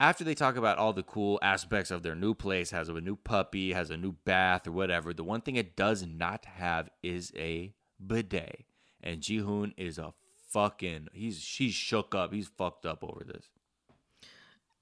after 0.00 0.24
they 0.24 0.34
talk 0.34 0.56
about 0.56 0.78
all 0.78 0.94
the 0.94 1.02
cool 1.02 1.38
aspects 1.42 1.90
of 1.90 2.02
their 2.02 2.14
new 2.14 2.32
place, 2.32 2.70
has 2.70 2.88
a 2.88 2.98
new 3.02 3.16
puppy, 3.16 3.74
has 3.74 3.90
a 3.90 3.98
new 3.98 4.12
bath 4.24 4.66
or 4.66 4.72
whatever, 4.72 5.12
the 5.12 5.22
one 5.22 5.42
thing 5.42 5.56
it 5.56 5.76
does 5.76 6.06
not 6.06 6.46
have 6.46 6.88
is 7.02 7.30
a 7.36 7.74
bidet. 8.00 8.64
And 9.02 9.20
Jihoon 9.20 9.74
is 9.76 9.98
a 9.98 10.14
fucking 10.48 11.08
he's 11.12 11.38
she's 11.38 11.74
shook 11.74 12.14
up. 12.14 12.32
He's 12.32 12.48
fucked 12.48 12.86
up 12.86 13.04
over 13.04 13.24
this. 13.24 13.50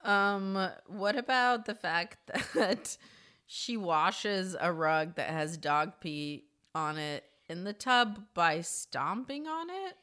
Um 0.05 0.69
what 0.87 1.17
about 1.17 1.65
the 1.65 1.75
fact 1.75 2.31
that 2.55 2.97
she 3.45 3.75
washes 3.75 4.55
a 4.57 4.71
rug 4.71 5.15
that 5.15 5.31
has 5.31 5.57
dog 5.57 5.99
pee 5.99 6.45
on 6.73 6.97
it 6.97 7.25
in 7.49 7.65
the 7.65 7.73
tub 7.73 8.23
by 8.33 8.61
stomping 8.61 9.47
on 9.47 9.69
it? 9.69 9.97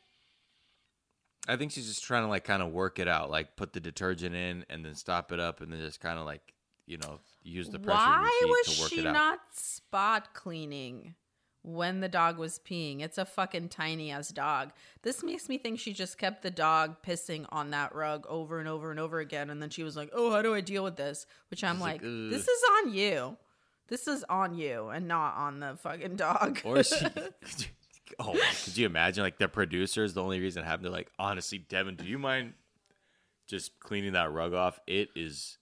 I 1.49 1.57
think 1.57 1.73
she's 1.73 1.87
just 1.87 2.05
trying 2.05 2.23
to 2.23 2.29
like 2.29 2.45
kind 2.45 2.63
of 2.63 2.73
work 2.73 2.99
it 2.99 3.09
out, 3.09 3.31
like 3.31 3.57
put 3.57 3.73
the 3.73 3.81
detergent 3.81 4.35
in 4.35 4.65
and 4.69 4.85
then 4.85 4.95
stop 4.95 5.33
it 5.33 5.41
up 5.41 5.61
and 5.61 5.73
then 5.73 5.81
just 5.81 6.01
kind 6.01 6.19
of 6.19 6.27
like, 6.27 6.55
you 6.87 6.99
know, 6.99 7.19
use 7.43 7.69
the 7.71 7.79
pressure 7.79 7.99
Why 7.99 8.41
was 8.45 8.77
to 8.77 8.83
work 8.83 8.91
she 8.91 9.01
it 9.01 9.07
out. 9.07 9.13
not 9.15 9.39
spot 9.53 10.35
cleaning 10.35 11.15
when 11.63 12.01
the 12.01 12.09
dog 12.09 12.39
was 12.39 12.59
peeing? 12.59 13.01
It's 13.01 13.19
a 13.19 13.25
fucking 13.25 13.69
tiny 13.71 14.11
ass 14.11 14.29
dog. 14.29 14.73
This 15.03 15.23
makes 15.23 15.49
me 15.49 15.57
think 15.59 15.79
she 15.79 15.93
just 15.93 16.19
kept 16.19 16.43
the 16.43 16.51
dog 16.51 16.97
pissing 17.03 17.47
on 17.51 17.71
that 17.71 17.95
rug 17.95 18.27
over 18.29 18.59
and 18.59 18.69
over 18.69 18.91
and 18.91 19.01
over 19.01 19.19
again, 19.21 19.51
and 19.51 19.63
then 19.63 19.71
she 19.71 19.83
was 19.83 19.97
like, 19.97 20.11
"Oh, 20.13 20.31
how 20.31 20.43
do 20.43 20.55
I 20.55 20.61
deal 20.61 20.85
with 20.85 20.97
this?" 20.97 21.27
Which 21.51 21.65
I'm 21.65 21.77
She's 21.77 21.83
like, 21.83 22.03
like, 22.03 22.31
"This 22.31 22.49
is 22.49 22.63
on 22.79 22.93
you. 22.93 23.37
This 23.89 24.07
is 24.07 24.25
on 24.29 24.55
you, 24.55 24.89
and 24.89 25.09
not 25.09 25.37
on 25.37 25.61
the 25.61 25.77
fucking 25.83 26.17
dog." 26.17 26.61
or 26.65 26.83
she 26.83 26.97
Oh, 28.19 28.37
could 28.65 28.77
you 28.77 28.87
imagine 28.87 29.23
like 29.23 29.39
the 29.39 29.49
producers 29.49 30.15
the 30.15 30.23
only 30.23 30.41
reason 30.41 30.65
having 30.65 30.85
to 30.85 30.91
like 30.91 31.11
honestly, 31.19 31.65
Deavan, 31.69 31.97
do 31.97 32.05
you 32.05 32.19
mind 32.19 32.55
just 33.47 33.79
cleaning 33.81 34.13
that 34.13 34.33
rug 34.33 34.55
off? 34.55 34.81
It 34.87 35.09
is 35.15 35.59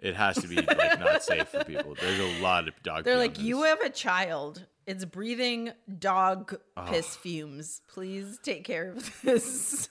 it 0.00 0.14
has 0.14 0.36
to 0.38 0.48
be 0.48 0.56
like 0.56 1.00
not 1.00 1.22
safe 1.24 1.48
for 1.48 1.64
people. 1.64 1.94
There's 2.00 2.20
a 2.20 2.40
lot 2.40 2.68
of 2.68 2.80
dog 2.82 3.04
They're 3.04 3.16
like, 3.16 3.40
"You 3.40 3.62
have 3.64 3.80
a 3.80 3.90
child." 3.90 4.64
It's 4.86 5.04
breathing 5.04 5.72
dog 5.98 6.58
piss 6.86 7.14
fumes. 7.14 7.82
Please 7.88 8.38
take 8.42 8.64
care 8.64 8.92
of 8.92 9.22
this. 9.22 9.88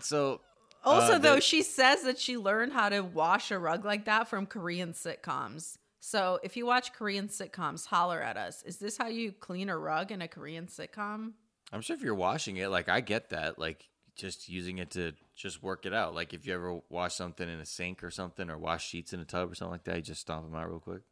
so 0.00 0.40
Also, 0.84 1.14
uh, 1.14 1.18
though, 1.18 1.40
she 1.40 1.62
says 1.62 2.02
that 2.02 2.20
she 2.20 2.36
learned 2.36 2.72
how 2.72 2.88
to 2.88 3.00
wash 3.00 3.50
a 3.50 3.58
rug 3.58 3.84
like 3.84 4.04
that 4.04 4.28
from 4.28 4.46
Korean 4.46 4.92
sitcoms. 4.92 5.76
So 6.04 6.40
if 6.42 6.56
you 6.56 6.66
watch 6.66 6.92
Korean 6.92 7.28
sitcoms, 7.28 7.86
holler 7.86 8.20
at 8.20 8.36
us. 8.36 8.64
Is 8.64 8.78
this 8.78 8.96
how 8.96 9.06
you 9.06 9.30
clean 9.30 9.68
a 9.68 9.78
rug 9.78 10.10
in 10.10 10.20
a 10.20 10.26
Korean 10.26 10.66
sitcom? 10.66 11.34
I'm 11.72 11.80
sure 11.80 11.94
if 11.94 12.02
you're 12.02 12.16
washing 12.16 12.56
it, 12.56 12.70
like 12.70 12.88
I 12.88 13.00
get 13.00 13.30
that, 13.30 13.56
like 13.56 13.88
just 14.16 14.48
using 14.48 14.78
it 14.78 14.90
to 14.90 15.12
just 15.36 15.62
work 15.62 15.86
it 15.86 15.94
out. 15.94 16.12
Like 16.12 16.34
if 16.34 16.44
you 16.44 16.54
ever 16.54 16.80
wash 16.88 17.14
something 17.14 17.48
in 17.48 17.60
a 17.60 17.64
sink 17.64 18.02
or 18.02 18.10
something, 18.10 18.50
or 18.50 18.58
wash 18.58 18.84
sheets 18.84 19.12
in 19.12 19.20
a 19.20 19.24
tub 19.24 19.52
or 19.52 19.54
something 19.54 19.70
like 19.70 19.84
that, 19.84 19.94
you 19.94 20.02
just 20.02 20.22
stomp 20.22 20.44
them 20.44 20.56
out 20.58 20.68
real 20.68 20.80
quick. 20.80 21.02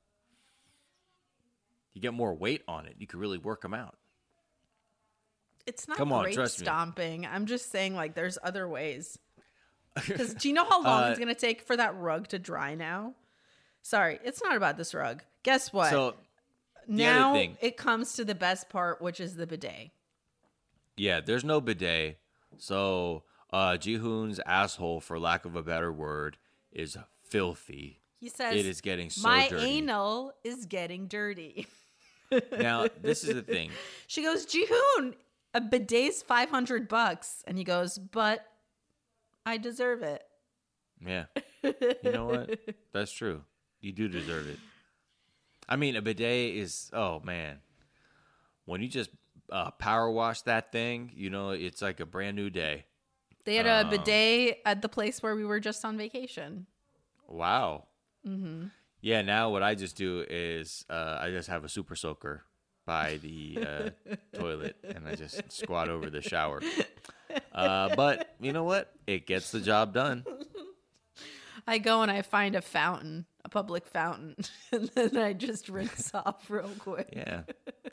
You 1.95 2.01
get 2.01 2.13
more 2.13 2.35
weight 2.35 2.63
on 2.67 2.87
it. 2.87 2.97
You 2.99 3.07
could 3.07 3.21
really 3.21 3.39
work 3.39 3.61
them 3.63 3.75
out. 3.75 3.97
It's 5.69 5.87
not 5.87 5.99
Come 5.99 6.13
on, 6.13 6.25
great 6.25 6.35
trust 6.35 6.59
me. 6.59 6.65
stomping. 6.65 7.27
I'm 7.27 7.47
just 7.47 7.71
saying, 7.71 7.95
like, 7.95 8.17
there's 8.17 8.39
other 8.43 8.69
ways. 8.69 9.19
Because 10.07 10.35
do 10.35 10.49
you 10.49 10.55
know 10.55 10.65
how 10.65 10.83
long 10.83 11.05
Uh, 11.05 11.09
it's 11.11 11.19
going 11.19 11.29
to 11.35 11.41
take 11.41 11.63
for 11.63 11.77
that 11.77 11.97
rug 11.97 12.29
to 12.29 12.39
dry 12.39 12.75
now? 12.75 13.15
Sorry, 13.83 14.19
it's 14.25 14.43
not 14.43 14.57
about 14.57 14.77
this 14.77 14.95
rug. 14.95 15.23
Guess 15.43 15.73
what? 15.73 15.91
So 15.91 16.15
now 16.87 17.35
it 17.61 17.77
comes 17.77 18.15
to 18.15 18.25
the 18.25 18.35
best 18.35 18.69
part, 18.69 19.01
which 19.01 19.21
is 19.21 19.37
the 19.37 19.47
bidet. 19.47 19.91
Yeah, 20.97 21.21
there's 21.21 21.45
no 21.45 21.61
bidet. 21.61 22.19
So 22.59 23.25
uh 23.53 23.73
Jihoon's 23.73 24.41
asshole, 24.45 25.01
for 25.01 25.19
lack 25.19 25.45
of 25.45 25.57
a 25.57 25.63
better 25.63 25.93
word, 25.93 26.37
is 26.73 26.97
filthy. 27.23 28.01
He 28.21 28.29
says, 28.29 28.55
It 28.55 28.67
is 28.67 28.81
getting 28.83 29.09
so 29.09 29.27
My 29.27 29.49
dirty." 29.49 29.65
anal 29.79 30.33
is 30.45 30.67
getting 30.67 31.07
dirty. 31.07 31.67
Now, 32.57 32.87
this 33.03 33.25
is 33.25 33.35
the 33.35 33.43
thing. 33.43 33.73
She 34.07 34.23
goes, 34.23 34.47
Jihoon, 34.47 35.15
a 35.53 35.61
bidet's 35.61 36.23
500 36.23 36.87
bucks. 36.87 37.43
And 37.45 37.59
he 37.59 37.65
goes, 37.65 37.99
But 37.99 38.47
I 39.45 39.57
deserve 39.57 40.03
it. 40.03 40.23
Yeah. 41.05 41.25
You 41.65 42.13
know 42.13 42.27
what? 42.27 42.59
That's 42.93 43.11
true. 43.11 43.43
You 43.81 43.93
do 43.93 44.09
deserve 44.09 44.49
it. 44.49 44.59
I 45.69 45.77
mean, 45.77 45.97
a 45.97 46.03
bidet 46.03 46.57
is 46.57 46.91
oh 46.93 47.21
man. 47.21 47.59
When 48.65 48.83
you 48.83 48.89
just 48.89 49.11
uh, 49.51 49.71
power 49.73 50.11
wash 50.11 50.43
that 50.43 50.73
thing, 50.73 51.11
you 51.15 51.31
know, 51.31 51.51
it's 51.51 51.83
like 51.83 52.01
a 52.01 52.07
brand 52.07 52.37
new 52.37 52.51
day. 52.51 52.85
They 53.45 53.57
had 53.57 53.67
a 53.67 53.89
bidet 53.89 54.59
at 54.65 54.83
the 54.83 54.89
place 54.89 55.23
where 55.23 55.35
we 55.35 55.45
were 55.45 55.61
just 55.61 55.85
on 55.85 55.97
vacation. 55.97 56.67
Wow. 57.27 57.87
Mm-hmm. 58.27 58.67
Yeah, 59.01 59.23
now 59.23 59.51
what 59.51 59.63
I 59.63 59.75
just 59.75 59.97
do 59.97 60.25
is 60.29 60.85
uh, 60.91 61.19
I 61.21 61.31
just 61.31 61.49
have 61.49 61.65
a 61.65 61.69
super 61.69 61.97
soaker 61.97 62.45
by 62.85 63.19
the 63.23 63.59
uh, 63.67 64.17
toilet 64.39 64.77
and 64.85 65.09
I 65.09 65.15
just 65.15 65.51
squat 65.51 65.89
over 65.89 66.11
the 66.11 66.21
shower. 66.21 66.61
Uh, 67.53 67.95
but 67.95 68.35
you 68.41 68.53
know 68.53 68.65
what? 68.65 68.93
It 69.07 69.27
gets 69.27 69.53
the 69.53 69.61
job 69.61 69.95
done. 69.95 70.25
I 71.67 71.79
go 71.79 72.03
and 72.03 72.11
I 72.11 72.23
find 72.23 72.57
a 72.57 72.63
fountain, 72.63 73.27
public 73.51 73.87
fountain, 73.87 74.37
and 74.73 74.89
then 74.95 75.17
I 75.17 75.33
just 75.33 75.69
rinse 75.69 76.11
off 76.15 76.51
real 76.51 76.71
quick. 76.79 77.09
Yeah. 77.13 77.43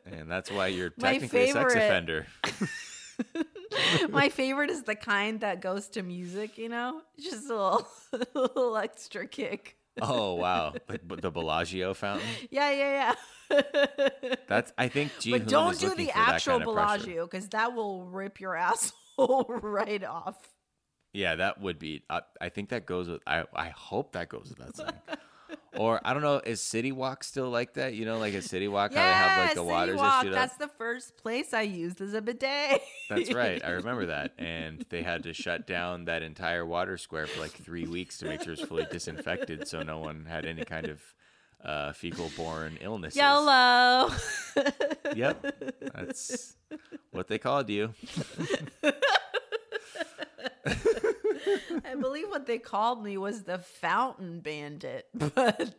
And 0.06 0.30
that's 0.30 0.52
why 0.52 0.68
you're 0.68 0.90
technically 1.00 1.50
a 1.50 1.54
sex 1.54 1.76
offender. 1.76 2.28
My 4.10 4.30
favorite 4.30 4.70
is 4.70 4.84
the 4.84 4.96
kind 4.96 5.40
that 5.42 5.62
goes 5.62 5.88
to 5.90 6.04
music, 6.04 6.58
you 6.58 6.70
know? 6.70 7.02
Just 7.20 7.50
a 7.50 7.56
little, 7.56 7.88
a 8.14 8.40
little 8.40 8.78
extra 8.78 9.28
kick. 9.28 9.78
Oh 10.00 10.36
wow, 10.36 10.76
like 10.88 11.08
b- 11.08 11.16
the 11.20 11.32
Bellagio 11.32 11.96
fountain. 11.96 12.28
Yeah, 12.52 12.72
yeah, 12.72 13.16
yeah. 13.50 14.36
That's 14.48 14.72
I 14.78 14.90
think 14.90 15.12
Ji 15.20 15.32
but 15.32 15.48
don't 15.48 15.80
do 15.80 15.96
the 15.96 16.12
actual 16.12 16.60
kind 16.60 16.62
of. 16.62 16.66
Bellagio 16.68 17.26
because 17.26 17.50
that 17.50 17.74
will 17.74 18.06
rip 18.06 18.40
your 18.40 18.56
asshole 18.56 19.46
right 19.50 20.04
off. 20.04 20.38
Yeah, 21.14 21.36
that 21.36 21.60
would 21.62 21.80
be. 21.80 22.04
I, 22.12 22.22
I 22.40 22.50
think 22.50 22.70
that 22.70 22.86
goes 22.86 23.10
with. 23.10 23.22
I 23.26 23.46
I 23.56 23.70
hope 23.70 24.12
that 24.12 24.30
goes 24.30 24.50
with 24.50 24.60
that 24.60 24.76
song. 24.78 24.94
Or 25.76 26.00
I 26.04 26.14
don't 26.14 26.22
know. 26.22 26.42
Is 26.46 26.62
City 26.62 26.92
Walk 26.92 27.24
still 27.24 27.50
like 27.50 27.74
that? 27.74 27.94
You 27.94 28.06
know, 28.06 28.20
like 28.20 28.34
a 28.34 28.42
City 28.42 28.68
Walk, 28.68 28.94
how 28.94 29.04
they 29.06 29.12
have 29.12 29.38
like 29.40 29.56
the 29.56 29.62
City 29.62 29.72
waters 29.72 29.98
Walk, 29.98 30.26
That's 30.26 30.58
the 30.58 30.68
first 30.68 31.18
place 31.18 31.54
I 31.54 31.64
used 31.64 32.02
as 32.02 32.14
a 32.14 32.22
bidet. 32.22 32.82
That's 33.10 33.34
right. 33.34 33.64
I 33.64 33.70
remember 33.72 34.08
that. 34.08 34.34
And 34.38 34.86
they 34.90 35.04
had 35.04 35.24
to 35.24 35.34
shut 35.34 35.68
down 35.68 36.06
that 36.06 36.22
entire 36.24 36.66
water 36.66 36.98
square 36.98 37.28
for 37.28 37.42
like 37.42 37.52
three 37.52 37.86
weeks 37.86 38.18
to 38.20 38.26
make 38.26 38.44
sure 38.44 38.54
it's 38.54 38.62
fully 38.62 38.88
disinfected, 38.92 39.68
so 39.68 39.84
no 39.84 40.00
one 40.00 40.26
had 40.26 40.46
any 40.46 40.64
kind 40.64 40.88
of 40.88 41.02
uh, 41.64 41.92
fecal-borne 41.94 42.78
illness. 42.82 43.16
YOLO. 43.16 44.12
Yep, 45.16 45.82
that's 45.94 46.56
what 47.12 47.28
they 47.28 47.38
called 47.38 47.70
you. 47.70 47.94
I 51.86 51.96
believe 51.96 52.30
what 52.30 52.46
they 52.46 52.58
called 52.58 53.04
me 53.04 53.18
was 53.18 53.44
the 53.44 53.58
Fountain 53.58 54.40
Bandit, 54.40 55.08
but 55.14 55.74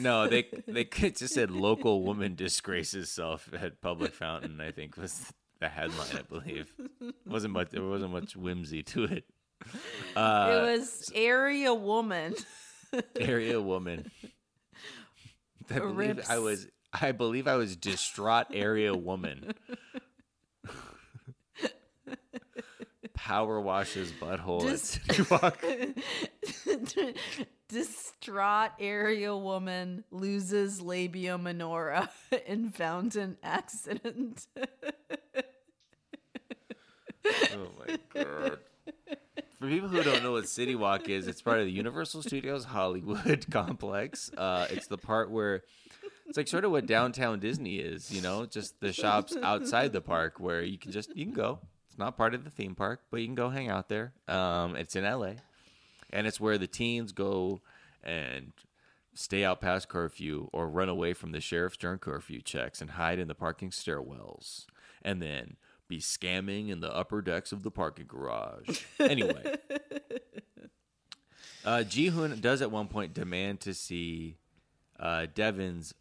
No, 0.00 0.28
they 0.28 0.46
they 0.66 0.84
just 1.10 1.34
said 1.34 1.50
local 1.50 2.02
woman 2.02 2.34
disgraces 2.34 3.10
self 3.10 3.50
at 3.52 3.80
public 3.80 4.14
fountain. 4.14 4.60
I 4.60 4.70
think 4.72 4.96
was 4.96 5.32
the 5.60 5.68
headline. 5.68 6.16
I 6.16 6.22
believe 6.22 6.72
wasn't 7.26 7.54
much. 7.54 7.70
There 7.70 7.82
wasn't 7.82 8.12
much 8.12 8.36
whimsy 8.36 8.82
to 8.84 9.04
it. 9.04 9.24
Uh, 10.14 10.48
it 10.50 10.78
was 10.78 11.10
area 11.14 11.74
woman. 11.74 12.34
area 13.18 13.60
woman. 13.60 14.10
I 15.70 15.78
believe 15.80 15.96
Rips. 15.96 16.30
I 16.30 16.38
was. 16.38 16.66
I 16.92 17.12
believe 17.12 17.46
I 17.46 17.56
was 17.56 17.76
distraught 17.76 18.46
area 18.54 18.94
woman. 18.94 19.52
Power 23.18 23.60
washes 23.60 24.12
butthole 24.12 24.60
Dis-. 24.60 25.00
Distraught 27.68 28.70
area 28.78 29.36
woman 29.36 30.04
loses 30.12 30.80
labia 30.80 31.36
minora 31.36 32.08
in 32.46 32.70
fountain 32.70 33.36
accident. 33.42 34.46
Oh 37.26 37.68
my 37.76 37.98
god. 38.14 38.58
For 39.58 39.66
people 39.66 39.88
who 39.88 40.02
don't 40.04 40.22
know 40.22 40.32
what 40.32 40.48
City 40.48 40.76
Walk 40.76 41.08
is, 41.08 41.26
it's 41.26 41.42
part 41.42 41.58
of 41.58 41.66
the 41.66 41.72
Universal 41.72 42.22
Studios 42.22 42.64
Hollywood 42.64 43.46
complex. 43.50 44.30
Uh, 44.36 44.68
it's 44.70 44.86
the 44.86 44.96
part 44.96 45.32
where 45.32 45.62
it's 46.28 46.36
like 46.36 46.46
sort 46.46 46.64
of 46.64 46.70
what 46.70 46.86
downtown 46.86 47.40
Disney 47.40 47.78
is, 47.80 48.12
you 48.12 48.22
know, 48.22 48.46
just 48.46 48.78
the 48.80 48.92
shops 48.92 49.36
outside 49.42 49.92
the 49.92 50.00
park 50.00 50.38
where 50.38 50.62
you 50.62 50.78
can 50.78 50.92
just 50.92 51.14
you 51.16 51.24
can 51.24 51.34
go. 51.34 51.58
It's 51.98 52.04
not 52.04 52.16
part 52.16 52.32
of 52.32 52.44
the 52.44 52.50
theme 52.50 52.76
park, 52.76 53.00
but 53.10 53.18
you 53.18 53.26
can 53.26 53.34
go 53.34 53.50
hang 53.50 53.68
out 53.68 53.88
there. 53.88 54.12
Um, 54.28 54.76
it's 54.76 54.94
in 54.94 55.02
LA, 55.02 55.32
and 56.10 56.28
it's 56.28 56.38
where 56.38 56.56
the 56.56 56.68
teens 56.68 57.10
go 57.10 57.60
and 58.04 58.52
stay 59.14 59.44
out 59.44 59.60
past 59.60 59.88
curfew 59.88 60.48
or 60.52 60.68
run 60.68 60.88
away 60.88 61.12
from 61.12 61.32
the 61.32 61.40
sheriff's 61.40 61.76
during 61.76 61.98
curfew 61.98 62.40
checks 62.40 62.80
and 62.80 62.90
hide 62.90 63.18
in 63.18 63.26
the 63.26 63.34
parking 63.34 63.70
stairwells 63.70 64.66
and 65.02 65.20
then 65.20 65.56
be 65.88 65.98
scamming 65.98 66.68
in 66.68 66.78
the 66.78 66.94
upper 66.94 67.20
decks 67.20 67.50
of 67.50 67.64
the 67.64 67.70
parking 67.72 68.06
garage. 68.06 68.84
Anyway, 69.00 69.56
uh, 71.64 71.82
Ji-hoon 71.82 72.38
does 72.40 72.62
at 72.62 72.70
one 72.70 72.86
point 72.86 73.12
demand 73.12 73.58
to 73.62 73.74
see 73.74 74.36
uh, 75.00 75.26
Deavan's, 75.34 75.94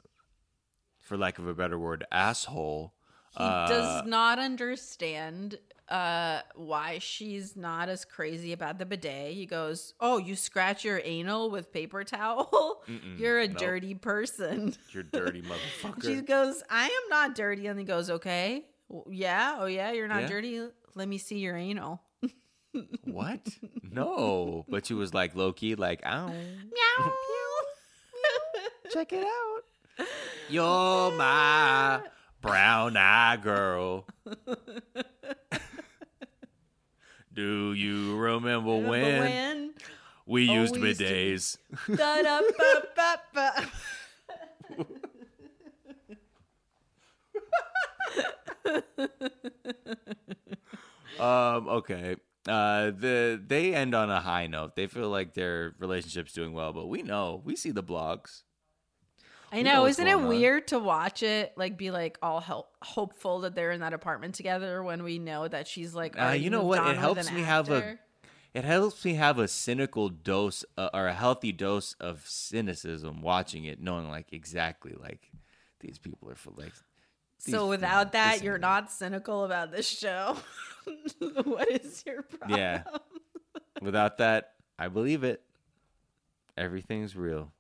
for 1.00 1.18
lack 1.18 1.40
of 1.40 1.48
a 1.48 1.56
better 1.56 1.80
word, 1.80 2.06
asshole. 2.12 2.94
He 3.36 3.44
uh, 3.44 3.68
does 3.68 4.06
not 4.06 4.38
understand 4.38 5.58
uh, 5.90 6.42
why 6.56 6.98
she's 7.00 7.56
not 7.56 7.88
as 7.90 8.04
crazy 8.06 8.52
about 8.54 8.78
the 8.80 8.86
bidet. 8.86 9.34
He 9.34 9.46
goes, 9.46 9.94
"Oh, 10.00 10.18
you 10.18 10.36
scratch 10.36 10.84
your 10.84 11.02
anal 11.04 11.50
with 11.50 11.72
paper 11.72 12.04
towel? 12.04 12.84
Mm-mm, 12.90 13.20
You're 13.20 13.40
a 13.40 13.48
nope. 13.48 13.58
dirty 13.58 13.96
person." 13.96 14.74
You're 14.92 15.04
dirty 15.04 15.42
motherfucker. 15.82 16.04
She 16.04 16.22
goes, 16.22 16.62
"I 16.70 16.86
am 16.86 17.10
not 17.10 17.36
dirty," 17.36 17.68
and 17.68 17.80
he 17.80 17.86
goes, 17.86 18.10
"Okay, 18.10 18.66
well, 18.90 19.06
yeah, 19.10 19.58
oh 19.60 19.66
yeah, 19.68 19.92
you're 19.92 20.08
not 20.08 20.22
Yeah. 20.24 20.28
dirty. 20.28 20.62
Let 20.96 21.08
me 21.08 21.18
see 21.18 21.40
your 21.40 21.56
anal." 21.56 22.02
what? 23.06 23.48
No, 23.82 24.66
but 24.68 24.86
she 24.86 24.94
was 24.94 25.14
like 25.14 25.36
low 25.36 25.54
key, 25.54 25.76
like, 25.76 26.06
ow. 26.06 26.28
Meow. 26.28 27.14
Check 28.92 29.14
it 29.14 29.24
out. 29.26 30.06
You're 30.50 31.12
my 31.18 32.02
brown 32.42 32.96
eye 32.98 33.38
girl. 33.42 34.06
Do 37.38 37.72
you 37.74 38.16
remember 38.18 38.72
Remember 38.72 38.90
when, 38.90 39.20
when? 39.20 39.74
we 40.26 40.50
Oh, 40.50 40.54
used 40.54 40.76
we 40.76 40.88
used 40.88 41.00
to- 41.02 41.98
Um, 51.20 51.68
okay. 51.68 52.16
Uh, 52.48 52.92
the 52.92 53.42
they 53.46 53.74
end 53.74 53.94
on 53.96 54.10
a 54.10 54.22
high 54.22 54.48
note. 54.48 54.76
They 54.76 54.88
feel 54.88 55.10
like 55.10 55.34
their 55.34 55.74
relationship's 55.80 56.32
doing 56.34 56.54
well, 56.54 56.72
but 56.74 56.88
we 56.88 57.02
know 57.02 57.42
we 57.44 57.56
see 57.56 57.72
the 57.72 57.84
blogs. 57.84 58.44
I 59.52 59.62
know 59.62 59.86
isn't 59.86 60.06
it 60.06 60.16
on. 60.16 60.28
weird 60.28 60.68
to 60.70 60.80
watch 60.80 61.24
it 61.24 61.54
like 61.56 61.78
be 61.78 61.92
like 61.92 62.18
all 62.22 62.40
help, 62.42 62.70
hopeful 62.82 63.42
that 63.42 63.56
they're 63.56 63.72
in 63.72 63.80
that 63.82 63.94
apartment 63.94 64.36
together 64.36 64.84
when 64.84 65.04
we 65.04 65.20
know 65.20 65.48
that 65.48 65.68
she's 65.68 65.96
like 65.96 66.20
Uh, 66.20 66.32
you 66.32 66.50
know 66.50 66.64
what? 66.64 66.86
It 66.88 66.98
helps 66.98 67.32
me 67.32 67.42
have 67.42 67.70
a 67.70 67.98
it 68.54 68.64
helps 68.64 69.06
me 69.06 69.14
have 69.14 69.38
a 69.40 69.48
cynical 69.48 70.10
dose 70.10 70.66
uh, 70.78 70.90
or 70.94 71.08
a 71.08 71.14
healthy 71.14 71.52
dose 71.52 71.94
of 72.00 72.24
cynicism 72.28 73.22
watching 73.22 73.66
it, 73.66 73.80
knowing 73.80 74.10
like 74.10 74.34
exactly 74.34 74.96
like 75.00 75.32
these 75.80 76.00
people 76.00 76.30
are 76.30 76.36
for 76.36 76.52
like. 76.58 76.74
these- 77.46 77.54
So 77.54 77.68
without 77.68 78.14
that, 78.14 78.42
you're 78.44 78.58
not 78.58 78.92
cynical 78.92 79.44
about 79.46 79.72
this 79.72 79.88
show. 79.88 80.38
what 81.44 81.70
is 81.70 82.04
your 82.06 82.24
problem? 82.24 82.58
Yeah. 82.60 82.84
Without 83.82 84.18
that, 84.18 84.54
I 84.80 84.88
believe 84.88 85.24
it. 85.24 85.42
Everything's 86.58 87.16
real. 87.16 87.52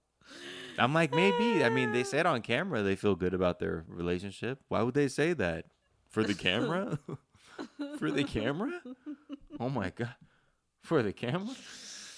I'm 0.77 0.93
like, 0.93 1.13
maybe. 1.13 1.63
I 1.63 1.69
mean, 1.69 1.91
they 1.91 2.03
said 2.03 2.25
on 2.25 2.41
camera 2.53 2.83
they 2.83 2.95
feel 2.95 3.15
good 3.15 3.33
about 3.33 3.59
their 3.59 3.83
relationship. 3.87 4.59
Why 4.67 4.81
would 4.83 4.93
they 4.93 5.07
say 5.07 5.33
that? 5.33 5.65
For 6.09 6.23
the 6.23 6.33
camera? 6.33 6.99
For 7.99 8.11
the 8.11 8.23
camera? 8.23 8.71
Oh 9.59 9.69
my 9.69 9.89
god. 9.89 10.13
For 10.83 11.01
the 11.01 11.11
camera? 11.11 11.53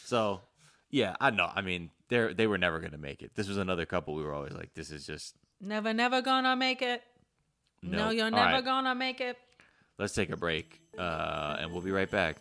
So, 0.03 0.41
yeah, 0.89 1.15
I 1.21 1.29
know. 1.31 1.49
I 1.53 1.61
mean, 1.61 1.91
they 2.09 2.33
they 2.33 2.45
were 2.47 2.57
never 2.57 2.79
going 2.79 2.91
to 2.91 2.97
make 2.97 3.21
it. 3.21 3.31
This 3.35 3.47
was 3.47 3.57
another 3.57 3.85
couple 3.85 4.15
we 4.15 4.23
were 4.23 4.33
always 4.33 4.51
like 4.53 4.73
this 4.73 4.91
is 4.91 5.05
just 5.05 5.35
Never, 5.61 5.93
never 5.93 6.21
gonna 6.21 6.55
make 6.55 6.81
it. 6.81 7.01
No, 7.81 8.05
Nope. 8.07 8.13
you're 8.15 8.25
All 8.25 8.31
never 8.31 8.53
right. 8.53 8.63
gonna 8.65 8.95
make 8.95 9.21
it. 9.21 9.37
let's 9.97 10.13
take 10.13 10.29
a 10.29 10.37
break, 10.37 10.81
uh, 10.97 11.57
and 11.59 11.71
we'll 11.71 11.81
be 11.81 11.91
right 11.91 12.09
back. 12.11 12.37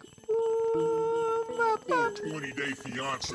20 1.87 2.53
Day 2.53 2.73
Fiance. 2.73 3.35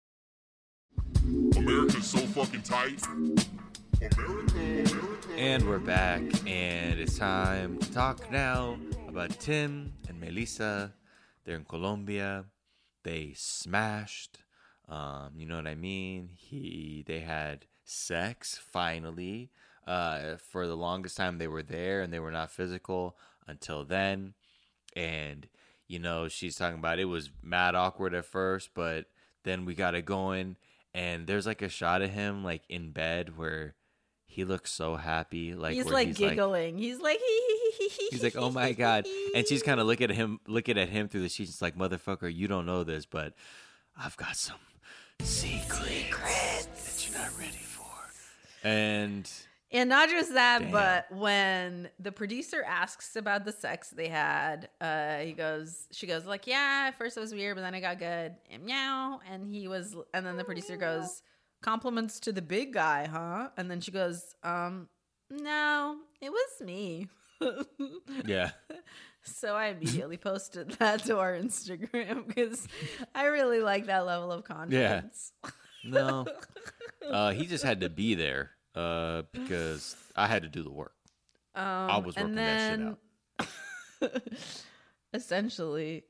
America's 1.55 2.07
so 2.07 2.17
fucking 2.17 2.63
tight. 2.63 3.01
America. 4.17 4.99
And 5.37 5.67
we're 5.67 5.79
back, 5.79 6.21
and 6.47 6.99
it's 6.99 7.17
time 7.17 7.77
to 7.77 7.91
talk 7.91 8.31
now 8.31 8.77
about 9.07 9.29
Tim 9.39 9.93
and 10.07 10.21
Melyza. 10.21 10.93
They're 11.45 11.55
in 11.55 11.65
Colombia. 11.65 12.45
They 13.03 13.33
smashed. 13.35 14.39
Um, 14.89 15.31
you 15.37 15.45
know 15.45 15.55
what 15.55 15.67
I 15.67 15.75
mean? 15.75 16.29
He, 16.35 17.03
they 17.05 17.19
had 17.19 17.65
sex 17.83 18.59
finally. 18.71 19.51
Uh, 19.85 20.37
for 20.37 20.67
the 20.67 20.77
longest 20.77 21.17
time, 21.17 21.37
they 21.37 21.47
were 21.47 21.63
there 21.63 22.01
and 22.01 22.11
they 22.11 22.19
were 22.19 22.31
not 22.31 22.51
physical 22.51 23.17
until 23.47 23.83
then. 23.83 24.33
And 24.95 25.47
you 25.87 25.99
know, 25.99 26.29
she's 26.29 26.55
talking 26.55 26.79
about 26.79 26.99
it 26.99 27.05
was 27.05 27.31
mad 27.43 27.75
awkward 27.75 28.13
at 28.13 28.23
first, 28.23 28.69
but 28.73 29.07
then 29.43 29.65
we 29.65 29.75
got 29.75 29.93
it 29.93 30.05
going. 30.05 30.55
And 30.93 31.25
there's 31.27 31.45
like 31.45 31.61
a 31.61 31.69
shot 31.69 32.01
of 32.01 32.09
him 32.09 32.43
like 32.43 32.63
in 32.69 32.91
bed 32.91 33.37
where 33.37 33.75
he 34.25 34.45
looks 34.45 34.71
so 34.71 34.95
happy, 34.95 35.53
like 35.53 35.73
he's 35.73 35.85
like 35.85 36.15
giggling. 36.15 36.77
he's 36.77 36.99
like 36.99 37.19
He's 38.11 38.23
like, 38.23 38.35
"Oh 38.35 38.49
my 38.49 38.71
god!" 38.73 39.05
And 39.35 39.47
she's 39.47 39.63
kind 39.63 39.79
of 39.79 39.87
looking 39.87 40.09
at 40.09 40.15
him, 40.15 40.39
looking 40.47 40.77
at 40.77 40.89
him 40.89 41.07
through 41.07 41.21
the 41.21 41.29
sheets. 41.29 41.51
It's 41.51 41.61
like, 41.61 41.77
"Motherfucker, 41.77 42.33
you 42.33 42.47
don't 42.47 42.65
know 42.65 42.83
this, 42.83 43.05
but 43.05 43.33
I've 43.97 44.15
got 44.17 44.35
some 44.35 44.57
secrets, 45.21 46.65
that 46.65 47.07
you're 47.09 47.17
not 47.17 47.37
ready 47.37 47.51
for." 47.51 48.67
And 48.67 49.29
And 49.73 49.89
not 49.89 50.09
just 50.09 50.33
that, 50.33 50.63
Damn. 50.63 50.71
but 50.71 51.05
when 51.11 51.89
the 51.97 52.11
producer 52.11 52.61
asks 52.67 53.15
about 53.15 53.45
the 53.45 53.53
sex 53.53 53.89
they 53.89 54.09
had, 54.09 54.67
uh, 54.81 55.19
he 55.19 55.31
goes, 55.31 55.87
she 55.91 56.07
goes 56.07 56.25
like, 56.25 56.45
yeah, 56.45 56.85
at 56.89 56.97
first 56.97 57.15
it 57.15 57.21
was 57.21 57.33
weird, 57.33 57.55
but 57.55 57.61
then 57.61 57.73
it 57.73 57.81
got 57.81 57.97
good. 57.97 58.35
And 58.49 58.65
meow. 58.65 59.21
And 59.31 59.53
he 59.53 59.67
was, 59.69 59.95
and 60.13 60.25
then 60.25 60.35
the 60.35 60.43
producer 60.43 60.75
goes, 60.75 61.21
compliments 61.61 62.19
to 62.21 62.33
the 62.33 62.41
big 62.41 62.73
guy, 62.73 63.07
huh? 63.07 63.49
And 63.55 63.71
then 63.71 63.79
she 63.79 63.91
goes, 63.91 64.35
um, 64.43 64.89
no, 65.29 65.97
it 66.19 66.31
was 66.31 66.65
me. 66.67 67.07
yeah, 68.25 68.51
So 69.23 69.55
I 69.55 69.67
immediately 69.67 70.17
posted 70.17 70.71
that 70.79 71.05
to 71.05 71.17
our 71.17 71.33
Instagram 71.33 72.27
because 72.27 72.67
I 73.15 73.25
really 73.25 73.59
like 73.59 73.85
that 73.85 74.05
level 74.05 74.31
of 74.31 74.43
confidence. 74.43 75.31
Yeah. 75.43 75.49
no, 75.85 76.27
uh, 77.09 77.31
he 77.31 77.45
just 77.45 77.63
had 77.63 77.81
to 77.81 77.89
be 77.89 78.15
there 78.15 78.51
uh, 78.75 79.23
because 79.31 79.95
I 80.15 80.27
had 80.27 80.43
to 80.43 80.49
do 80.49 80.63
the 80.63 80.71
work. 80.71 80.93
Um, 81.55 81.65
I 81.65 81.97
was 81.97 82.15
working 82.15 82.37
and 82.37 82.37
that 82.37 82.97
shit 83.99 84.11
out. 84.11 84.21
essentially, 85.13 86.03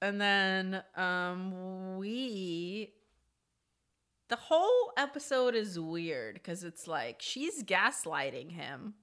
and 0.00 0.20
then 0.20 0.82
um, 0.96 1.96
we. 1.96 2.92
The 4.30 4.36
whole 4.36 4.92
episode 4.96 5.54
is 5.54 5.78
weird 5.78 6.34
because 6.34 6.64
it's 6.64 6.88
like 6.88 7.20
she's 7.20 7.62
gaslighting 7.62 8.52
him. 8.52 8.94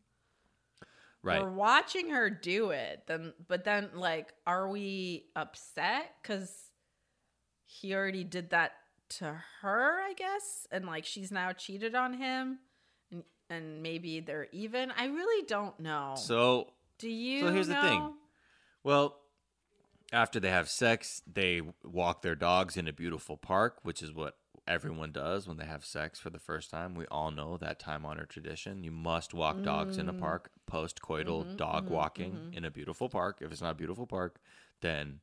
Right. 1.23 1.41
We're 1.41 1.51
watching 1.51 2.09
her 2.09 2.31
do 2.31 2.71
it, 2.71 3.03
then, 3.07 3.33
but 3.47 3.63
then, 3.63 3.89
like, 3.93 4.33
are 4.47 4.67
we 4.67 5.25
upset 5.35 6.15
because 6.21 6.51
he 7.65 7.93
already 7.93 8.23
did 8.23 8.49
that 8.49 8.71
to 9.19 9.39
her? 9.61 10.01
I 10.01 10.13
guess, 10.13 10.65
and 10.71 10.85
like 10.85 11.05
she's 11.05 11.31
now 11.31 11.51
cheated 11.51 11.93
on 11.93 12.15
him, 12.15 12.57
and 13.51 13.83
maybe 13.83 14.19
they're 14.19 14.47
even. 14.51 14.91
I 14.97 15.05
really 15.05 15.45
don't 15.45 15.79
know. 15.79 16.15
So 16.15 16.67
Do 16.99 17.09
you? 17.09 17.41
So 17.41 17.51
here's 17.51 17.67
the 17.67 17.75
thing. 17.75 18.13
Well, 18.83 19.17
after 20.13 20.39
they 20.39 20.49
have 20.49 20.69
sex, 20.69 21.21
they 21.31 21.61
walk 21.83 22.21
their 22.21 22.35
dogs 22.35 22.77
in 22.77 22.87
a 22.87 22.93
beautiful 22.93 23.37
park, 23.37 23.79
which 23.83 24.01
is 24.01 24.13
what 24.13 24.37
everyone 24.67 25.11
does 25.11 25.47
when 25.47 25.57
they 25.57 25.65
have 25.65 25.85
sex 25.85 26.19
for 26.19 26.29
the 26.29 26.39
first 26.39 26.69
time. 26.69 26.95
We 26.95 27.05
all 27.07 27.31
know 27.31 27.57
that 27.57 27.79
time 27.79 28.05
honored 28.05 28.29
tradition. 28.29 28.83
You 28.83 28.91
must 28.91 29.33
walk 29.33 29.63
dogs 29.63 29.97
in 29.97 30.07
a 30.09 30.13
Mm. 30.13 30.19
park, 30.19 30.51
post 30.67 31.01
coital 31.01 31.45
Mhm, 31.45 31.57
dog 31.57 31.85
mhm, 31.85 31.91
walking 31.91 32.33
mhm. 32.33 32.57
in 32.57 32.65
a 32.65 32.71
beautiful 32.71 33.09
park. 33.09 33.39
If 33.41 33.51
it's 33.51 33.61
not 33.61 33.71
a 33.71 33.75
beautiful 33.75 34.05
park, 34.07 34.39
then 34.81 35.21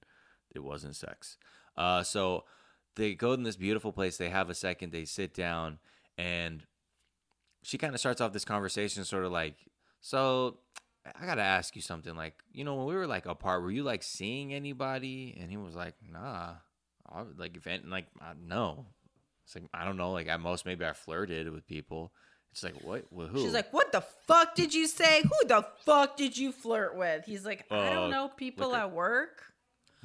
it 0.55 0.61
wasn't 0.61 0.97
sex. 0.97 1.37
Uh, 1.76 2.03
so 2.03 2.45
they 2.97 3.14
go 3.14 3.33
in 3.33 3.43
this 3.45 3.57
beautiful 3.57 3.93
place, 3.93 4.16
they 4.16 4.31
have 4.31 4.51
a 4.51 4.55
second, 4.55 4.91
they 4.93 5.05
sit 5.05 5.35
down, 5.35 5.79
and 6.16 6.64
she 7.68 7.76
kind 7.76 7.92
of 7.92 8.00
starts 8.00 8.22
off 8.22 8.32
this 8.32 8.46
conversation, 8.46 9.04
sort 9.04 9.24
of 9.24 9.32
like, 9.32 9.54
So 10.00 10.56
I 11.04 11.26
gotta 11.26 11.42
ask 11.42 11.76
you 11.76 11.82
something. 11.82 12.16
Like, 12.16 12.32
you 12.50 12.64
know, 12.64 12.76
when 12.76 12.86
we 12.86 12.94
were 12.94 13.06
like 13.06 13.26
apart, 13.26 13.62
were 13.62 13.70
you 13.70 13.82
like 13.82 14.02
seeing 14.02 14.54
anybody? 14.54 15.36
And 15.38 15.50
he 15.50 15.58
was 15.58 15.76
like, 15.76 15.94
Nah. 16.10 16.54
I, 17.10 17.24
like, 17.36 17.56
if 17.56 17.66
like, 17.86 18.06
uh, 18.22 18.32
no. 18.42 18.86
It's 19.44 19.54
like 19.54 19.64
I 19.74 19.84
don't 19.84 19.98
know. 19.98 20.12
Like 20.12 20.28
at 20.28 20.40
most, 20.40 20.64
maybe 20.64 20.86
I 20.86 20.94
flirted 20.94 21.50
with 21.52 21.66
people. 21.66 22.10
It's 22.52 22.64
like 22.64 22.82
what? 22.82 23.04
Who? 23.10 23.38
She's 23.38 23.52
like, 23.52 23.72
"What 23.72 23.92
the 23.92 24.02
fuck 24.26 24.54
did 24.54 24.74
you 24.74 24.86
say? 24.86 25.22
Who 25.22 25.48
the 25.48 25.66
fuck 25.84 26.16
did 26.16 26.36
you 26.36 26.50
flirt 26.52 26.96
with?" 26.96 27.24
He's 27.24 27.44
like, 27.44 27.64
"I 27.70 27.90
don't 27.90 28.10
know, 28.10 28.28
people 28.28 28.74
at 28.74 28.90
work." 28.90 29.42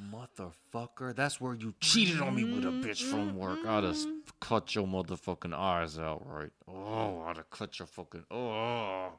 motherfucker. 0.00 1.14
That's 1.14 1.40
where 1.40 1.54
you 1.54 1.74
cheated 1.80 2.20
on 2.20 2.34
me 2.34 2.44
with 2.44 2.64
a 2.64 2.68
bitch 2.68 3.02
from 3.02 3.36
work. 3.36 3.60
I'd 3.66 3.84
have 3.84 3.94
Mm-hmm. 3.94 4.13
Cut 4.44 4.74
your 4.74 4.86
motherfucking 4.86 5.54
eyes 5.54 5.98
out, 5.98 6.22
right? 6.26 6.50
Oh, 6.68 7.22
I'd 7.26 7.36
have 7.36 7.50
cut 7.50 7.78
your 7.78 7.86
fucking. 7.86 8.24
Oh. 8.30 9.12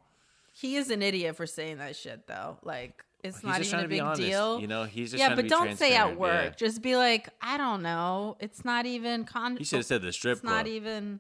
He 0.53 0.75
is 0.75 0.89
an 0.91 1.01
idiot 1.01 1.35
for 1.35 1.47
saying 1.47 1.79
that 1.79 1.95
shit, 1.95 2.27
though. 2.27 2.57
Like, 2.61 3.03
it's 3.23 3.37
He's 3.37 3.43
not 3.43 3.61
even 3.61 3.79
a 3.79 3.87
big 3.87 4.01
honest, 4.01 4.21
deal. 4.21 4.59
you 4.59 4.67
know? 4.67 4.83
He's 4.83 5.11
just 5.11 5.19
yeah, 5.19 5.35
but 5.35 5.47
don't 5.47 5.75
say 5.77 5.95
at 5.95 6.17
work. 6.17 6.43
yeah. 6.45 6.49
Just 6.51 6.81
be 6.81 6.95
like, 6.95 7.29
I 7.41 7.57
don't 7.57 7.81
know. 7.81 8.37
It's 8.39 8.63
not 8.63 8.85
even 8.85 9.25
con. 9.25 9.57
He 9.57 9.63
should 9.63 9.77
have 9.77 9.85
said 9.85 10.01
the 10.03 10.13
strip 10.13 10.37
It's 10.37 10.43
not 10.43 10.67
even. 10.67 11.19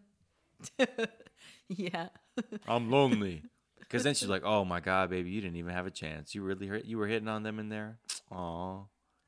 yeah. 1.67 2.09
I'm 2.67 2.91
lonely. 2.91 3.43
Because 3.79 4.03
then 4.03 4.15
she's 4.15 4.27
like, 4.27 4.41
"Oh 4.43 4.65
my 4.65 4.79
god, 4.79 5.11
baby, 5.11 5.29
you 5.29 5.41
didn't 5.41 5.57
even 5.57 5.71
have 5.71 5.85
a 5.85 5.91
chance. 5.91 6.33
You 6.33 6.41
really 6.41 6.65
hurt. 6.65 6.85
You 6.85 6.97
were 6.97 7.05
hitting 7.05 7.27
on 7.27 7.43
them 7.43 7.59
in 7.59 7.69
there. 7.69 7.99
Aw, 8.31 8.79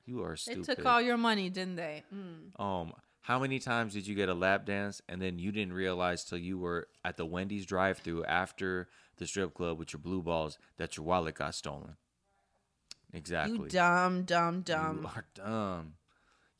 you 0.07 0.23
are 0.23 0.36
stupid. 0.36 0.59
They 0.59 0.63
stupid." 0.63 0.78
took 0.78 0.86
all 0.88 0.99
your 0.99 1.15
money, 1.15 1.51
didn't 1.51 1.75
they? 1.75 2.03
Mm. 2.13 2.59
Um, 2.59 2.93
how 3.28 3.38
many 3.38 3.59
times 3.59 3.91
did 3.91 4.07
you 4.07 4.15
get 4.15 4.30
a 4.30 4.34
lap 4.34 4.65
dance 4.65 5.01
and 5.09 5.21
then 5.21 5.38
you 5.38 5.51
didn't 5.51 5.73
realize 5.73 6.23
till 6.23 6.38
you 6.38 6.57
were 6.57 6.88
at 7.03 7.17
the 7.17 7.25
Wendy's 7.25 7.65
drive-through 7.65 8.23
after 8.23 8.88
the 9.17 9.28
strip 9.28 9.53
club 9.53 9.78
with 9.78 9.91
your 9.91 9.99
blue 9.99 10.21
balls 10.21 10.57
that 10.78 10.95
your 10.95 11.05
wallet 11.05 11.36
got 11.36 11.53
stolen? 11.53 11.97
Exactly. 13.11 13.57
You 13.57 13.67
dumb, 13.67 14.23
dumb, 14.23 14.61
dumb. 14.61 15.01
You 15.01 15.09
are 15.09 15.25
dumb. 15.34 15.93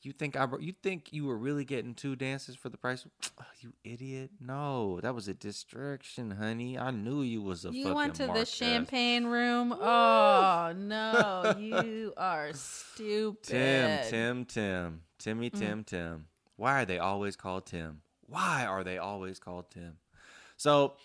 You 0.02 0.12
think 0.12 0.36
I? 0.36 0.46
You 0.60 0.74
think 0.84 1.14
you 1.14 1.26
were 1.26 1.38
really 1.38 1.64
getting 1.64 1.94
two 1.94 2.18
dances 2.18 2.58
for 2.58 2.68
the 2.68 2.78
price? 2.78 3.06
You 3.62 3.74
idiot! 3.84 4.32
No, 4.40 5.00
that 5.02 5.16
was 5.16 5.28
a 5.28 5.34
distraction, 5.34 6.32
honey. 6.32 6.78
I 6.78 6.92
knew 6.92 7.22
you 7.24 7.42
was 7.42 7.66
a 7.66 7.72
You 7.72 7.94
went 7.96 8.16
to 8.16 8.28
the 8.28 8.46
champagne 8.46 9.26
room. 9.26 9.74
Oh 9.74 10.74
no, 10.76 11.56
you 11.60 12.14
are 12.18 12.52
stupid. 12.54 13.44
Tim, 13.48 14.00
Tim, 14.10 14.46
Tim, 14.46 15.02
Timmy, 15.18 15.50
Mm. 15.50 15.60
Tim, 15.60 15.84
Tim. 15.86 16.26
Why 16.58 16.82
are 16.82 16.86
they 16.86 17.00
always 17.00 17.36
called 17.36 17.66
Tim? 17.66 18.02
Why 18.26 18.66
are 18.66 18.84
they 18.84 18.98
always 18.98 19.40
called 19.40 19.72
Tim? 19.72 19.94
So, 20.58 20.96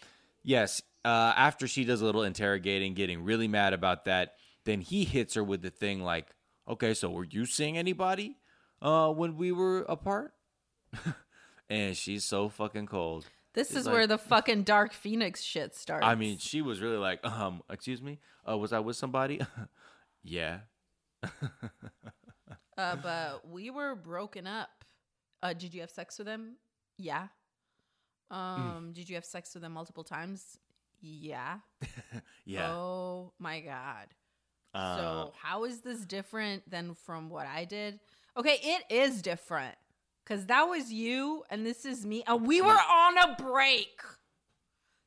yes, 0.42 0.82
uh, 1.04 1.32
after 1.36 1.68
she 1.68 1.84
does 1.84 2.00
a 2.02 2.04
little 2.04 2.24
interrogating, 2.24 2.94
getting 2.94 3.22
really 3.22 3.48
mad 3.48 3.72
about 3.72 4.06
that, 4.06 4.34
then 4.64 4.80
he 4.80 5.04
hits 5.04 5.34
her 5.34 5.44
with 5.44 5.62
the 5.62 5.70
thing 5.70 6.02
like, 6.02 6.34
"Okay, 6.68 6.94
so 6.94 7.10
were 7.10 7.24
you 7.24 7.46
seeing 7.46 7.76
anybody 7.78 8.38
uh, 8.80 9.10
when 9.12 9.36
we 9.36 9.52
were 9.52 9.82
apart?" 9.82 10.32
and 11.70 11.96
she's 11.96 12.24
so 12.24 12.48
fucking 12.48 12.86
cold. 12.86 13.26
This 13.54 13.68
She's 13.68 13.78
is 13.78 13.86
like- 13.86 13.92
where 13.92 14.06
the 14.06 14.18
fucking 14.18 14.62
Dark 14.62 14.92
Phoenix 14.92 15.42
shit 15.42 15.74
starts. 15.74 16.06
I 16.06 16.14
mean, 16.14 16.38
she 16.38 16.62
was 16.62 16.80
really 16.80 16.96
like, 16.96 17.24
um, 17.26 17.62
excuse 17.68 18.00
me, 18.00 18.18
uh, 18.48 18.56
was 18.56 18.72
I 18.72 18.80
with 18.80 18.96
somebody? 18.96 19.40
yeah. 20.24 20.60
uh, 21.22 22.96
but 22.96 23.48
we 23.48 23.70
were 23.70 23.94
broken 23.94 24.46
up. 24.46 24.70
Uh, 25.42 25.52
did 25.52 25.74
you 25.74 25.80
have 25.80 25.90
sex 25.90 26.18
with 26.18 26.26
him? 26.28 26.56
Yeah. 26.98 27.28
Um, 28.30 28.92
did 28.94 29.08
you 29.08 29.14
have 29.16 29.24
sex 29.24 29.54
with 29.54 29.64
him 29.64 29.72
multiple 29.72 30.04
times? 30.04 30.58
Yeah. 31.00 31.58
Yeah. 32.44 32.72
Oh 32.72 33.32
my 33.38 33.60
god. 33.60 34.08
Uh, 34.74 34.96
so 34.96 35.32
how 35.40 35.62
is 35.64 35.80
this 35.82 36.00
different 36.04 36.68
than 36.68 36.94
from 36.94 37.28
what 37.28 37.46
I 37.46 37.64
did? 37.64 38.00
Okay, 38.36 38.58
it 38.62 38.82
is 38.90 39.22
different 39.22 39.76
because 40.24 40.46
that 40.46 40.64
was 40.64 40.92
you 40.92 41.44
and 41.50 41.64
this 41.64 41.84
is 41.84 42.04
me, 42.04 42.24
and 42.26 42.44
we 42.44 42.60
were 42.60 42.70
on 42.72 43.16
a 43.18 43.36
break. 43.40 44.00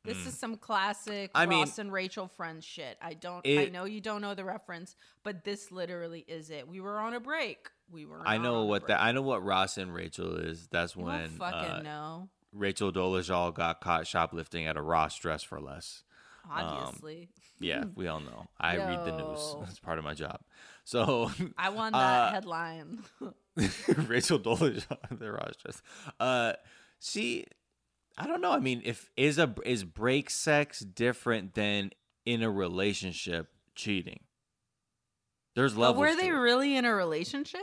This 0.05 0.17
Mm. 0.19 0.27
is 0.27 0.39
some 0.39 0.55
classic 0.55 1.31
I 1.35 1.45
mean- 1.45 1.59
Ross 1.59 1.77
and 1.77 1.91
Rachel 1.91 2.27
friends 2.29 2.63
shit. 2.63 2.97
I 3.01 3.15
don't. 3.15 3.45
I 3.45 3.65
know 3.65 3.83
you 3.83 3.99
don't 3.99 4.21
know 4.21 4.33
the 4.33 4.45
reference, 4.45 4.95
but 5.23 5.43
this 5.43 5.71
literally 5.71 6.23
is 6.27 6.49
it. 6.51 6.67
We 6.69 6.79
were 6.79 6.99
on 6.99 7.13
a 7.15 7.19
break. 7.19 7.67
We 7.91 8.05
were. 8.05 8.21
I 8.25 8.37
know 8.37 8.65
what 8.65 8.87
that. 8.87 9.01
I 9.01 9.11
know 9.11 9.21
what 9.21 9.43
Ross 9.43 9.77
and 9.77 9.93
Rachel 9.93 10.35
is. 10.37 10.67
That's 10.71 10.95
You 10.95 11.03
when 11.03 11.29
fucking 11.37 11.59
uh, 11.59 11.81
know. 11.81 12.29
Rachel 12.51 12.91
Dolezal 12.91 13.53
got 13.53 13.81
caught 13.81 14.07
shoplifting 14.07 14.65
at 14.65 14.77
a 14.77 14.81
Ross 14.81 15.17
Dress 15.19 15.43
for 15.43 15.59
Less. 15.59 16.03
Um, 16.45 16.63
Obviously. 16.63 17.29
yeah, 17.59 17.83
we 17.95 18.07
all 18.07 18.19
know. 18.19 18.47
I 18.59 18.77
read 18.77 19.05
the 19.05 19.11
news. 19.11 19.39
Yo. 19.39 19.65
It's 19.67 19.79
part 19.79 19.99
of 19.99 20.05
my 20.05 20.13
job. 20.13 20.39
So 20.83 21.31
I 21.57 21.69
won 21.69 21.91
that 21.93 21.97
uh, 21.97 22.31
headline. 22.31 22.99
Rachel 24.07 24.39
Dolezal, 24.39 24.97
at 25.09 25.19
the 25.19 25.31
Ross 25.31 25.55
Dress. 25.61 25.81
Uh, 26.19 26.53
she, 26.99 27.45
I 28.17 28.27
don't 28.27 28.41
know. 28.41 28.51
I 28.51 28.59
mean, 28.59 28.81
if 28.85 29.09
is 29.17 29.37
a 29.37 29.53
is 29.65 29.83
break 29.83 30.29
sex 30.29 30.79
different 30.79 31.55
than 31.55 31.91
in 32.25 32.41
a 32.41 32.49
relationship 32.49 33.49
cheating? 33.75 34.21
There's 35.55 35.73
But 35.73 35.95
were 35.95 36.15
they 36.15 36.31
really 36.31 36.75
in 36.75 36.85
a 36.85 36.93
relationship? 36.93 37.61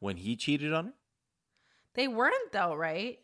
when 0.00 0.16
he 0.18 0.36
cheated 0.36 0.72
on 0.72 0.86
her? 0.86 0.92
They 1.94 2.08
weren't 2.08 2.52
though, 2.52 2.74
right? 2.74 3.18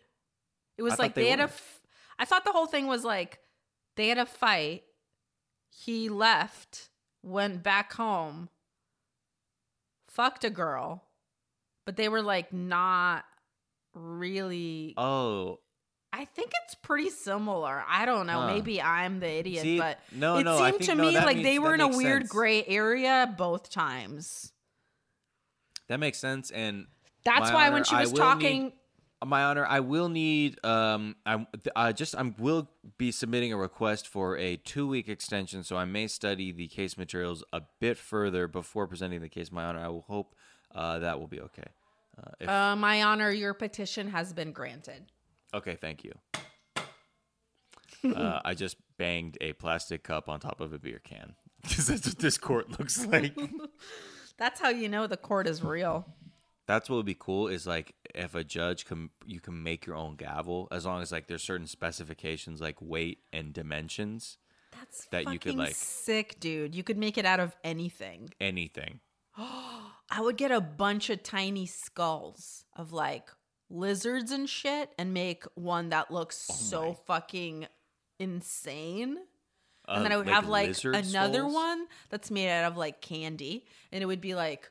It 0.79 0.83
was 0.83 0.95
I 0.95 0.97
like 0.97 1.15
they 1.15 1.25
they, 1.25 1.31
had 1.31 1.41
a. 1.41 1.45
F- 1.45 1.81
I 2.19 2.25
thought 2.25 2.45
the 2.45 2.53
whole 2.53 2.67
thing 2.67 2.87
was 2.87 3.05
like 3.05 3.39
they 3.97 4.09
had 4.09 4.19
a 4.19 4.27
fight. 4.27 4.85
He 5.69 6.09
left, 6.09 6.89
went 7.23 7.63
back 7.63 7.93
home, 7.93 8.49
fucked 10.09 10.45
a 10.45 10.51
girl, 10.51 11.05
but 11.85 11.97
they 11.97 12.09
were 12.09 12.23
like 12.23 12.53
not 12.53 13.25
really. 13.95 14.95
Oh, 14.97 15.61
I 16.13 16.25
think 16.25 16.51
it's 16.65 16.75
pretty 16.75 17.11
similar. 17.11 17.85
I 17.89 18.05
don't 18.05 18.27
know. 18.27 18.41
Huh. 18.41 18.47
Maybe 18.49 18.83
I'm 18.83 19.21
the 19.21 19.29
idiot, 19.29 19.63
See, 19.63 19.79
but 19.79 20.01
no, 20.13 20.39
it 20.39 20.45
no, 20.45 20.59
I 20.59 20.71
seemed 20.71 20.85
think- 20.85 20.91
to 20.91 20.97
me 20.97 21.15
like 21.17 21.37
makes- 21.37 21.47
they 21.49 21.59
were 21.59 21.75
in 21.75 21.81
a 21.81 21.89
weird 21.89 22.23
sense. 22.23 22.33
gray 22.33 22.65
area 22.65 23.33
both 23.39 23.71
times. 23.71 24.53
That 25.89 26.01
makes 26.01 26.19
sense. 26.19 26.51
And 26.51 26.87
That's 27.25 27.51
why 27.53 27.67
honor, 27.67 27.75
when 27.75 27.85
she 27.85 27.95
was 27.95 28.13
talking, 28.13 28.65
need- 28.65 28.73
my 29.25 29.45
honor, 29.45 29.67
I 29.67 29.81
will 29.81 30.09
need. 30.09 30.65
Um, 30.65 31.15
I 31.27 31.47
uh, 31.77 31.93
just 31.93 32.17
I 32.17 32.23
will 32.39 32.69
be 32.97 33.13
submitting 33.13 33.53
a 33.53 33.57
request 33.57 34.09
for 34.09 34.37
a 34.37 34.57
two 34.57 34.89
week 34.89 35.09
extension, 35.09 35.63
so 35.63 35.77
I 35.77 35.85
may 35.85 36.07
study 36.07 36.53
the 36.53 36.69
case 36.69 36.97
materials 36.97 37.45
a 37.53 37.63
bit 37.81 37.99
further 37.99 38.49
before 38.49 38.87
presenting 38.87 39.21
the 39.21 39.29
case. 39.29 39.53
My 39.53 39.65
honor, 39.65 39.81
I 39.81 39.89
will 39.89 40.03
hope 40.09 40.35
uh, 40.75 40.99
that 41.01 41.21
will 41.21 41.29
be 41.29 41.41
okay. 41.41 41.65
Uh, 42.19 42.31
if, 42.41 42.49
uh, 42.49 42.77
my 42.77 43.03
honor, 43.03 43.31
your 43.31 43.55
petition 43.55 44.09
has 44.09 44.33
been 44.33 44.53
granted. 44.53 45.13
Okay, 45.55 45.77
thank 45.81 46.05
you. 46.05 46.13
uh, 48.17 48.41
I 48.45 48.55
just 48.55 48.77
banged 48.99 49.39
a 49.41 49.53
plastic 49.55 50.03
cup 50.03 50.29
on 50.29 50.41
top 50.41 50.61
of 50.61 50.73
a 50.73 50.79
beer 50.79 51.01
can 51.03 51.35
because 51.63 51.87
that's 51.87 52.07
what 52.07 52.19
this 52.19 52.39
court 52.39 52.79
looks 52.79 53.05
like. 53.13 53.37
That's 54.39 54.61
how 54.61 54.71
you 54.71 54.89
know 54.89 55.07
the 55.07 55.17
court 55.17 55.47
is 55.47 55.63
real. 55.63 56.07
That's 56.67 56.89
what 56.89 56.97
would 56.97 57.07
be 57.07 57.17
cool 57.19 57.49
is 57.49 57.67
like 57.67 57.95
if 58.15 58.35
a 58.35 58.45
judge 58.45 58.85
can 58.85 59.11
you 59.27 59.41
can 59.41 59.63
make 59.63 59.87
your 59.87 59.97
own 59.97 60.15
gavel 60.17 60.69
as 60.71 60.87
long 60.87 61.03
as 61.03 61.11
like 61.11 61.27
there's 61.27 61.43
certain 61.43 61.67
specifications 61.67 62.61
like 62.61 62.81
weight 62.81 63.19
and 63.33 63.53
dimensions 63.53 64.39
That's 64.79 65.07
that 65.07 65.25
you 65.33 65.39
could 65.39 65.53
fucking 65.53 65.59
like 65.59 65.75
sick, 65.75 66.39
dude. 66.39 66.75
You 66.75 66.85
could 66.85 66.97
make 66.97 67.19
it 67.19 67.27
out 67.27 67.41
of 67.41 67.57
anything. 67.65 68.31
anything. 68.41 69.01
I 69.37 70.21
would 70.21 70.37
get 70.37 70.53
a 70.53 70.61
bunch 70.61 71.11
of 71.11 71.23
tiny 71.23 71.67
skulls 71.67 72.65
of 72.77 72.93
like 72.93 73.29
lizards 73.71 74.31
and 74.33 74.49
shit 74.49 74.91
and 74.99 75.15
make 75.15 75.45
one 75.55 75.91
that 75.91 76.11
looks 76.11 76.47
Oh 76.51 76.55
so 76.55 76.93
fucking 77.07 77.67
insane. 78.19 79.19
Uh, 79.89 79.93
and 79.93 80.05
then 80.05 80.13
I 80.13 80.17
would 80.17 80.27
like 80.27 80.35
have 80.35 80.49
like 80.49 80.85
another 80.85 81.39
skulls? 81.41 81.55
one 81.55 81.87
that's 82.11 82.31
made 82.31 82.51
out 82.51 82.71
of 82.71 82.77
like 82.77 83.01
candy. 83.01 83.65
And 83.93 84.03
it 84.03 84.07
would 84.07 84.21
be 84.21 84.35
like 84.35 84.71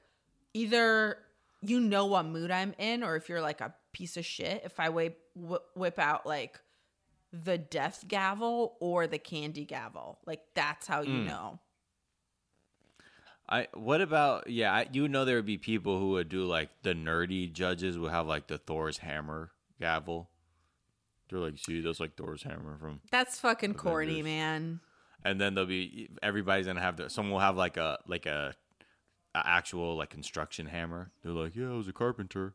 either 0.53 1.17
you 1.61 1.79
know 1.79 2.05
what 2.05 2.25
mood 2.25 2.51
I'm 2.51 2.73
in, 2.77 3.03
or 3.03 3.15
if 3.17 3.27
you're 3.27 3.41
like 3.41 3.59
a 3.59 3.73
piece 3.91 4.15
of 4.15 4.25
shit, 4.25 4.61
if 4.63 4.79
I 4.79 4.89
whip, 4.89 5.19
whip, 5.35 5.99
out 5.99 6.25
like 6.25 6.59
the 7.33 7.57
death 7.57 8.05
gavel 8.07 8.77
or 8.79 9.07
the 9.07 9.17
candy 9.17 9.65
gavel. 9.65 10.19
Like 10.25 10.41
that's 10.55 10.87
how 10.87 11.01
you 11.01 11.09
Mm. 11.21 11.25
know. 11.25 11.59
I 13.51 13.67
what 13.73 13.99
about 14.01 14.49
yeah, 14.49 14.71
I, 14.73 14.87
you 14.91 15.07
know 15.07 15.25
there 15.25 15.37
would 15.37 15.45
be 15.45 15.57
people 15.57 15.99
who 15.99 16.09
would 16.11 16.29
do 16.29 16.45
like 16.45 16.69
the 16.83 16.93
nerdy 16.93 17.51
judges 17.51 17.97
would 17.97 18.11
have 18.11 18.27
like 18.27 18.47
the 18.47 18.57
Thor's 18.59 18.99
hammer 18.99 19.51
gavel. 19.79 20.29
They're 21.29 21.39
like, 21.39 21.57
see, 21.57 21.81
that's 21.81 21.99
like 21.99 22.15
Thor's 22.15 22.43
hammer 22.43 22.77
from 22.79 23.01
That's 23.11 23.39
fucking 23.39 23.75
corny, 23.75 24.21
man. 24.23 24.79
and 25.23 25.39
then 25.41 25.55
there'll 25.55 25.67
be 25.67 26.09
everybody's 26.21 26.67
gonna 26.67 26.79
have 26.81 26.99
someone 27.09 27.33
will 27.33 27.39
have 27.39 27.57
like 27.57 27.77
a 27.77 27.97
like 28.07 28.25
a, 28.27 28.55
a 29.35 29.41
actual 29.47 29.95
like 29.97 30.09
construction 30.11 30.67
hammer. 30.67 31.11
They're 31.23 31.31
like, 31.31 31.55
yeah, 31.55 31.69
I 31.69 31.73
was 31.75 31.87
a 31.87 31.93
carpenter. 31.93 32.53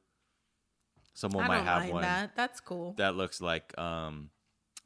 Someone 1.13 1.45
I 1.45 1.49
might 1.49 1.63
have 1.63 1.89
one 1.91 2.03
that. 2.03 2.37
That's 2.37 2.61
cool. 2.61 2.95
that 2.99 3.17
looks 3.17 3.41
like 3.41 3.77
um 3.79 4.31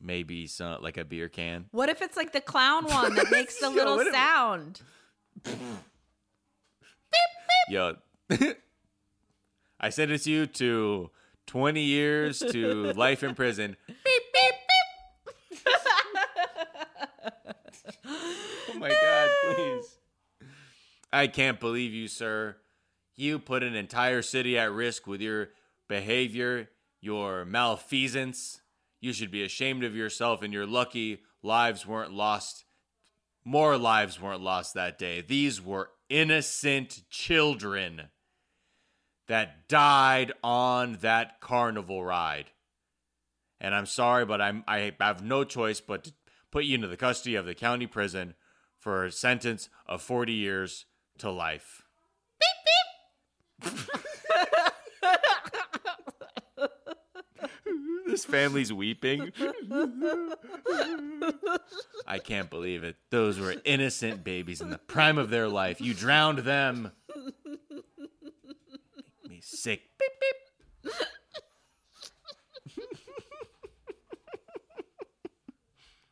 maybe 0.01 0.47
some 0.47 0.83
like 0.83 0.97
a 0.97 1.05
beer 1.05 1.29
can. 1.29 1.67
What 1.71 1.89
if 1.91 2.01
it's 2.03 2.17
like 2.17 2.33
the 2.33 2.41
clown 2.41 2.85
one 2.87 3.15
that 3.15 3.31
makes 3.31 3.57
the 3.61 3.69
Yo, 3.69 3.75
little 3.75 3.97
what 3.97 4.07
if- 4.07 4.15
sound? 4.15 4.81
Yo, 7.71 7.97
I 9.81 9.91
sentenced 9.91 10.27
you 10.27 10.47
to 10.47 11.11
twenty 11.47 11.83
years 11.83 12.39
to 12.39 12.93
life 12.95 13.23
in 13.23 13.35
prison. 13.35 13.77
Oh 18.71 18.81
my 18.81 18.89
god, 18.91 19.31
please. 19.57 19.99
I 21.13 21.27
can't 21.27 21.59
believe 21.59 21.93
you, 21.93 22.07
sir. 22.07 22.57
You 23.17 23.39
put 23.41 23.63
an 23.65 23.75
entire 23.75 24.23
city 24.23 24.57
at 24.57 24.71
risk 24.71 25.07
with 25.07 25.21
your 25.21 25.49
behavior, 25.89 26.71
your 27.01 27.45
malfeasance. 27.45 28.61
You 29.01 29.13
should 29.13 29.33
be 29.33 29.43
ashamed 29.43 29.83
of 29.83 29.97
yourself, 29.97 30.43
and 30.43 30.53
you're 30.53 30.67
lucky 30.67 31.23
lives 31.43 31.87
weren't 31.87 32.13
lost. 32.13 32.65
More 33.45 33.77
lives 33.77 34.21
weren't 34.21 34.43
lost 34.43 34.75
that 34.75 34.97
day. 34.99 35.23
These 35.23 35.61
were 35.61 35.91
innocent 36.09 37.03
children 37.11 38.09
that 39.27 39.69
died 39.69 40.33
on 40.43 40.99
that 41.03 41.41
carnival 41.41 42.03
ride. 42.03 42.47
And 43.61 43.75
I'm 43.75 43.87
sorry, 43.87 44.25
but 44.25 44.41
I'm, 44.41 44.65
I 44.67 44.93
have 45.01 45.23
no 45.23 45.45
choice 45.45 45.81
but 45.81 46.05
to 46.05 46.13
put 46.51 46.65
you 46.65 46.75
into 46.75 46.89
the 46.89 46.97
custody 46.97 47.35
of 47.35 47.47
the 47.47 47.55
county 47.55 47.87
prison 47.87 48.35
for 48.79 49.05
a 49.05 49.13
sentence 49.13 49.69
of 49.87 50.01
40 50.01 50.33
years 50.33 50.87
to 51.19 51.31
life. 51.31 51.88
This 58.19 58.25
family's 58.25 58.73
weeping. 58.73 59.31
I 62.07 62.19
can't 62.19 62.49
believe 62.51 62.83
it. 62.83 62.97
Those 63.11 63.39
were 63.39 63.55
innocent 63.65 64.25
babies 64.25 64.61
in 64.61 64.71
the 64.71 64.79
prime 64.79 65.19
of 65.19 65.31
their 65.31 65.49
life. 65.49 65.81
You 65.81 65.95
drowned 65.95 66.41
them. 66.41 66.91
Make 67.15 67.71
me 69.31 69.39
sick. 69.41 69.83
Beep, 70.01 70.11
beep. 70.83 70.91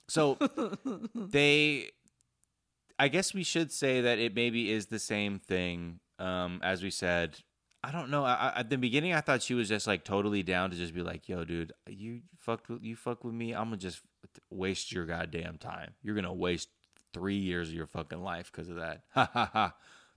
so 0.09 0.39
they 1.15 1.91
I 3.01 3.09
guess 3.09 3.35
we 3.35 3.43
should 3.43 3.73
say 3.73 4.03
that 4.03 4.21
it 4.21 4.33
maybe 4.35 4.71
is 4.71 4.87
the 4.87 5.01
same 5.01 5.41
thing. 5.41 5.99
Um, 6.19 6.61
as 6.63 6.83
we 6.83 6.91
said, 6.91 7.41
I 7.87 7.93
don't 7.93 8.11
know. 8.11 8.25
I, 8.25 8.35
I, 8.35 8.61
at 8.61 8.71
the 8.71 8.79
beginning, 8.79 9.13
I 9.13 9.21
thought 9.21 9.43
she 9.43 9.55
was 9.55 9.69
just 9.69 9.87
like 9.87 10.03
totally 10.03 10.43
down 10.43 10.71
to 10.71 10.77
just 10.77 10.93
be 10.93 11.03
like, 11.03 11.29
"Yo, 11.29 11.45
dude, 11.45 11.73
you 11.89 12.23
fucked 12.37 12.69
with 12.69 12.83
you 12.83 12.97
fuck 12.97 13.23
with 13.23 13.33
me. 13.33 13.53
I'm 13.53 13.67
gonna 13.67 13.77
just 13.77 14.01
waste 14.51 14.91
your 14.91 15.07
goddamn 15.07 15.59
time. 15.59 15.93
You're 16.03 16.17
gonna 16.17 16.35
waste 16.35 16.69
three 17.13 17.37
years 17.37 17.69
of 17.69 17.75
your 17.77 17.87
fucking 17.87 18.21
life 18.21 18.51
because 18.51 18.69
of 18.69 18.77
that. 18.77 19.03
Ha 19.15 19.31
ha 19.33 19.51
ha. 19.53 19.75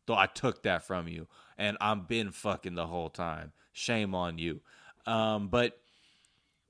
Though 0.07 0.17
I 0.17 0.25
took 0.25 0.63
that 0.63 0.81
from 0.81 1.07
you, 1.07 1.27
and 1.59 1.77
I'm 1.79 2.05
been 2.05 2.31
fucking 2.31 2.73
the 2.73 2.87
whole 2.87 3.11
time. 3.11 3.51
Shame 3.71 4.15
on 4.15 4.39
you. 4.39 4.61
Um, 5.05 5.49
but 5.49 5.79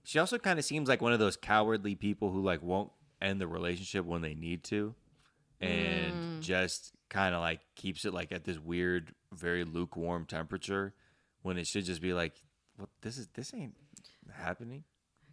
she 0.03 0.19
also 0.19 0.37
kind 0.37 0.59
of 0.59 0.65
seems 0.65 0.89
like 0.89 1.01
one 1.01 1.13
of 1.13 1.19
those 1.19 1.37
cowardly 1.37 1.95
people 1.95 2.29
who 2.29 2.41
like 2.41 2.61
won't 2.61 2.91
end 3.21 3.39
the 3.39 3.47
relationship 3.47 4.03
when 4.03 4.21
they 4.21 4.33
need 4.33 4.65
to, 4.65 4.95
and 5.61 6.13
mm. 6.13 6.39
just 6.41 6.93
kind 7.09 7.35
of 7.35 7.41
like 7.41 7.61
keeps 7.75 8.05
it 8.05 8.13
like 8.13 8.31
at 8.31 8.43
this 8.43 8.59
weird, 8.59 9.13
very 9.33 9.63
lukewarm 9.63 10.25
temperature 10.25 10.93
when 11.41 11.57
it 11.57 11.67
should 11.67 11.85
just 11.85 12.01
be 12.01 12.13
like, 12.13 12.33
"What? 12.77 12.89
This 13.01 13.17
is 13.17 13.27
this 13.33 13.53
ain't 13.53 13.75
happening." 14.31 14.83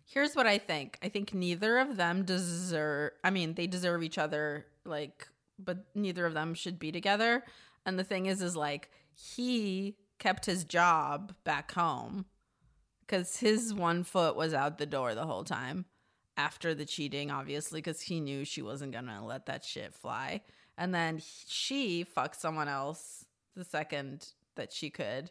Here's 0.05 0.37
what 0.37 0.47
I 0.47 0.59
think. 0.59 0.99
I 1.03 1.09
think 1.09 1.35
neither 1.35 1.79
of 1.79 1.97
them 1.97 2.24
deserve 2.24 3.12
I 3.24 3.31
mean, 3.31 3.55
they 3.55 3.66
deserve 3.66 4.03
each 4.03 4.18
other 4.18 4.66
like 4.85 5.29
but 5.59 5.79
neither 5.95 6.27
of 6.27 6.35
them 6.35 6.55
should 6.55 6.79
be 6.79 6.93
together. 6.93 7.43
And 7.85 7.99
the 7.99 8.05
thing 8.05 8.27
is 8.27 8.43
is 8.43 8.57
like 8.57 8.91
he 9.14 9.97
kept 10.18 10.47
his 10.47 10.64
job 10.64 11.35
back 11.45 11.72
home 11.72 12.27
cuz 13.07 13.39
his 13.39 13.74
one 13.74 14.05
foot 14.05 14.37
was 14.37 14.55
out 14.55 14.79
the 14.79 14.87
door 14.87 15.14
the 15.14 15.27
whole 15.27 15.45
time 15.45 15.87
after 16.37 16.74
the 16.74 16.84
cheating 16.84 17.30
obviously 17.30 17.80
cuz 17.82 18.03
he 18.03 18.20
knew 18.20 18.45
she 18.45 18.62
wasn't 18.62 18.93
going 18.93 19.07
to 19.07 19.20
let 19.22 19.47
that 19.47 19.64
shit 19.64 19.95
fly. 19.95 20.43
And 20.78 20.95
then 20.95 21.20
she 21.47 22.05
fucked 22.05 22.37
someone 22.41 22.68
else 22.68 23.24
the 23.55 23.64
second 23.64 24.32
that 24.57 24.72
she 24.72 24.91
could 24.91 25.30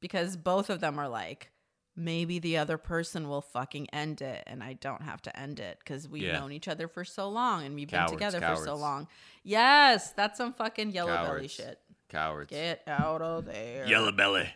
because 0.00 0.36
both 0.36 0.68
of 0.70 0.80
them 0.80 0.98
are 0.98 1.08
like 1.08 1.50
maybe 1.94 2.38
the 2.38 2.56
other 2.56 2.78
person 2.78 3.28
will 3.28 3.42
fucking 3.42 3.86
end 3.90 4.22
it 4.22 4.42
and 4.46 4.62
I 4.62 4.72
don't 4.74 5.02
have 5.02 5.20
to 5.22 5.38
end 5.38 5.60
it 5.60 5.78
because 5.78 6.08
we've 6.08 6.22
Yeah. 6.22 6.38
known 6.38 6.52
each 6.52 6.68
other 6.68 6.88
for 6.88 7.04
so 7.04 7.28
long 7.28 7.64
and 7.64 7.74
we've 7.74 7.88
Cowards, 7.88 8.12
been 8.12 8.18
together 8.18 8.40
for 8.40 8.64
so 8.64 8.74
long. 8.76 9.08
Yes, 9.42 10.12
that's 10.12 10.38
some 10.38 10.52
fucking 10.54 10.90
yellow 10.92 11.12
belly 11.14 11.48
shit. 11.48 11.80
Cowards. 12.08 12.50
Get 12.50 12.82
out 12.86 13.20
of 13.22 13.44
there. 13.46 13.86
Yellow 13.86 14.12
belly. 14.12 14.48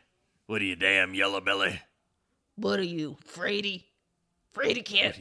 What 0.46 0.60
are 0.62 0.64
you, 0.64 0.76
damn 0.76 1.12
yellow 1.14 1.40
belly? 1.40 1.80
What 2.54 2.78
are 2.78 2.84
you, 2.84 3.18
Frady? 3.24 3.86
Frady 4.52 4.82
cat. 4.82 5.18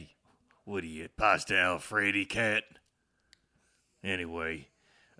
What 0.66 0.82
are 0.82 0.88
you, 0.88 1.08
pasta 1.16 1.78
Frady 1.80 2.24
cat? 2.24 2.64
Anyway, 4.02 4.66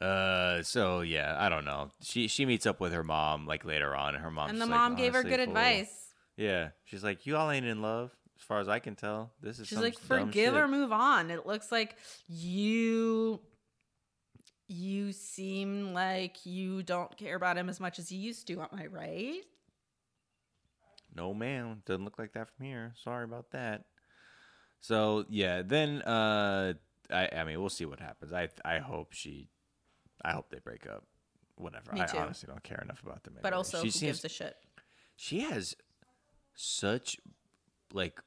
uh, 0.03 0.61
so 0.63 1.03
yeah, 1.03 1.37
I 1.39 1.49
don't 1.49 1.65
know. 1.65 1.93
She 2.03 2.27
she 2.27 2.45
meets 2.45 2.67
up 2.67 2.81
with 2.81 2.93
her 2.93 3.05
mom 3.05 3.47
like 3.47 3.65
later 3.65 3.95
on, 3.95 4.17
and 4.17 4.25
her 4.25 4.31
mom 4.33 4.51
And 4.51 4.61
the 4.61 4.67
mom 4.67 4.97
gave 4.97 5.15
her 5.15 5.23
good 5.23 5.39
advice. 5.39 6.13
Yeah, 6.37 6.71
she's 6.85 7.05
like, 7.05 7.27
"You 7.27 7.37
all 7.37 7.49
ain't 7.49 7.65
in 7.65 7.81
love, 7.81 8.11
as 8.37 8.43
far 8.43 8.59
as 8.59 8.69
I 8.69 8.81
can 8.81 8.97
tell. 8.97 9.31
This 9.41 9.61
is 9.61 9.69
She's 9.69 9.79
like, 9.79 9.97
forgive 9.97 10.57
or 10.57 10.67
move 10.67 10.91
on. 10.91 11.31
It 11.31 11.47
looks 11.47 11.71
like 11.71 11.97
you 12.27 13.39
you 14.67 15.13
seem 15.13 15.95
like 15.95 16.45
you 16.45 16.83
don't 16.83 17.17
care 17.17 17.37
about 17.37 17.57
him 17.57 17.69
as 17.69 17.79
much 17.79 18.01
as 18.01 18.11
you 18.11 18.19
used 18.19 18.49
to. 18.49 18.63
Am 18.63 18.69
I 18.73 18.87
right? 18.87 19.43
No, 21.15 21.33
ma'am. 21.33 21.85
Doesn't 21.87 22.05
look 22.05 22.19
like 22.19 22.33
that 22.33 22.49
from 22.49 22.67
here. 22.67 22.95
Sorry 22.97 23.23
about 23.23 23.53
that. 23.53 23.85
So 24.81 25.25
yeah, 25.29 25.63
then 25.63 26.03
uh, 26.03 26.75
I 27.11 27.29
I 27.37 27.45
mean, 27.45 27.61
we'll 27.61 27.69
see 27.71 27.87
what 27.87 28.01
happens. 28.01 28.33
I 28.33 28.49
I 28.65 28.79
hope 28.79 29.13
she, 29.13 29.49
I 30.25 30.33
hope 30.33 30.51
they 30.51 30.59
break 30.59 30.87
up. 30.87 31.05
Whatever. 31.57 31.93
Me 31.93 32.03
I 32.03 32.07
too. 32.07 32.19
honestly 32.19 32.49
don't 32.49 32.63
care 32.63 32.81
enough 32.83 33.03
about 33.03 33.25
them. 33.25 33.35
But 33.43 33.53
also, 33.53 33.79
she 33.79 33.87
who 33.87 33.91
seems 33.91 34.23
gives 34.23 34.25
a 34.25 34.29
shit? 34.29 34.57
she 35.17 35.41
has 35.41 35.75
such 36.55 37.17
like 37.93 38.21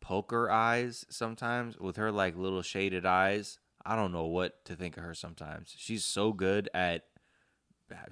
poker 0.00 0.50
eyes 0.50 1.04
sometimes 1.10 1.78
with 1.78 1.96
her 1.96 2.10
like 2.10 2.36
little 2.36 2.62
shaded 2.62 3.06
eyes. 3.06 3.58
I 3.84 3.96
don't 3.96 4.12
know 4.12 4.26
what 4.26 4.64
to 4.66 4.76
think 4.76 4.96
of 4.96 5.04
her 5.04 5.14
sometimes. 5.14 5.74
She's 5.76 6.04
so 6.04 6.32
good 6.32 6.68
at 6.72 7.04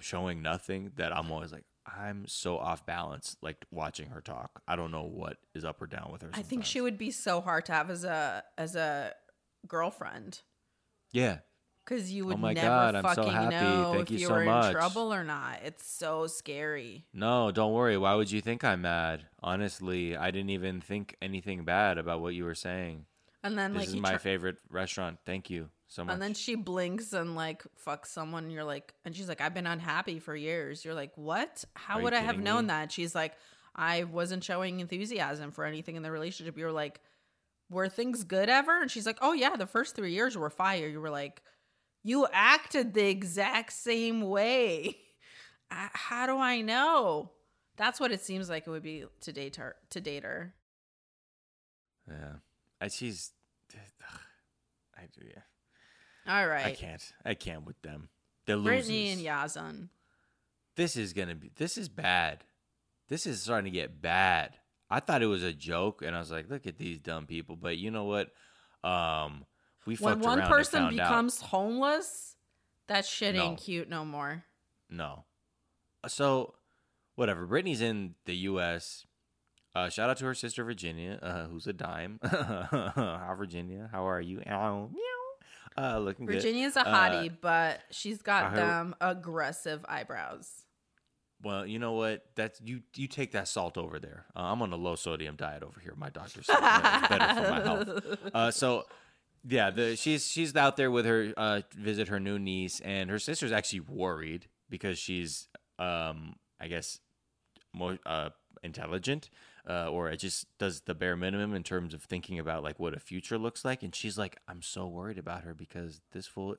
showing 0.00 0.42
nothing 0.42 0.92
that 0.96 1.16
I'm 1.16 1.30
always 1.30 1.52
like 1.52 1.64
I'm 1.86 2.26
so 2.26 2.58
off 2.58 2.84
balance 2.86 3.36
like 3.42 3.64
watching 3.70 4.10
her 4.10 4.20
talk. 4.20 4.62
I 4.68 4.76
don't 4.76 4.90
know 4.90 5.04
what 5.04 5.38
is 5.54 5.64
up 5.64 5.80
or 5.82 5.86
down 5.86 6.10
with 6.12 6.22
her. 6.22 6.30
I 6.34 6.42
think 6.42 6.64
she 6.64 6.80
would 6.80 6.98
be 6.98 7.10
so 7.10 7.40
hard 7.40 7.64
to 7.66 7.72
have 7.72 7.90
as 7.90 8.04
a 8.04 8.44
as 8.58 8.76
a 8.76 9.12
girlfriend 9.66 10.40
Yeah. 11.12 11.38
because 11.84 12.12
you 12.12 12.24
oh 12.24 12.26
would 12.28 12.34
Oh 12.34 12.38
my 12.38 12.52
never 12.52 12.66
God, 12.66 12.94
I'm 12.94 13.02
so 13.02 13.08
fucking 13.14 13.32
happy. 13.32 13.54
know 13.56 13.92
Thank 13.94 14.02
if 14.04 14.10
you 14.10 14.18
you 14.18 14.26
so 14.26 14.32
were 14.34 14.42
in 14.42 14.72
trouble 14.72 15.12
or 15.12 15.24
not. 15.24 15.60
It's 15.64 15.86
so 15.86 16.26
scary. 16.26 17.06
No, 17.12 17.50
don't 17.50 17.72
worry. 17.72 17.96
Why 17.98 18.14
would 18.14 18.30
you 18.30 18.40
think 18.40 18.62
I'm 18.64 18.82
mad? 18.82 19.26
Honestly, 19.42 20.16
I 20.16 20.30
didn't 20.30 20.50
even 20.50 20.80
think 20.80 21.16
anything 21.20 21.64
bad 21.64 21.98
about 21.98 22.20
what 22.20 22.34
you 22.34 22.44
were 22.44 22.54
saying. 22.54 23.06
And 23.42 23.56
then 23.58 23.72
this 23.72 23.80
like 23.86 23.88
is 23.88 23.96
my 23.96 24.18
favorite 24.18 24.56
restaurant. 24.68 25.18
Thank 25.24 25.50
you 25.50 25.70
so 25.91 26.05
much. 26.05 26.12
And 26.14 26.22
then 26.22 26.34
she 26.34 26.55
blinks 26.55 27.12
and 27.12 27.34
like 27.34 27.62
fucks 27.86 28.07
someone. 28.07 28.45
And 28.45 28.53
you're 28.53 28.64
like, 28.64 28.95
and 29.05 29.14
she's 29.14 29.28
like, 29.28 29.41
I've 29.41 29.53
been 29.55 29.66
unhappy 29.66 30.20
for 30.20 30.34
years. 30.34 30.84
You're 30.84 30.95
like, 30.95 31.12
what? 31.16 31.64
How 31.74 31.99
Are 31.99 32.03
would 32.03 32.14
I 32.14 32.20
have 32.20 32.38
known 32.38 32.64
me? 32.64 32.68
that? 32.68 32.93
She's 32.93 33.14
like, 33.14 33.34
I 33.74 34.05
wasn't 34.05 34.43
showing 34.45 34.80
enthusiasm 34.80 35.51
for 35.51 35.64
anything 35.64 35.97
in 35.97 36.03
the 36.03 36.11
relationship. 36.11 36.57
You're 36.57 36.72
like, 36.72 37.01
were 37.70 37.88
things 37.88 38.24
good 38.24 38.49
ever? 38.49 38.80
And 38.80 38.91
she's 38.91 39.05
like, 39.05 39.18
oh 39.20 39.32
yeah, 39.32 39.57
the 39.57 39.66
first 39.66 39.95
three 39.97 40.12
years 40.12 40.38
were 40.38 40.49
fire. 40.51 40.86
You 40.88 41.01
were 41.01 41.11
like, 41.11 41.43
you 42.03 42.26
acted 42.32 42.95
the 42.95 43.09
exact 43.09 43.72
same 43.72 44.22
way. 44.22 44.97
I- 45.70 45.91
How 45.93 46.26
do 46.26 46.38
I 46.38 46.61
know? 46.62 47.32
That's 47.76 47.99
what 48.01 48.12
it 48.12 48.22
seems 48.22 48.49
like 48.49 48.66
it 48.66 48.70
would 48.70 48.82
be 48.82 49.05
to 49.22 49.32
date 49.32 49.57
her. 49.57 49.74
To 49.91 50.01
date 50.01 50.22
her. 50.24 50.55
yeah, 52.09 52.34
and 52.80 52.93
she's. 52.93 53.32
I 54.97 55.03
do. 55.18 55.24
Yeah. 55.26 55.43
All 56.26 56.46
right. 56.46 56.66
I 56.66 56.72
can't. 56.74 57.02
I 57.24 57.34
can't 57.34 57.64
with 57.64 57.80
them. 57.82 58.08
They're 58.46 58.58
Brittany 58.58 59.14
losers. 59.14 59.18
and 59.18 59.26
Yazan. 59.26 59.88
This 60.76 60.96
is 60.96 61.12
gonna 61.12 61.34
be. 61.34 61.50
This 61.56 61.76
is 61.76 61.88
bad. 61.88 62.44
This 63.08 63.26
is 63.26 63.42
starting 63.42 63.70
to 63.72 63.76
get 63.78 64.00
bad. 64.00 64.54
I 64.88 65.00
thought 65.00 65.22
it 65.22 65.26
was 65.26 65.42
a 65.42 65.52
joke, 65.52 66.02
and 66.02 66.14
I 66.16 66.18
was 66.18 66.30
like, 66.30 66.48
"Look 66.48 66.66
at 66.66 66.78
these 66.78 66.98
dumb 66.98 67.26
people." 67.26 67.56
But 67.56 67.76
you 67.78 67.90
know 67.90 68.04
what? 68.04 68.30
Um, 68.82 69.44
we 69.86 69.96
when 69.96 70.20
one 70.20 70.40
person 70.42 70.80
found 70.84 71.00
out. 71.00 71.08
becomes 71.08 71.40
homeless, 71.40 72.36
that 72.88 73.04
shit 73.04 73.34
No. 73.34 73.42
ain't 73.42 73.60
cute 73.60 73.88
no 73.88 74.04
more. 74.04 74.44
No. 74.88 75.24
So, 76.08 76.54
whatever. 77.14 77.46
Brittany's 77.46 77.80
in 77.80 78.14
the 78.24 78.34
U.S. 78.36 79.06
Uh, 79.74 79.88
shout 79.88 80.10
out 80.10 80.16
to 80.18 80.24
her 80.24 80.34
sister 80.34 80.64
Virginia, 80.64 81.18
uh, 81.22 81.44
who's 81.46 81.66
a 81.66 81.72
dime. 81.72 82.18
Hi, 82.24 83.34
Virginia. 83.36 83.88
How 83.92 84.08
are 84.08 84.20
you? 84.20 84.42
Meow. 84.46 84.90
Uh, 85.78 85.98
looking 85.98 86.26
good. 86.26 86.36
Virginia's 86.36 86.76
a 86.76 86.80
Uh, 86.86 86.94
hottie, 86.94 87.34
but 87.40 87.80
she's 87.90 88.20
got 88.22 88.54
them 88.54 88.94
aggressive 89.00 89.84
eyebrows. 89.88 90.48
Well, 91.42 91.64
you 91.66 91.78
know 91.78 91.92
what? 91.92 92.26
That's 92.34 92.60
you. 92.62 92.82
You 92.96 93.06
take 93.08 93.32
that 93.32 93.48
salt 93.48 93.78
over 93.78 93.98
there. 93.98 94.26
Uh, 94.36 94.40
I'm 94.52 94.60
on 94.60 94.72
a 94.72 94.76
low 94.76 94.94
sodium 94.94 95.36
diet 95.36 95.62
over 95.62 95.80
here. 95.80 95.94
My 95.96 96.10
doctor 96.10 96.42
said 96.42 96.56
uh, 96.60 96.98
it's 97.00 97.08
better 97.08 97.34
for 97.34 97.50
my 97.50 97.60
health. 97.62 98.18
Uh, 98.34 98.50
so, 98.50 98.84
yeah, 99.48 99.70
the 99.70 99.96
she's 99.96 100.26
she's 100.26 100.54
out 100.54 100.76
there 100.76 100.90
with 100.90 101.06
her 101.06 101.32
uh, 101.38 101.62
visit 101.74 102.08
her 102.08 102.20
new 102.20 102.38
niece, 102.38 102.80
and 102.80 103.08
her 103.08 103.18
sister's 103.18 103.52
actually 103.52 103.80
worried 103.80 104.48
because 104.68 104.98
she's, 104.98 105.48
um, 105.78 106.34
I 106.60 106.68
guess, 106.68 107.00
more 107.72 107.98
uh, 108.04 108.30
intelligent, 108.62 109.30
uh, 109.68 109.90
or 109.90 110.11
it 110.11 110.18
just 110.18 110.46
does 110.58 110.82
the 110.82 110.94
bare 110.94 111.16
minimum 111.16 111.54
in 111.54 111.62
terms 111.62 111.94
of 111.94 112.02
thinking 112.02 112.38
about 112.38 112.62
like 112.62 112.78
what 112.78 112.94
a 112.94 113.00
future 113.00 113.38
looks 113.38 113.64
like. 113.64 113.82
And 113.82 113.94
she's 113.94 114.18
like, 114.18 114.36
I'm 114.48 114.62
so 114.62 114.86
worried 114.86 115.18
about 115.18 115.42
her 115.42 115.54
because 115.54 116.00
this 116.12 116.26
fool, 116.26 116.56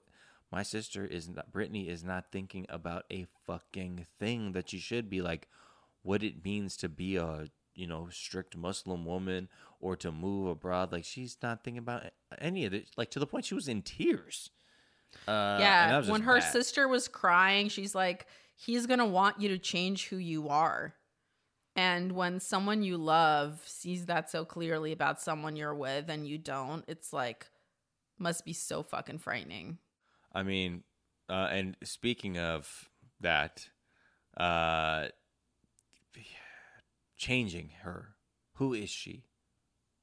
my 0.51 0.63
sister 0.63 1.05
is 1.05 1.29
not, 1.29 1.51
Brittany 1.51 1.89
is 1.89 2.03
not 2.03 2.31
thinking 2.31 2.65
about 2.69 3.05
a 3.11 3.25
fucking 3.45 4.05
thing 4.19 4.51
that 4.51 4.69
she 4.69 4.79
should 4.79 5.09
be 5.09 5.21
like, 5.21 5.47
what 6.03 6.23
it 6.23 6.43
means 6.43 6.75
to 6.77 6.89
be 6.89 7.15
a 7.15 7.47
you 7.75 7.87
know 7.87 8.07
strict 8.11 8.57
Muslim 8.57 9.05
woman 9.05 9.47
or 9.79 9.95
to 9.97 10.11
move 10.11 10.47
abroad. 10.47 10.91
Like 10.91 11.05
she's 11.05 11.37
not 11.41 11.63
thinking 11.63 11.79
about 11.79 12.03
any 12.39 12.65
of 12.65 12.73
it. 12.73 12.89
Like 12.97 13.11
to 13.11 13.19
the 13.19 13.27
point 13.27 13.45
she 13.45 13.55
was 13.55 13.67
in 13.67 13.81
tears. 13.81 14.49
Uh, 15.27 15.57
yeah, 15.59 16.01
when 16.09 16.21
her 16.21 16.39
bad. 16.39 16.51
sister 16.51 16.87
was 16.87 17.07
crying, 17.07 17.67
she's 17.67 17.93
like, 17.93 18.27
"He's 18.55 18.85
gonna 18.85 19.05
want 19.05 19.41
you 19.41 19.49
to 19.49 19.57
change 19.57 20.07
who 20.07 20.17
you 20.17 20.47
are." 20.47 20.93
And 21.75 22.11
when 22.11 22.39
someone 22.39 22.83
you 22.83 22.97
love 22.97 23.61
sees 23.65 24.07
that 24.07 24.29
so 24.29 24.43
clearly 24.43 24.91
about 24.91 25.21
someone 25.21 25.55
you're 25.55 25.73
with 25.73 26.09
and 26.09 26.27
you 26.27 26.37
don't, 26.37 26.83
it's 26.87 27.13
like, 27.13 27.47
must 28.17 28.45
be 28.45 28.53
so 28.53 28.83
fucking 28.83 29.19
frightening. 29.19 29.77
I 30.33 30.43
mean, 30.43 30.83
uh, 31.29 31.47
and 31.49 31.77
speaking 31.83 32.37
of 32.37 32.89
that, 33.21 33.69
uh, 34.37 35.07
changing 37.17 37.71
her. 37.83 38.15
Who 38.55 38.73
is 38.73 38.89
she? 38.89 39.25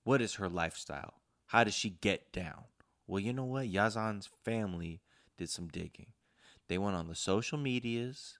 What 0.05 0.23
is 0.23 0.37
her 0.37 0.49
lifestyle? 0.49 1.15
How 1.47 1.65
does 1.65 1.75
she 1.75 1.91
get 1.91 2.33
down? 2.33 2.65
Well, 3.07 3.21
you 3.21 3.33
know 3.33 3.45
what? 3.45 3.71
Yazan's 3.71 4.29
family 4.45 5.01
did 5.37 5.51
some 5.51 5.69
digging. 5.69 6.13
They 6.69 6.79
went 6.79 6.97
on 6.97 7.09
the 7.09 7.15
social 7.15 7.59
medias. 7.59 8.39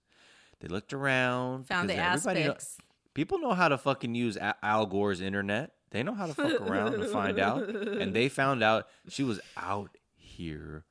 They 0.61 0.69
looked 0.69 0.93
around. 0.93 1.67
Found 1.69 1.91
the 1.91 1.97
ass 1.97 2.27
pics. 2.27 2.79
People 3.19 3.41
know 3.41 3.53
how 3.53 3.67
to 3.67 3.77
fucking 3.77 4.15
use 4.15 4.39
Al 4.63 4.87
Gore's 4.87 5.21
internet. 5.21 5.73
They 5.91 6.05
know 6.05 6.15
how 6.15 6.27
to 6.27 6.35
fuck 6.35 6.61
around 6.61 6.95
and 6.95 7.05
find 7.07 7.41
out. 7.41 7.69
And 7.69 8.15
they 8.15 8.29
found 8.29 8.63
out 8.63 8.87
she 9.09 9.25
was 9.25 9.41
out 9.57 9.91
here 10.15 10.85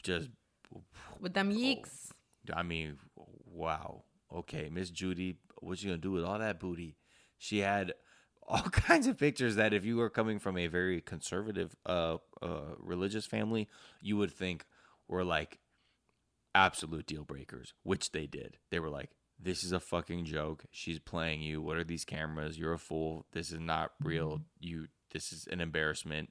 just 0.00 0.28
With 1.20 1.34
them 1.34 1.52
yeeks. 1.52 2.12
I 2.54 2.62
mean, 2.62 2.98
wow. 3.16 4.04
Okay, 4.32 4.68
Miss 4.70 4.90
Judy, 4.90 5.38
what 5.62 5.82
you 5.82 5.88
gonna 5.88 5.98
do 5.98 6.12
with 6.12 6.22
all 6.22 6.38
that 6.38 6.60
booty? 6.60 6.96
She 7.38 7.58
had 7.58 7.92
all 8.46 8.62
kinds 8.70 9.08
of 9.08 9.18
pictures 9.18 9.56
that 9.56 9.74
if 9.74 9.84
you 9.84 9.96
were 9.96 10.10
coming 10.10 10.38
from 10.38 10.56
a 10.56 10.68
very 10.68 11.00
conservative 11.00 11.74
uh, 11.84 12.18
uh 12.40 12.76
religious 12.78 13.26
family, 13.26 13.68
you 14.00 14.16
would 14.16 14.30
think 14.30 14.64
were 15.08 15.24
like 15.24 15.58
absolute 16.54 17.06
deal 17.06 17.24
breakers, 17.24 17.74
which 17.82 18.12
they 18.12 18.28
did. 18.28 18.58
They 18.70 18.78
were 18.78 18.90
like, 18.90 19.10
This 19.44 19.62
is 19.62 19.72
a 19.72 19.80
fucking 19.80 20.24
joke. 20.24 20.64
She's 20.70 20.98
playing 20.98 21.42
you. 21.42 21.60
What 21.60 21.76
are 21.76 21.84
these 21.84 22.06
cameras? 22.06 22.58
You're 22.58 22.72
a 22.72 22.78
fool. 22.78 23.26
This 23.32 23.52
is 23.52 23.60
not 23.60 23.92
real. 24.02 24.40
You 24.58 24.88
this 25.12 25.32
is 25.32 25.46
an 25.52 25.60
embarrassment. 25.60 26.30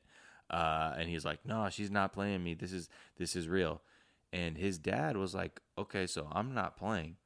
Uh, 0.50 0.94
and 0.98 1.08
he's 1.08 1.24
like, 1.24 1.46
No, 1.46 1.70
she's 1.70 1.92
not 1.92 2.12
playing 2.12 2.44
me. 2.44 2.56
This 2.56 2.74
is 2.74 2.90
this 3.18 3.36
is 3.36 3.48
real. 3.48 3.84
And 4.32 4.58
his 4.58 4.80
dad 4.80 5.16
was 5.16 5.36
like, 5.36 5.62
Okay, 5.78 6.08
so 6.08 6.28
I'm 6.32 6.56
not 6.56 6.76
playing. 6.76 7.18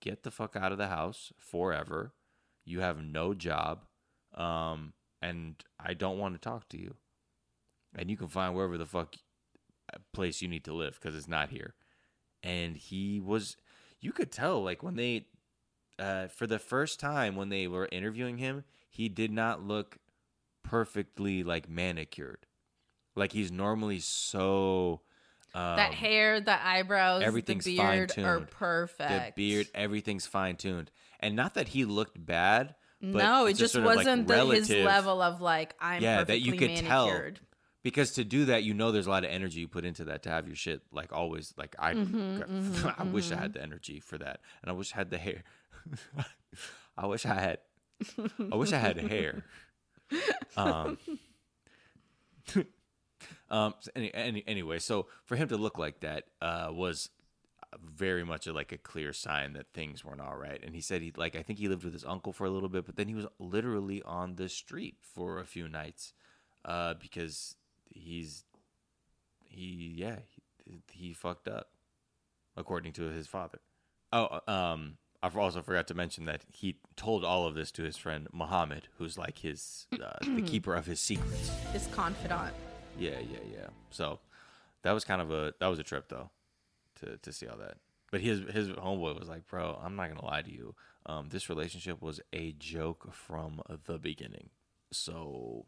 Get 0.00 0.22
the 0.22 0.30
fuck 0.30 0.54
out 0.54 0.70
of 0.70 0.78
the 0.78 0.86
house 0.86 1.32
forever. 1.38 2.12
You 2.64 2.80
have 2.80 3.02
no 3.02 3.34
job. 3.34 3.84
Um, 4.32 4.92
and 5.20 5.56
I 5.80 5.94
don't 5.94 6.18
want 6.18 6.34
to 6.34 6.40
talk 6.40 6.68
to 6.68 6.80
you. 6.80 6.94
And 7.96 8.08
you 8.10 8.16
can 8.16 8.28
find 8.28 8.54
wherever 8.54 8.78
the 8.78 8.86
fuck 8.86 9.16
uh, 9.92 9.98
place 10.12 10.40
you 10.40 10.46
need 10.46 10.64
to 10.66 10.74
live 10.74 11.00
because 11.00 11.16
it's 11.16 11.26
not 11.26 11.50
here. 11.50 11.74
And 12.44 12.76
he 12.76 13.18
was, 13.18 13.56
you 14.06 14.12
could 14.12 14.30
tell, 14.30 14.62
like 14.62 14.84
when 14.84 14.94
they, 14.94 15.26
uh, 15.98 16.28
for 16.28 16.46
the 16.46 16.60
first 16.60 17.00
time 17.00 17.34
when 17.34 17.48
they 17.48 17.66
were 17.66 17.88
interviewing 17.90 18.38
him, 18.38 18.62
he 18.88 19.08
did 19.08 19.32
not 19.32 19.60
look 19.60 19.98
perfectly 20.62 21.42
like 21.42 21.68
manicured. 21.68 22.46
Like 23.16 23.32
he's 23.32 23.50
normally 23.50 23.98
so. 23.98 25.00
Um, 25.54 25.76
that 25.76 25.92
hair, 25.92 26.40
the 26.40 26.64
eyebrows, 26.64 27.22
everything's 27.24 27.64
the 27.64 27.78
fine-tuned. 27.78 28.26
are 28.26 28.40
perfect. 28.42 29.08
The 29.08 29.32
beard, 29.34 29.66
everything's 29.74 30.26
fine 30.26 30.54
tuned. 30.54 30.92
And 31.18 31.34
not 31.34 31.54
that 31.54 31.68
he 31.68 31.84
looked 31.84 32.24
bad. 32.24 32.76
But 33.00 33.18
no, 33.18 33.46
it 33.46 33.54
just 33.54 33.74
of, 33.74 33.84
like, 33.84 33.96
wasn't 33.96 34.28
the, 34.28 34.46
his 34.46 34.70
level 34.70 35.20
of 35.20 35.40
like 35.40 35.74
I'm 35.80 36.00
yeah, 36.00 36.22
that 36.22 36.40
you 36.40 36.52
could 36.52 36.76
tell. 36.76 37.10
Because 37.86 38.10
to 38.14 38.24
do 38.24 38.46
that, 38.46 38.64
you 38.64 38.74
know, 38.74 38.90
there's 38.90 39.06
a 39.06 39.10
lot 39.10 39.24
of 39.24 39.30
energy 39.30 39.60
you 39.60 39.68
put 39.68 39.84
into 39.84 40.06
that 40.06 40.24
to 40.24 40.28
have 40.28 40.48
your 40.48 40.56
shit 40.56 40.82
like 40.90 41.12
always. 41.12 41.54
Like 41.56 41.76
I, 41.78 41.94
Mhm, 41.94 42.44
mhm, 42.44 42.94
I 42.98 43.04
wish 43.04 43.30
I 43.30 43.36
had 43.36 43.52
the 43.52 43.62
energy 43.62 44.00
for 44.00 44.18
that, 44.18 44.40
and 44.60 44.68
I 44.68 44.72
wish 44.74 44.92
I 44.92 44.96
had 44.96 45.10
the 45.10 45.18
hair. 45.18 45.44
I 46.98 47.06
wish 47.06 47.24
I 47.24 47.34
had. 47.34 47.58
I 48.52 48.56
wish 48.56 48.72
I 48.72 48.78
had 48.78 48.96
hair. 48.98 49.44
Um. 50.56 50.98
um. 53.50 53.74
so 53.80 53.90
Any, 53.94 54.12
any, 54.14 54.44
anyway, 54.48 54.78
so 54.80 55.06
for 55.24 55.36
him 55.36 55.46
to 55.48 55.56
look 55.56 55.78
like 55.78 56.00
that 56.00 56.24
uh, 56.42 56.68
was 56.72 57.10
very 57.84 58.24
much 58.24 58.46
a, 58.46 58.52
like 58.52 58.72
a 58.72 58.78
clear 58.78 59.12
sign 59.12 59.52
that 59.52 59.66
things 59.72 60.04
weren't 60.04 60.20
all 60.20 60.36
right. 60.36 60.60
And 60.64 60.74
he 60.74 60.80
said 60.80 61.02
he 61.02 61.12
like 61.16 61.36
I 61.36 61.42
think 61.42 61.58
he 61.58 61.68
lived 61.68 61.84
with 61.84 61.92
his 61.92 62.04
uncle 62.04 62.32
for 62.32 62.46
a 62.46 62.50
little 62.50 62.68
bit, 62.68 62.84
but 62.86 62.96
then 62.96 63.06
he 63.08 63.14
was 63.14 63.26
literally 63.38 64.02
on 64.02 64.34
the 64.36 64.48
street 64.48 64.96
for 65.00 65.38
a 65.38 65.44
few 65.44 65.68
nights 65.68 66.12
uh, 66.64 66.94
because 66.94 67.54
he's 67.96 68.44
he 69.44 69.94
yeah 69.96 70.16
he, 70.64 70.80
he 70.92 71.12
fucked 71.12 71.48
up 71.48 71.68
according 72.56 72.92
to 72.94 73.02
his 73.10 73.26
father. 73.26 73.58
Oh, 74.12 74.40
um, 74.46 74.98
I 75.22 75.28
also 75.28 75.62
forgot 75.62 75.88
to 75.88 75.94
mention 75.94 76.24
that 76.26 76.42
he 76.52 76.78
told 76.94 77.24
all 77.24 77.46
of 77.46 77.54
this 77.54 77.70
to 77.72 77.82
his 77.82 77.96
friend 77.96 78.28
Muhammad, 78.32 78.88
who's 78.98 79.18
like 79.18 79.38
his 79.38 79.86
uh, 79.92 80.12
the 80.22 80.42
keeper 80.46 80.74
of 80.74 80.86
his 80.86 81.00
secrets. 81.00 81.50
His 81.72 81.86
confidant. 81.88 82.54
Yeah, 82.98 83.18
yeah, 83.30 83.38
yeah. 83.52 83.66
So 83.90 84.20
that 84.82 84.92
was 84.92 85.04
kind 85.04 85.20
of 85.20 85.30
a 85.30 85.54
that 85.60 85.66
was 85.66 85.78
a 85.78 85.82
trip 85.82 86.08
though, 86.08 86.30
to 87.00 87.16
to 87.18 87.32
see 87.32 87.46
all 87.46 87.58
that. 87.58 87.76
But 88.10 88.20
his 88.20 88.40
his 88.52 88.68
homeboy 88.68 89.18
was 89.18 89.28
like, 89.28 89.46
"Bro, 89.46 89.80
I'm 89.82 89.96
not 89.96 90.08
gonna 90.08 90.24
lie 90.24 90.42
to 90.42 90.52
you. 90.52 90.74
Um, 91.06 91.28
this 91.28 91.48
relationship 91.48 92.00
was 92.00 92.20
a 92.32 92.52
joke 92.52 93.12
from 93.12 93.60
the 93.86 93.98
beginning. 93.98 94.50
So 94.92 95.66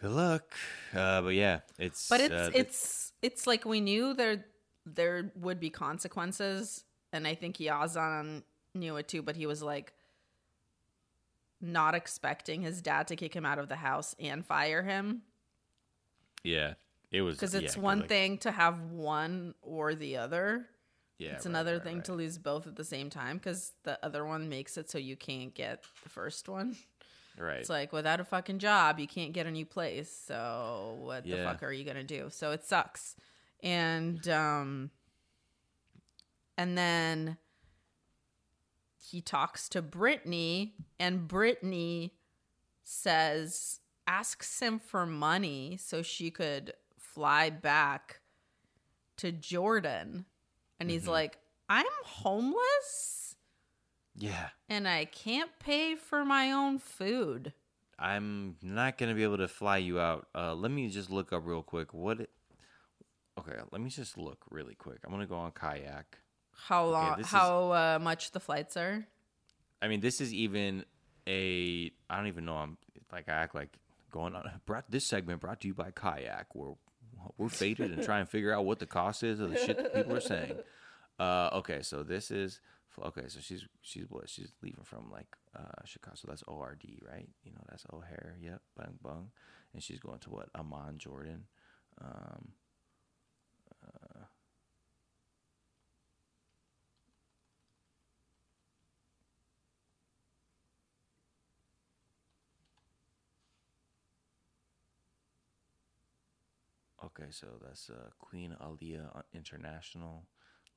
good 0.00 0.10
luck." 0.10 0.54
Uh, 0.94 1.22
but 1.22 1.34
yeah, 1.34 1.60
it's 1.78 2.08
But 2.08 2.20
it's 2.20 2.34
uh, 2.34 2.50
it's 2.54 3.12
it's 3.22 3.46
like 3.46 3.64
we 3.64 3.80
knew 3.80 4.14
there 4.14 4.44
there 4.84 5.30
would 5.36 5.60
be 5.60 5.70
consequences, 5.70 6.84
and 7.12 7.26
I 7.26 7.34
think 7.34 7.56
Yazan 7.56 8.42
knew 8.74 8.96
it 8.96 9.08
too. 9.08 9.22
But 9.22 9.36
he 9.36 9.46
was 9.46 9.62
like 9.62 9.92
not 11.60 11.94
expecting 11.94 12.62
his 12.62 12.82
dad 12.82 13.08
to 13.08 13.16
kick 13.16 13.34
him 13.34 13.46
out 13.46 13.58
of 13.58 13.68
the 13.68 13.76
house 13.76 14.14
and 14.20 14.44
fire 14.44 14.82
him 14.82 15.22
yeah, 16.46 16.74
it 17.10 17.22
was 17.22 17.36
because 17.36 17.54
yeah, 17.54 17.60
it's 17.60 17.76
one 17.76 18.00
like- 18.00 18.08
thing 18.08 18.38
to 18.38 18.50
have 18.50 18.80
one 18.92 19.54
or 19.62 19.94
the 19.94 20.16
other. 20.16 20.66
Yeah, 21.18 21.32
it's 21.32 21.46
right, 21.46 21.50
another 21.50 21.74
right, 21.74 21.82
thing 21.82 22.02
to 22.02 22.12
lose 22.12 22.36
both 22.36 22.66
at 22.66 22.76
the 22.76 22.84
same 22.84 23.08
time 23.08 23.38
because 23.38 23.72
the 23.84 23.98
other 24.04 24.24
one 24.26 24.50
makes 24.50 24.76
it 24.76 24.90
so 24.90 24.98
you 24.98 25.16
can't 25.16 25.54
get 25.54 25.82
the 26.02 26.08
first 26.10 26.48
one. 26.48 26.76
Right. 27.38 27.58
It's 27.58 27.68
like 27.68 27.92
without 27.92 28.20
a 28.20 28.24
fucking 28.24 28.58
job, 28.58 28.98
you 28.98 29.06
can't 29.06 29.32
get 29.32 29.46
a 29.46 29.50
new 29.50 29.66
place. 29.66 30.10
So 30.26 30.96
what 31.00 31.24
the 31.24 31.36
fuck 31.44 31.62
are 31.62 31.72
you 31.72 31.84
gonna 31.84 32.04
do? 32.04 32.28
So 32.30 32.52
it 32.52 32.64
sucks. 32.64 33.16
And 33.62 34.26
um 34.28 34.90
and 36.56 36.76
then 36.76 37.36
he 38.98 39.20
talks 39.20 39.68
to 39.70 39.82
Brittany 39.82 40.74
and 40.98 41.28
Brittany 41.28 42.14
says 42.82 43.80
asks 44.06 44.60
him 44.60 44.78
for 44.78 45.04
money 45.04 45.76
so 45.80 46.02
she 46.02 46.30
could 46.30 46.72
fly 46.98 47.50
back 47.50 48.20
to 49.16 49.32
Jordan. 49.32 50.24
And 50.78 50.90
he's 50.90 51.04
Mhm. 51.04 51.08
like, 51.12 51.38
I'm 51.68 51.86
homeless 52.04 53.15
yeah. 54.16 54.48
and 54.68 54.88
I 54.88 55.04
can't 55.04 55.50
pay 55.58 55.94
for 55.94 56.24
my 56.24 56.52
own 56.52 56.78
food. 56.78 57.52
I'm 57.98 58.56
not 58.62 58.98
gonna 58.98 59.14
be 59.14 59.22
able 59.22 59.38
to 59.38 59.48
fly 59.48 59.78
you 59.78 59.98
out. 59.98 60.28
Uh, 60.34 60.54
let 60.54 60.70
me 60.70 60.88
just 60.88 61.10
look 61.10 61.32
up 61.32 61.46
real 61.46 61.62
quick. 61.62 61.94
What? 61.94 62.20
It, 62.20 62.30
okay, 63.38 63.56
let 63.72 63.80
me 63.80 63.88
just 63.88 64.18
look 64.18 64.44
really 64.50 64.74
quick. 64.74 64.98
I'm 65.04 65.10
gonna 65.10 65.26
go 65.26 65.36
on 65.36 65.52
kayak. 65.52 66.18
How 66.52 66.86
long? 66.86 67.20
is- 67.20 67.26
how 67.26 67.70
uh, 67.72 67.98
much 68.00 68.32
the 68.32 68.40
flights 68.40 68.76
are? 68.76 69.06
I 69.80 69.88
mean, 69.88 70.00
this 70.00 70.20
is 70.20 70.32
even 70.34 70.84
a. 71.26 71.90
I 72.10 72.16
don't 72.16 72.26
even 72.26 72.44
know. 72.44 72.56
I'm 72.56 72.76
like 73.12 73.28
I 73.28 73.32
act 73.32 73.54
like 73.54 73.78
going 74.10 74.34
on. 74.34 74.50
Brought 74.66 74.90
this 74.90 75.06
segment 75.06 75.40
brought 75.40 75.60
to 75.62 75.68
you 75.68 75.74
by 75.74 75.90
kayak, 75.90 76.54
where 76.54 76.74
we're 77.38 77.48
faded 77.48 77.92
and 77.92 78.02
try 78.02 78.18
and 78.20 78.28
figure 78.28 78.52
out 78.52 78.64
what 78.64 78.78
the 78.78 78.86
cost 78.86 79.22
is 79.22 79.40
of 79.40 79.50
the 79.50 79.56
shit 79.56 79.76
that 79.78 79.94
people 79.94 80.14
are 80.16 80.20
saying. 80.20 80.52
Uh, 81.18 81.48
okay, 81.54 81.80
so 81.80 82.02
this 82.02 82.30
is 82.30 82.60
okay. 83.04 83.28
So 83.28 83.40
she's 83.40 83.64
she's 83.82 84.06
what? 84.08 84.28
She's 84.28 84.52
leaving 84.62 84.84
from 84.84 85.10
like 85.10 85.28
uh, 85.56 85.82
Chicago. 85.84 86.16
So 86.16 86.28
that's 86.28 86.42
ORD, 86.44 86.84
right? 87.08 87.28
You 87.44 87.52
know, 87.52 87.62
that's 87.68 87.84
O'Hare. 87.92 88.36
Yep, 88.40 88.60
bang 88.76 88.98
bung. 89.02 89.30
And 89.74 89.82
she's 89.82 90.00
going 90.00 90.20
to 90.20 90.30
what? 90.30 90.48
Amman, 90.54 90.98
Jordan. 90.98 91.44
Um, 92.00 92.52
uh, 93.84 94.24
Okay, 107.04 107.26
so 107.30 107.46
that's 107.64 107.90
uh, 107.90 108.10
Queen 108.18 108.56
Alia 108.62 109.10
International 109.34 110.24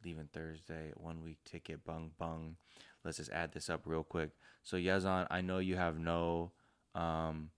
leaving 0.04 0.30
Thursday. 0.34 0.92
One 0.96 1.24
week 1.24 1.38
ticket, 1.46 1.84
bung 1.86 2.12
bung. 2.18 2.56
Let's 3.04 3.18
just 3.18 3.32
add 3.32 3.54
this 3.54 3.70
up 3.70 3.82
real 3.86 4.04
quick. 4.04 4.32
So 4.64 4.78
Yazan, 4.78 5.28
I 5.30 5.42
know 5.42 5.60
you 5.60 5.76
have 5.76 5.98
no 5.98 6.52
um, 6.96 7.52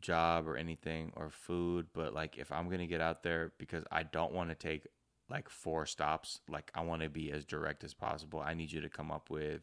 job 0.00 0.48
or 0.48 0.56
anything 0.56 1.12
or 1.16 1.30
food, 1.30 1.86
but 1.92 2.14
like 2.14 2.38
if 2.38 2.52
I'm 2.52 2.68
gonna 2.68 2.86
get 2.86 3.00
out 3.00 3.22
there 3.22 3.52
because 3.58 3.84
I 3.90 4.02
don't 4.02 4.32
want 4.32 4.50
to 4.50 4.54
take 4.54 4.86
like 5.28 5.48
four 5.48 5.86
stops, 5.86 6.40
like 6.48 6.70
I 6.74 6.82
want 6.82 7.02
to 7.02 7.08
be 7.08 7.30
as 7.30 7.44
direct 7.44 7.84
as 7.84 7.94
possible. 7.94 8.40
I 8.40 8.54
need 8.54 8.72
you 8.72 8.80
to 8.80 8.88
come 8.88 9.10
up 9.10 9.30
with 9.30 9.62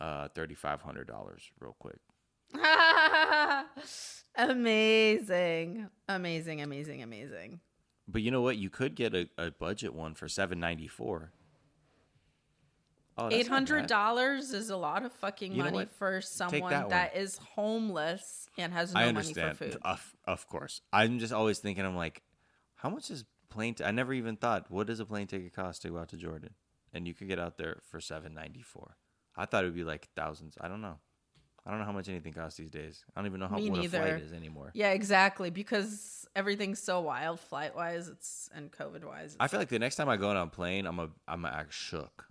uh, 0.00 0.28
thirty 0.28 0.54
five 0.54 0.82
hundred 0.82 1.06
dollars 1.06 1.42
real 1.60 1.76
quick. 1.78 1.98
amazing, 4.36 5.88
amazing, 6.08 6.62
amazing, 6.62 7.02
amazing. 7.02 7.60
But 8.08 8.22
you 8.22 8.30
know 8.30 8.42
what? 8.42 8.56
You 8.56 8.70
could 8.70 8.94
get 8.94 9.14
a, 9.14 9.28
a 9.36 9.50
budget 9.50 9.94
one 9.94 10.14
for 10.14 10.28
seven 10.28 10.60
ninety 10.60 10.88
four. 10.88 11.32
Oh, 13.18 13.28
Eight 13.30 13.48
hundred 13.48 13.86
dollars 13.86 14.52
is 14.52 14.68
a 14.68 14.76
lot 14.76 15.04
of 15.04 15.12
fucking 15.12 15.52
You 15.54 15.64
money 15.64 15.86
for 15.98 16.20
someone 16.20 16.70
that 16.70 16.90
that 16.90 17.16
is 17.16 17.38
homeless 17.38 18.48
and 18.58 18.74
has 18.74 18.92
no 18.92 19.12
money 19.12 19.32
for 19.32 19.54
food. 19.54 19.78
Of, 19.82 20.14
of 20.26 20.46
course. 20.46 20.82
I'm 20.92 21.18
just 21.18 21.32
always 21.32 21.58
thinking, 21.58 21.86
I'm 21.86 21.96
like, 21.96 22.22
how 22.74 22.90
much 22.90 23.10
is 23.10 23.24
plane? 23.48 23.74
T- 23.74 23.84
I 23.84 23.90
never 23.90 24.12
even 24.12 24.36
thought, 24.36 24.70
what 24.70 24.86
does 24.86 25.00
a 25.00 25.06
plane 25.06 25.26
ticket 25.26 25.54
cost 25.54 25.80
to 25.82 25.88
go 25.88 25.98
out 25.98 26.10
to 26.10 26.16
Jordan? 26.16 26.50
and 26.96 27.06
you 27.06 27.12
could 27.14 27.28
get 27.28 27.38
out 27.38 27.58
there 27.58 27.78
for 27.90 28.00
seven 28.00 28.34
ninety 28.34 28.62
four. 28.62 28.96
I 29.36 29.44
thought 29.44 29.64
it 29.64 29.66
would 29.66 29.76
be 29.76 29.84
like 29.84 30.08
thousands. 30.16 30.56
I 30.60 30.68
don't 30.68 30.80
know. 30.80 30.98
I 31.66 31.70
don't 31.70 31.80
know 31.80 31.84
how 31.84 31.92
much 31.92 32.08
anything 32.08 32.32
costs 32.32 32.56
these 32.58 32.70
days. 32.70 33.04
I 33.14 33.20
don't 33.20 33.26
even 33.26 33.40
know 33.40 33.48
how 33.48 33.56
Me 33.56 33.70
what 33.70 33.80
neither. 33.80 33.98
a 33.98 34.08
flight 34.08 34.22
is 34.22 34.32
anymore. 34.32 34.70
Yeah, 34.72 34.90
exactly. 34.90 35.50
Because 35.50 36.24
everything's 36.36 36.80
so 36.80 37.00
wild, 37.00 37.40
flight 37.40 37.74
wise, 37.74 38.06
it's 38.08 38.48
and 38.54 38.70
COVID 38.70 39.04
wise. 39.04 39.36
I 39.40 39.48
feel 39.48 39.58
like 39.58 39.68
the 39.68 39.78
next 39.80 39.96
time 39.96 40.08
I 40.08 40.16
go 40.16 40.28
on 40.30 40.36
a 40.36 40.46
plane, 40.46 40.86
I'm 40.86 41.00
a 41.00 41.08
I'm 41.26 41.44
a 41.44 41.48
act 41.48 41.72
shook. 41.72 42.26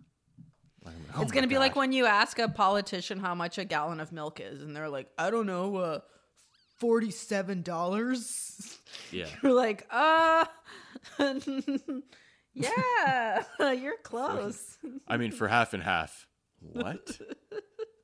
Like, 0.86 0.94
oh 1.18 1.22
it's 1.22 1.32
gonna 1.34 1.48
be 1.48 1.58
like 1.58 1.76
when 1.76 1.92
you 1.92 2.06
ask 2.06 2.40
a 2.40 2.48
politician 2.48 3.20
how 3.20 3.36
much 3.36 3.58
a 3.58 3.66
gallon 3.66 4.00
of 4.00 4.12
milk 4.14 4.40
is, 4.40 4.62
and 4.62 4.74
they're 4.76 4.88
like, 4.90 5.10
I 5.18 5.32
don't 5.32 5.48
know, 5.48 5.76
uh, 5.78 6.00
forty-seven 6.78 7.64
dollars. 7.64 8.78
yeah. 9.12 9.26
You're 9.44 9.52
like, 9.54 9.86
uh, 9.92 10.46
yeah, 12.54 13.44
you're 13.74 13.98
close. 14.04 14.78
I 15.08 15.18
mean, 15.18 15.32
for 15.32 15.48
half 15.48 15.74
and 15.74 15.84
half. 15.84 16.28
What? 16.62 17.20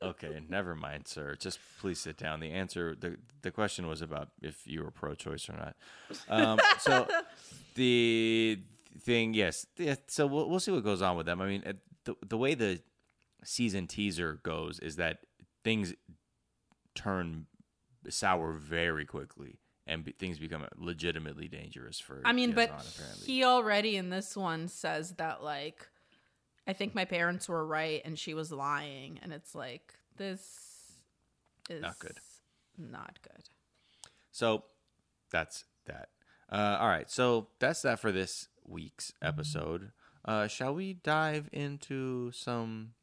Okay, 0.04 0.42
never 0.50 0.76
mind, 0.76 1.08
sir. 1.08 1.36
Just 1.40 1.60
please 1.80 2.00
sit 2.00 2.18
down. 2.18 2.40
The 2.40 2.52
answer, 2.52 2.96
the 3.00 3.18
the 3.44 3.52
question 3.52 3.88
was 3.88 4.02
about 4.02 4.30
if 4.42 4.66
you 4.66 4.84
were 4.84 4.92
pro-choice 4.92 5.48
or 5.48 5.54
not. 5.54 5.76
Um, 6.28 6.60
so 6.80 7.08
the 7.76 8.60
thing, 9.00 9.34
yes. 9.34 9.68
Yeah, 9.78 9.96
so 10.08 10.26
we'll 10.26 10.50
we'll 10.50 10.60
see 10.60 10.72
what 10.72 10.84
goes 10.84 11.02
on 11.02 11.18
with 11.18 11.28
them. 11.28 11.40
I 11.40 11.48
mean, 11.48 11.64
the 12.06 12.16
the 12.28 12.38
way 12.38 12.56
the 12.56 12.82
season 13.44 13.88
teaser 13.88 14.40
goes 14.44 14.80
is 14.80 14.96
that 14.96 15.20
things 15.64 15.94
turn 16.96 17.46
sour 18.10 18.54
very 18.54 19.06
quickly, 19.06 19.60
and 19.86 20.04
be, 20.04 20.14
things 20.14 20.40
become 20.40 20.66
legitimately 20.78 21.48
dangerous 21.48 22.00
for. 22.00 22.22
I 22.26 22.34
mean, 22.34 22.54
but 22.54 22.70
apparently. 22.70 23.26
he 23.26 23.44
already 23.44 23.98
in 23.98 24.10
this 24.10 24.36
one 24.36 24.68
says 24.68 25.14
that 25.14 25.44
like, 25.44 25.88
I 26.68 26.74
think 26.74 26.94
my 26.94 27.06
parents 27.06 27.50
were 27.50 27.66
right 27.66 28.02
and 28.06 28.18
she 28.18 28.34
was 28.34 28.52
lying, 28.52 29.20
and 29.22 29.34
it's 29.34 29.56
like 29.56 29.96
this 30.18 30.94
is 31.70 31.82
Not 31.82 32.00
good. 32.00 32.20
Not 32.78 33.20
good. 33.22 33.50
So 34.32 34.64
that's 35.32 35.66
that. 35.86 36.10
Uh, 36.52 36.78
all 36.80 36.88
right. 36.88 37.10
So 37.10 37.48
that's 37.60 37.82
that 37.82 38.00
for 38.00 38.12
this 38.12 38.48
week's 38.66 39.14
episode. 39.22 39.92
Uh, 40.24 40.48
shall 40.48 40.74
we 40.74 40.94
dive 40.94 41.50
into 41.52 42.32
some 42.32 42.94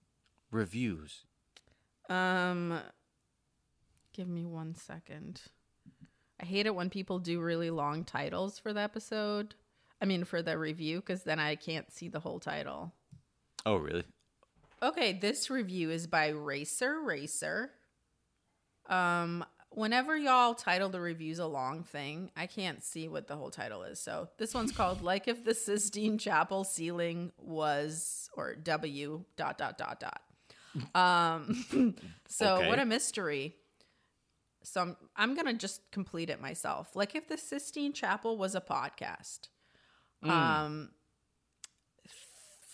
reviews? 0.51 1.25
Um, 2.09 2.79
give 4.13 4.29
me 4.29 4.45
one 4.45 4.75
second. 4.75 5.43
I 6.41 6.45
hate 6.45 6.67
it 6.67 6.75
when 6.75 6.91
people 6.91 7.19
do 7.19 7.41
really 7.41 7.71
long 7.71 8.05
titles 8.05 8.59
for 8.59 8.73
the 8.73 8.81
episode. 8.81 9.55
I 10.01 10.05
mean, 10.05 10.25
for 10.25 10.43
the 10.43 10.57
review, 10.57 11.01
because 11.01 11.25
then 11.25 11.41
I 11.41 11.57
can't 11.57 11.91
see 11.93 12.09
the 12.09 12.21
whole 12.21 12.39
title. 12.39 12.93
Oh, 13.67 13.77
really? 13.77 14.05
Okay, 14.83 15.13
this 15.13 15.51
review 15.51 15.91
is 15.91 16.07
by 16.07 16.29
Racer 16.29 17.01
Racer. 17.01 17.71
Um, 18.89 19.45
whenever 19.71 20.17
y'all 20.17 20.55
title 20.55 20.89
the 20.89 21.01
reviews 21.01 21.39
a 21.39 21.47
long 21.47 21.83
thing, 21.83 22.31
I 22.37 22.47
can't 22.47 22.83
see 22.83 23.09
what 23.09 23.27
the 23.27 23.37
whole 23.37 23.51
title 23.51 23.83
is. 23.83 24.01
So 24.01 24.29
this 24.39 24.55
one's 24.55 24.73
called 24.77 25.03
"Like 25.03 25.29
If 25.29 25.45
the 25.45 25.55
Sistine 25.55 26.17
Chapel 26.19 26.65
Ceiling 26.65 27.33
Was" 27.39 28.31
or 28.37 28.55
W 28.55 29.25
dot 29.37 29.59
dot 29.59 29.77
dot 29.79 30.01
dot. 30.01 30.23
Um, 30.95 31.95
so 32.29 32.57
Okay. 32.59 32.69
what 32.69 32.79
a 32.79 32.85
mystery. 32.87 33.57
So 34.63 34.81
I'm, 34.83 34.97
I'm 35.17 35.35
gonna 35.35 35.55
just 35.55 35.91
complete 35.91 36.31
it 36.31 36.41
myself. 36.41 36.95
Like 36.95 37.15
if 37.15 37.27
the 37.29 37.37
Sistine 37.39 37.93
Chapel 37.93 38.39
was 38.39 38.55
a 38.55 38.61
podcast. 38.61 39.49
Mm. 40.25 40.31
Um, 40.31 40.91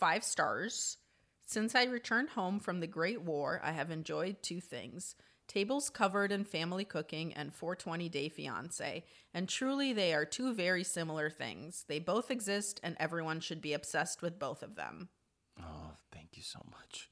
five 0.04 0.22
stars. 0.22 0.98
Since 1.46 1.74
I 1.74 1.84
returned 1.84 2.28
home 2.28 2.60
from 2.60 2.80
the 2.80 2.86
Great 2.86 3.22
War, 3.22 3.58
I 3.64 3.72
have 3.72 3.90
enjoyed 3.90 4.42
two 4.42 4.60
things 4.60 5.14
tables 5.48 5.88
covered 5.88 6.30
in 6.30 6.44
family 6.44 6.84
cooking 6.84 7.32
and 7.32 7.54
420 7.54 8.10
Day 8.10 8.28
Fiance. 8.28 9.02
And 9.32 9.48
truly, 9.48 9.94
they 9.94 10.12
are 10.12 10.26
two 10.26 10.52
very 10.52 10.84
similar 10.84 11.30
things. 11.30 11.86
They 11.88 12.00
both 12.00 12.30
exist, 12.30 12.80
and 12.82 12.98
everyone 13.00 13.40
should 13.40 13.62
be 13.62 13.72
obsessed 13.72 14.20
with 14.20 14.38
both 14.38 14.62
of 14.62 14.74
them. 14.74 15.08
Oh, 15.58 15.92
thank 16.12 16.36
you 16.36 16.42
so 16.42 16.60
much. 16.70 17.10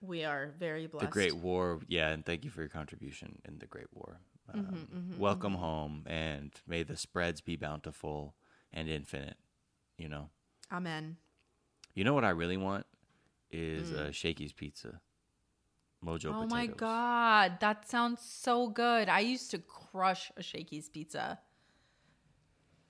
We 0.00 0.22
are 0.22 0.54
very 0.60 0.86
blessed. 0.86 1.06
The 1.06 1.12
Great 1.12 1.36
War, 1.36 1.80
yeah, 1.88 2.10
and 2.10 2.24
thank 2.24 2.44
you 2.44 2.50
for 2.50 2.60
your 2.60 2.68
contribution 2.68 3.42
in 3.44 3.58
the 3.58 3.66
Great 3.66 3.92
War. 3.92 4.20
Um, 4.54 4.60
Mhm, 4.60 5.14
mhm, 5.14 5.18
welcome 5.18 5.54
home, 5.54 6.04
and 6.06 6.52
may 6.68 6.84
the 6.84 6.96
spreads 6.96 7.40
be 7.40 7.56
bountiful 7.56 8.36
and 8.72 8.88
infinite. 8.88 9.38
You 9.98 10.08
know, 10.08 10.30
Amen. 10.72 11.16
You 11.94 12.04
know 12.04 12.14
what 12.14 12.24
I 12.24 12.30
really 12.30 12.56
want 12.56 12.86
is 13.50 13.90
Mm. 13.90 13.98
uh, 13.98 14.12
Shakey's 14.12 14.52
Pizza, 14.52 15.00
Mojo 16.04 16.32
potatoes. 16.32 16.34
oh 16.34 16.42
potatoes. 16.48 16.50
my 16.50 16.66
God, 16.66 17.60
that 17.60 17.88
sounds 17.88 18.20
so 18.22 18.68
good. 18.68 19.08
I 19.08 19.20
used 19.20 19.50
to 19.52 19.58
crush 19.58 20.30
a 20.36 20.42
Shakey's 20.42 20.88
pizza. 20.88 21.38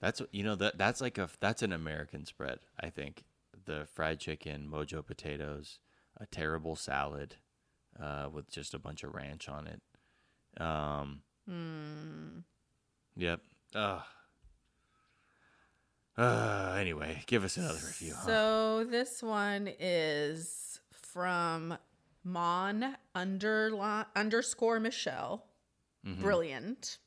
That's 0.00 0.20
what- 0.20 0.34
you 0.34 0.42
know 0.42 0.54
that 0.56 0.78
that's 0.78 1.00
like 1.00 1.18
a 1.18 1.28
that's 1.40 1.62
an 1.62 1.72
American 1.72 2.26
spread. 2.26 2.60
I 2.80 2.90
think 2.90 3.24
the 3.64 3.86
fried 3.92 4.18
chicken, 4.20 4.68
Mojo 4.68 5.04
potatoes, 5.04 5.78
a 6.16 6.26
terrible 6.26 6.74
salad, 6.76 7.36
uh, 8.00 8.28
with 8.32 8.50
just 8.50 8.74
a 8.74 8.78
bunch 8.78 9.04
of 9.04 9.14
ranch 9.14 9.48
on 9.48 9.66
it. 9.66 9.82
Um, 10.60 11.22
Hmm. 11.46 12.40
Yep. 13.16 13.40
Ugh. 13.74 14.02
Uh, 16.16 16.76
anyway, 16.78 17.22
give 17.26 17.42
us 17.44 17.56
another 17.56 17.78
review. 17.86 18.14
huh? 18.16 18.26
So 18.26 18.84
this 18.84 19.22
one 19.22 19.68
is 19.80 20.80
from 20.92 21.78
Mon 22.24 22.96
underline 23.14 24.04
underscore 24.14 24.78
Michelle. 24.78 25.46
Mhm. 26.06 26.20
Brilliant. 26.20 26.98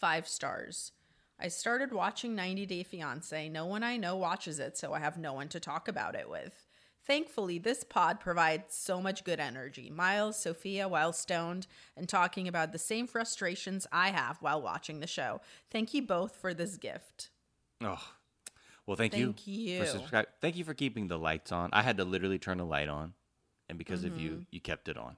Five 0.00 0.26
stars. 0.28 0.92
I 1.38 1.48
started 1.48 1.92
watching 1.92 2.34
90 2.34 2.64
Day 2.66 2.82
Fiance. 2.84 3.48
No 3.48 3.66
one 3.66 3.82
I 3.82 3.96
know 3.96 4.16
watches 4.16 4.58
it, 4.58 4.76
so 4.78 4.92
I 4.94 5.00
have 5.00 5.18
no 5.18 5.32
one 5.32 5.48
to 5.50 5.60
talk 5.60 5.88
about 5.88 6.14
it 6.14 6.28
with. 6.28 6.66
Thankfully, 7.06 7.58
this 7.58 7.84
pod 7.84 8.18
provides 8.18 8.74
so 8.74 9.02
much 9.02 9.24
good 9.24 9.38
energy. 9.40 9.90
Miles, 9.90 10.42
Sofiya, 10.42 10.88
while 10.88 11.12
stoned, 11.12 11.66
and 11.96 12.08
talking 12.08 12.48
about 12.48 12.72
the 12.72 12.78
same 12.78 13.06
frustrations 13.06 13.86
I 13.92 14.10
have 14.10 14.38
while 14.40 14.62
watching 14.62 15.00
the 15.00 15.06
show. 15.06 15.40
Thank 15.70 15.92
you 15.92 16.00
both 16.02 16.34
for 16.36 16.54
this 16.54 16.76
gift. 16.76 17.28
Oh, 17.82 18.02
well, 18.86 18.96
thank, 18.96 19.12
Thank 19.12 19.46
you. 19.46 19.54
you. 19.54 19.80
For 19.80 19.86
subscribe. 19.86 20.26
Thank 20.40 20.56
you 20.56 20.64
for 20.64 20.74
keeping 20.74 21.08
the 21.08 21.18
lights 21.18 21.52
on. 21.52 21.70
I 21.72 21.82
had 21.82 21.96
to 21.98 22.04
literally 22.04 22.38
turn 22.38 22.58
the 22.58 22.64
light 22.66 22.88
on, 22.88 23.14
and 23.68 23.78
because 23.78 24.04
of 24.04 24.18
you, 24.18 24.30
Mhm. 24.30 24.46
you 24.50 24.60
kept 24.60 24.88
it 24.88 24.96
on. 24.96 25.16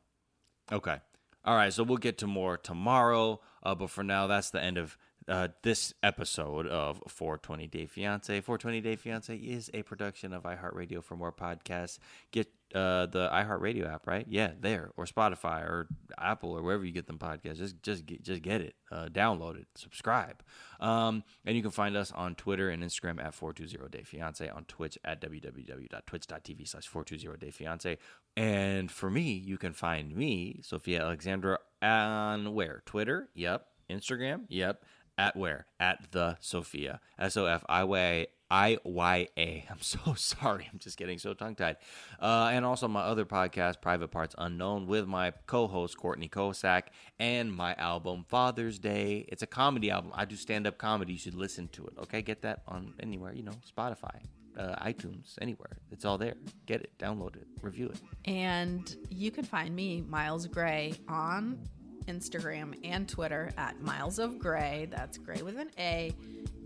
Okay. 0.71 1.01
All 1.45 1.55
right. 1.57 1.73
So 1.73 1.83
we'll 1.85 1.97
get 1.99 2.19
to 2.19 2.27
more 2.27 2.57
tomorrow. 2.57 3.41
Uh, 3.63 3.75
but 3.75 3.91
for 3.91 4.03
now, 4.03 4.27
that's 4.27 4.51
the 4.51 4.61
end 4.63 4.79
of 4.79 4.97
uh, 5.29 5.49
this 5.63 5.93
episode 6.05 6.69
of 6.69 7.03
420 7.09 7.67
Day 7.67 7.87
Fiance. 7.87 8.41
420 8.41 8.81
Day 8.81 8.95
Fiance 8.95 9.35
is 9.37 9.69
a 9.75 9.83
production 9.83 10.33
of 10.33 10.45
iHeartRadio. 10.45 11.03
For 11.03 11.17
more 11.17 11.33
podcasts, 11.33 11.99
get 12.31 12.49
uh, 12.75 13.07
the 13.07 13.29
iHeartRadio 13.33 13.93
app, 13.93 14.07
right? 14.07 14.27
Yeah, 14.29 14.53
there 14.61 14.91
or 14.97 15.05
Spotify 15.05 15.63
or 15.63 15.89
Apple 16.19 16.51
or 16.51 16.63
wherever 16.63 16.85
you 16.85 16.93
get 16.93 17.07
them 17.07 17.19
podcasts. 17.19 17.59
Just 17.59 17.83
just 17.83 18.07
get, 18.07 18.23
just 18.23 18.43
get 18.43 18.61
it, 18.61 18.75
uh, 18.91 19.07
download 19.07 19.57
it, 19.61 19.67
subscribe, 19.75 20.43
um, 20.81 21.23
and 21.45 21.57
you 21.57 21.63
can 21.63 21.71
find 21.71 21.97
us 21.97 22.13
on 22.13 22.35
Twitter 22.35 22.71
and 22.71 22.83
Instagram 22.83 23.23
at 23.23 23.35
420 23.35 23.89
Day 23.91 24.03
Fiance, 24.05 24.49
on 24.49 24.65
Twitch 24.65 24.99
at 25.05 25.21
www.twitch.tv 25.21 26.69
slash 26.69 26.87
420 26.87 27.39
Day 27.39 27.51
Fiance. 27.51 27.99
And 28.37 28.91
for 28.91 29.11
me, 29.11 29.33
you 29.33 29.57
can 29.57 29.73
find 29.73 30.15
me, 30.15 30.61
Sofiya 30.63 31.01
Alexandra, 31.01 31.59
on 31.81 32.53
where? 32.55 32.83
Twitter? 32.85 33.29
Yep. 33.35 33.67
Instagram? 33.91 34.43
Yep. 34.49 34.85
At 35.19 35.37
where? 35.37 35.67
At 35.81 36.11
the 36.11 36.37
Sofiya. 36.43 36.99
S 37.19 37.37
O 37.37 37.47
F 37.47 37.65
I 37.69 37.85
Y 37.85 38.27
I 38.51 38.79
Y 38.85 39.29
A. 39.37 39.65
I'm 39.71 39.81
so 39.81 40.15
sorry. 40.17 40.69
I'm 40.73 40.79
just 40.79 40.97
getting 40.97 41.19
so 41.19 41.35
tongue 41.35 41.55
tied. 41.55 41.77
Uh, 42.21 42.51
and 42.53 42.65
also 42.65 42.89
my 42.89 43.01
other 43.01 43.25
podcast, 43.25 43.81
Private 43.81 44.09
Parts 44.09 44.35
Unknown, 44.39 44.87
with 44.87 45.07
my 45.07 45.33
co 45.47 45.67
host, 45.67 45.97
Courtney 45.97 46.29
Kosak, 46.29 46.85
and 47.19 47.53
my 47.53 47.75
album, 47.75 48.25
Father's 48.29 48.79
Day. 48.79 49.25
It's 49.29 49.43
a 49.43 49.47
comedy 49.47 49.91
album. 49.91 50.13
I 50.15 50.25
do 50.25 50.37
stand 50.37 50.67
up 50.67 50.79
comedy. 50.79 51.13
You 51.13 51.19
should 51.19 51.35
listen 51.35 51.69
to 51.69 51.87
it. 51.87 51.95
Okay. 51.99 52.23
Get 52.23 52.43
that 52.43 52.63
on 52.69 52.95
anywhere, 53.01 53.33
you 53.33 53.43
know, 53.43 53.55
Spotify, 53.77 54.23
uh, 54.59 54.77
iTunes, 54.85 55.35
anywhere. 55.41 55.79
It's 55.91 56.05
all 56.05 56.19
there. 56.19 56.35
Get 56.67 56.81
it, 56.83 56.91
download 56.99 57.37
it, 57.37 57.47
review 57.63 57.89
it. 57.89 58.01
And 58.25 58.97
you 59.11 59.31
can 59.31 59.45
find 59.45 59.75
me, 59.75 60.03
Miles 60.03 60.47
Gray, 60.47 60.95
on 61.09 61.59
Instagram 62.07 62.79
and 62.85 63.09
Twitter 63.09 63.51
at 63.57 63.81
Miles 63.81 64.19
of 64.19 64.39
Gray. 64.39 64.89
That's 64.91 65.19
Gray 65.19 65.43
with 65.43 65.59
an 65.59 65.71
A. 65.79 66.13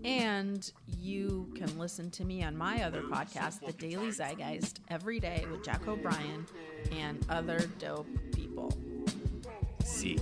And 0.03 0.71
you 0.99 1.51
can 1.55 1.77
listen 1.77 2.09
to 2.11 2.25
me 2.25 2.43
on 2.43 2.57
my 2.57 2.83
other 2.83 3.01
podcast, 3.03 3.59
The 3.65 3.73
Daily 3.73 4.09
Zeitgeist, 4.09 4.79
every 4.89 5.19
day 5.19 5.45
with 5.51 5.63
Jack 5.63 5.87
O'Brien 5.87 6.47
and 6.91 7.23
other 7.29 7.59
dope 7.77 8.07
people. 8.33 8.73
Seek. 9.83 10.21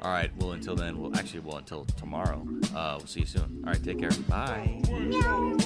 All 0.00 0.10
right. 0.10 0.30
Well, 0.38 0.52
until 0.52 0.74
then, 0.74 0.98
well, 0.98 1.14
actually, 1.16 1.40
well, 1.40 1.58
until 1.58 1.84
tomorrow. 1.84 2.46
Uh, 2.74 2.96
we'll 2.98 3.06
see 3.06 3.20
you 3.20 3.26
soon. 3.26 3.62
All 3.64 3.72
right. 3.72 3.82
Take 3.82 4.00
care. 4.00 4.10
Bye. 4.28 4.80
Oh, 4.88 5.56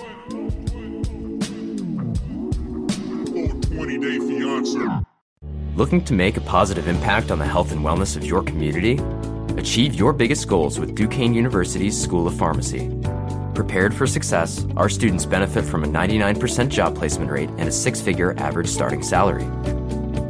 90 3.70 3.98
Day 3.98 4.18
Fiance. 4.18 5.06
Looking 5.76 6.02
to 6.04 6.12
make 6.14 6.38
a 6.38 6.40
positive 6.40 6.88
impact 6.88 7.30
on 7.30 7.38
the 7.38 7.44
health 7.44 7.70
and 7.70 7.84
wellness 7.84 8.16
of 8.16 8.24
your 8.24 8.42
community? 8.42 8.98
Achieve 9.60 9.94
your 9.94 10.14
biggest 10.14 10.48
goals 10.48 10.80
with 10.80 10.94
Duquesne 10.94 11.34
University's 11.34 12.02
School 12.02 12.26
of 12.26 12.34
Pharmacy. 12.34 12.90
Prepared 13.54 13.94
for 13.94 14.06
success, 14.06 14.64
our 14.78 14.88
students 14.88 15.26
benefit 15.26 15.66
from 15.66 15.84
a 15.84 15.86
99% 15.86 16.70
job 16.70 16.96
placement 16.96 17.30
rate 17.30 17.50
and 17.58 17.68
a 17.68 17.72
six 17.72 18.00
figure 18.00 18.34
average 18.38 18.68
starting 18.68 19.02
salary. 19.02 19.44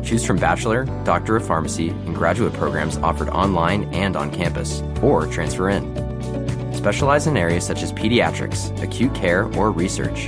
Choose 0.03 0.27
from 0.27 0.37
bachelor, 0.37 0.85
doctor 1.05 1.37
of 1.37 1.47
pharmacy, 1.47 1.91
and 1.91 2.17
graduate 2.17 2.55
programs 2.55 2.97
offered 2.97 3.29
online 3.29 3.85
and 3.95 4.17
on 4.17 4.33
campus, 4.33 4.83
or 5.01 5.29
transfer 5.29 5.71
in. 5.71 6.75
Specialize 6.75 7.29
in 7.29 7.37
areas 7.37 7.65
such 7.65 7.85
as 7.85 7.93
pediatrics, 7.93 8.77
acute 8.83 9.15
care, 9.15 9.45
or 9.55 9.71
research. 9.71 10.27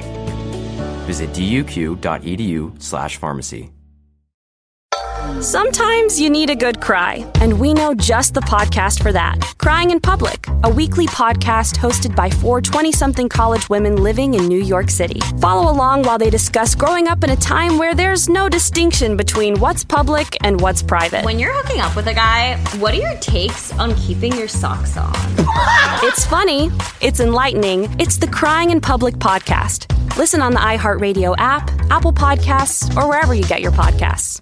Visit 1.08 1.30
duq.edu/pharmacy. 1.30 3.72
Sometimes 5.40 6.20
you 6.20 6.30
need 6.30 6.50
a 6.50 6.56
good 6.56 6.80
cry, 6.80 7.24
and 7.40 7.60
we 7.60 7.72
know 7.72 7.94
just 7.94 8.34
the 8.34 8.40
podcast 8.40 9.00
for 9.00 9.12
that. 9.12 9.38
Crying 9.56 9.90
in 9.90 10.00
Public, 10.00 10.44
a 10.64 10.68
weekly 10.68 11.06
podcast 11.06 11.76
hosted 11.76 12.16
by 12.16 12.28
four 12.28 12.60
20 12.60 12.90
something 12.90 13.28
college 13.28 13.68
women 13.68 14.02
living 14.02 14.34
in 14.34 14.48
New 14.48 14.60
York 14.60 14.90
City. 14.90 15.20
Follow 15.38 15.70
along 15.70 16.02
while 16.02 16.18
they 16.18 16.28
discuss 16.28 16.74
growing 16.74 17.06
up 17.06 17.22
in 17.22 17.30
a 17.30 17.36
time 17.36 17.78
where 17.78 17.94
there's 17.94 18.28
no 18.28 18.48
distinction 18.48 19.16
between 19.16 19.60
what's 19.60 19.84
public 19.84 20.36
and 20.40 20.60
what's 20.60 20.82
private. 20.82 21.24
When 21.24 21.38
you're 21.38 21.54
hooking 21.54 21.80
up 21.80 21.94
with 21.94 22.08
a 22.08 22.14
guy, 22.14 22.56
what 22.78 22.92
are 22.94 23.00
your 23.00 23.16
takes 23.18 23.72
on 23.78 23.94
keeping 23.94 24.36
your 24.36 24.48
socks 24.48 24.96
on? 24.96 25.14
it's 26.02 26.26
funny, 26.26 26.68
it's 27.00 27.20
enlightening, 27.20 27.84
it's 28.00 28.16
the 28.16 28.26
Crying 28.26 28.70
in 28.70 28.80
Public 28.80 29.14
podcast. 29.18 29.86
Listen 30.18 30.42
on 30.42 30.52
the 30.52 30.58
iHeartRadio 30.58 31.36
app, 31.38 31.70
Apple 31.92 32.12
Podcasts, 32.12 32.92
or 32.96 33.08
wherever 33.08 33.34
you 33.34 33.44
get 33.44 33.60
your 33.60 33.72
podcasts. 33.72 34.40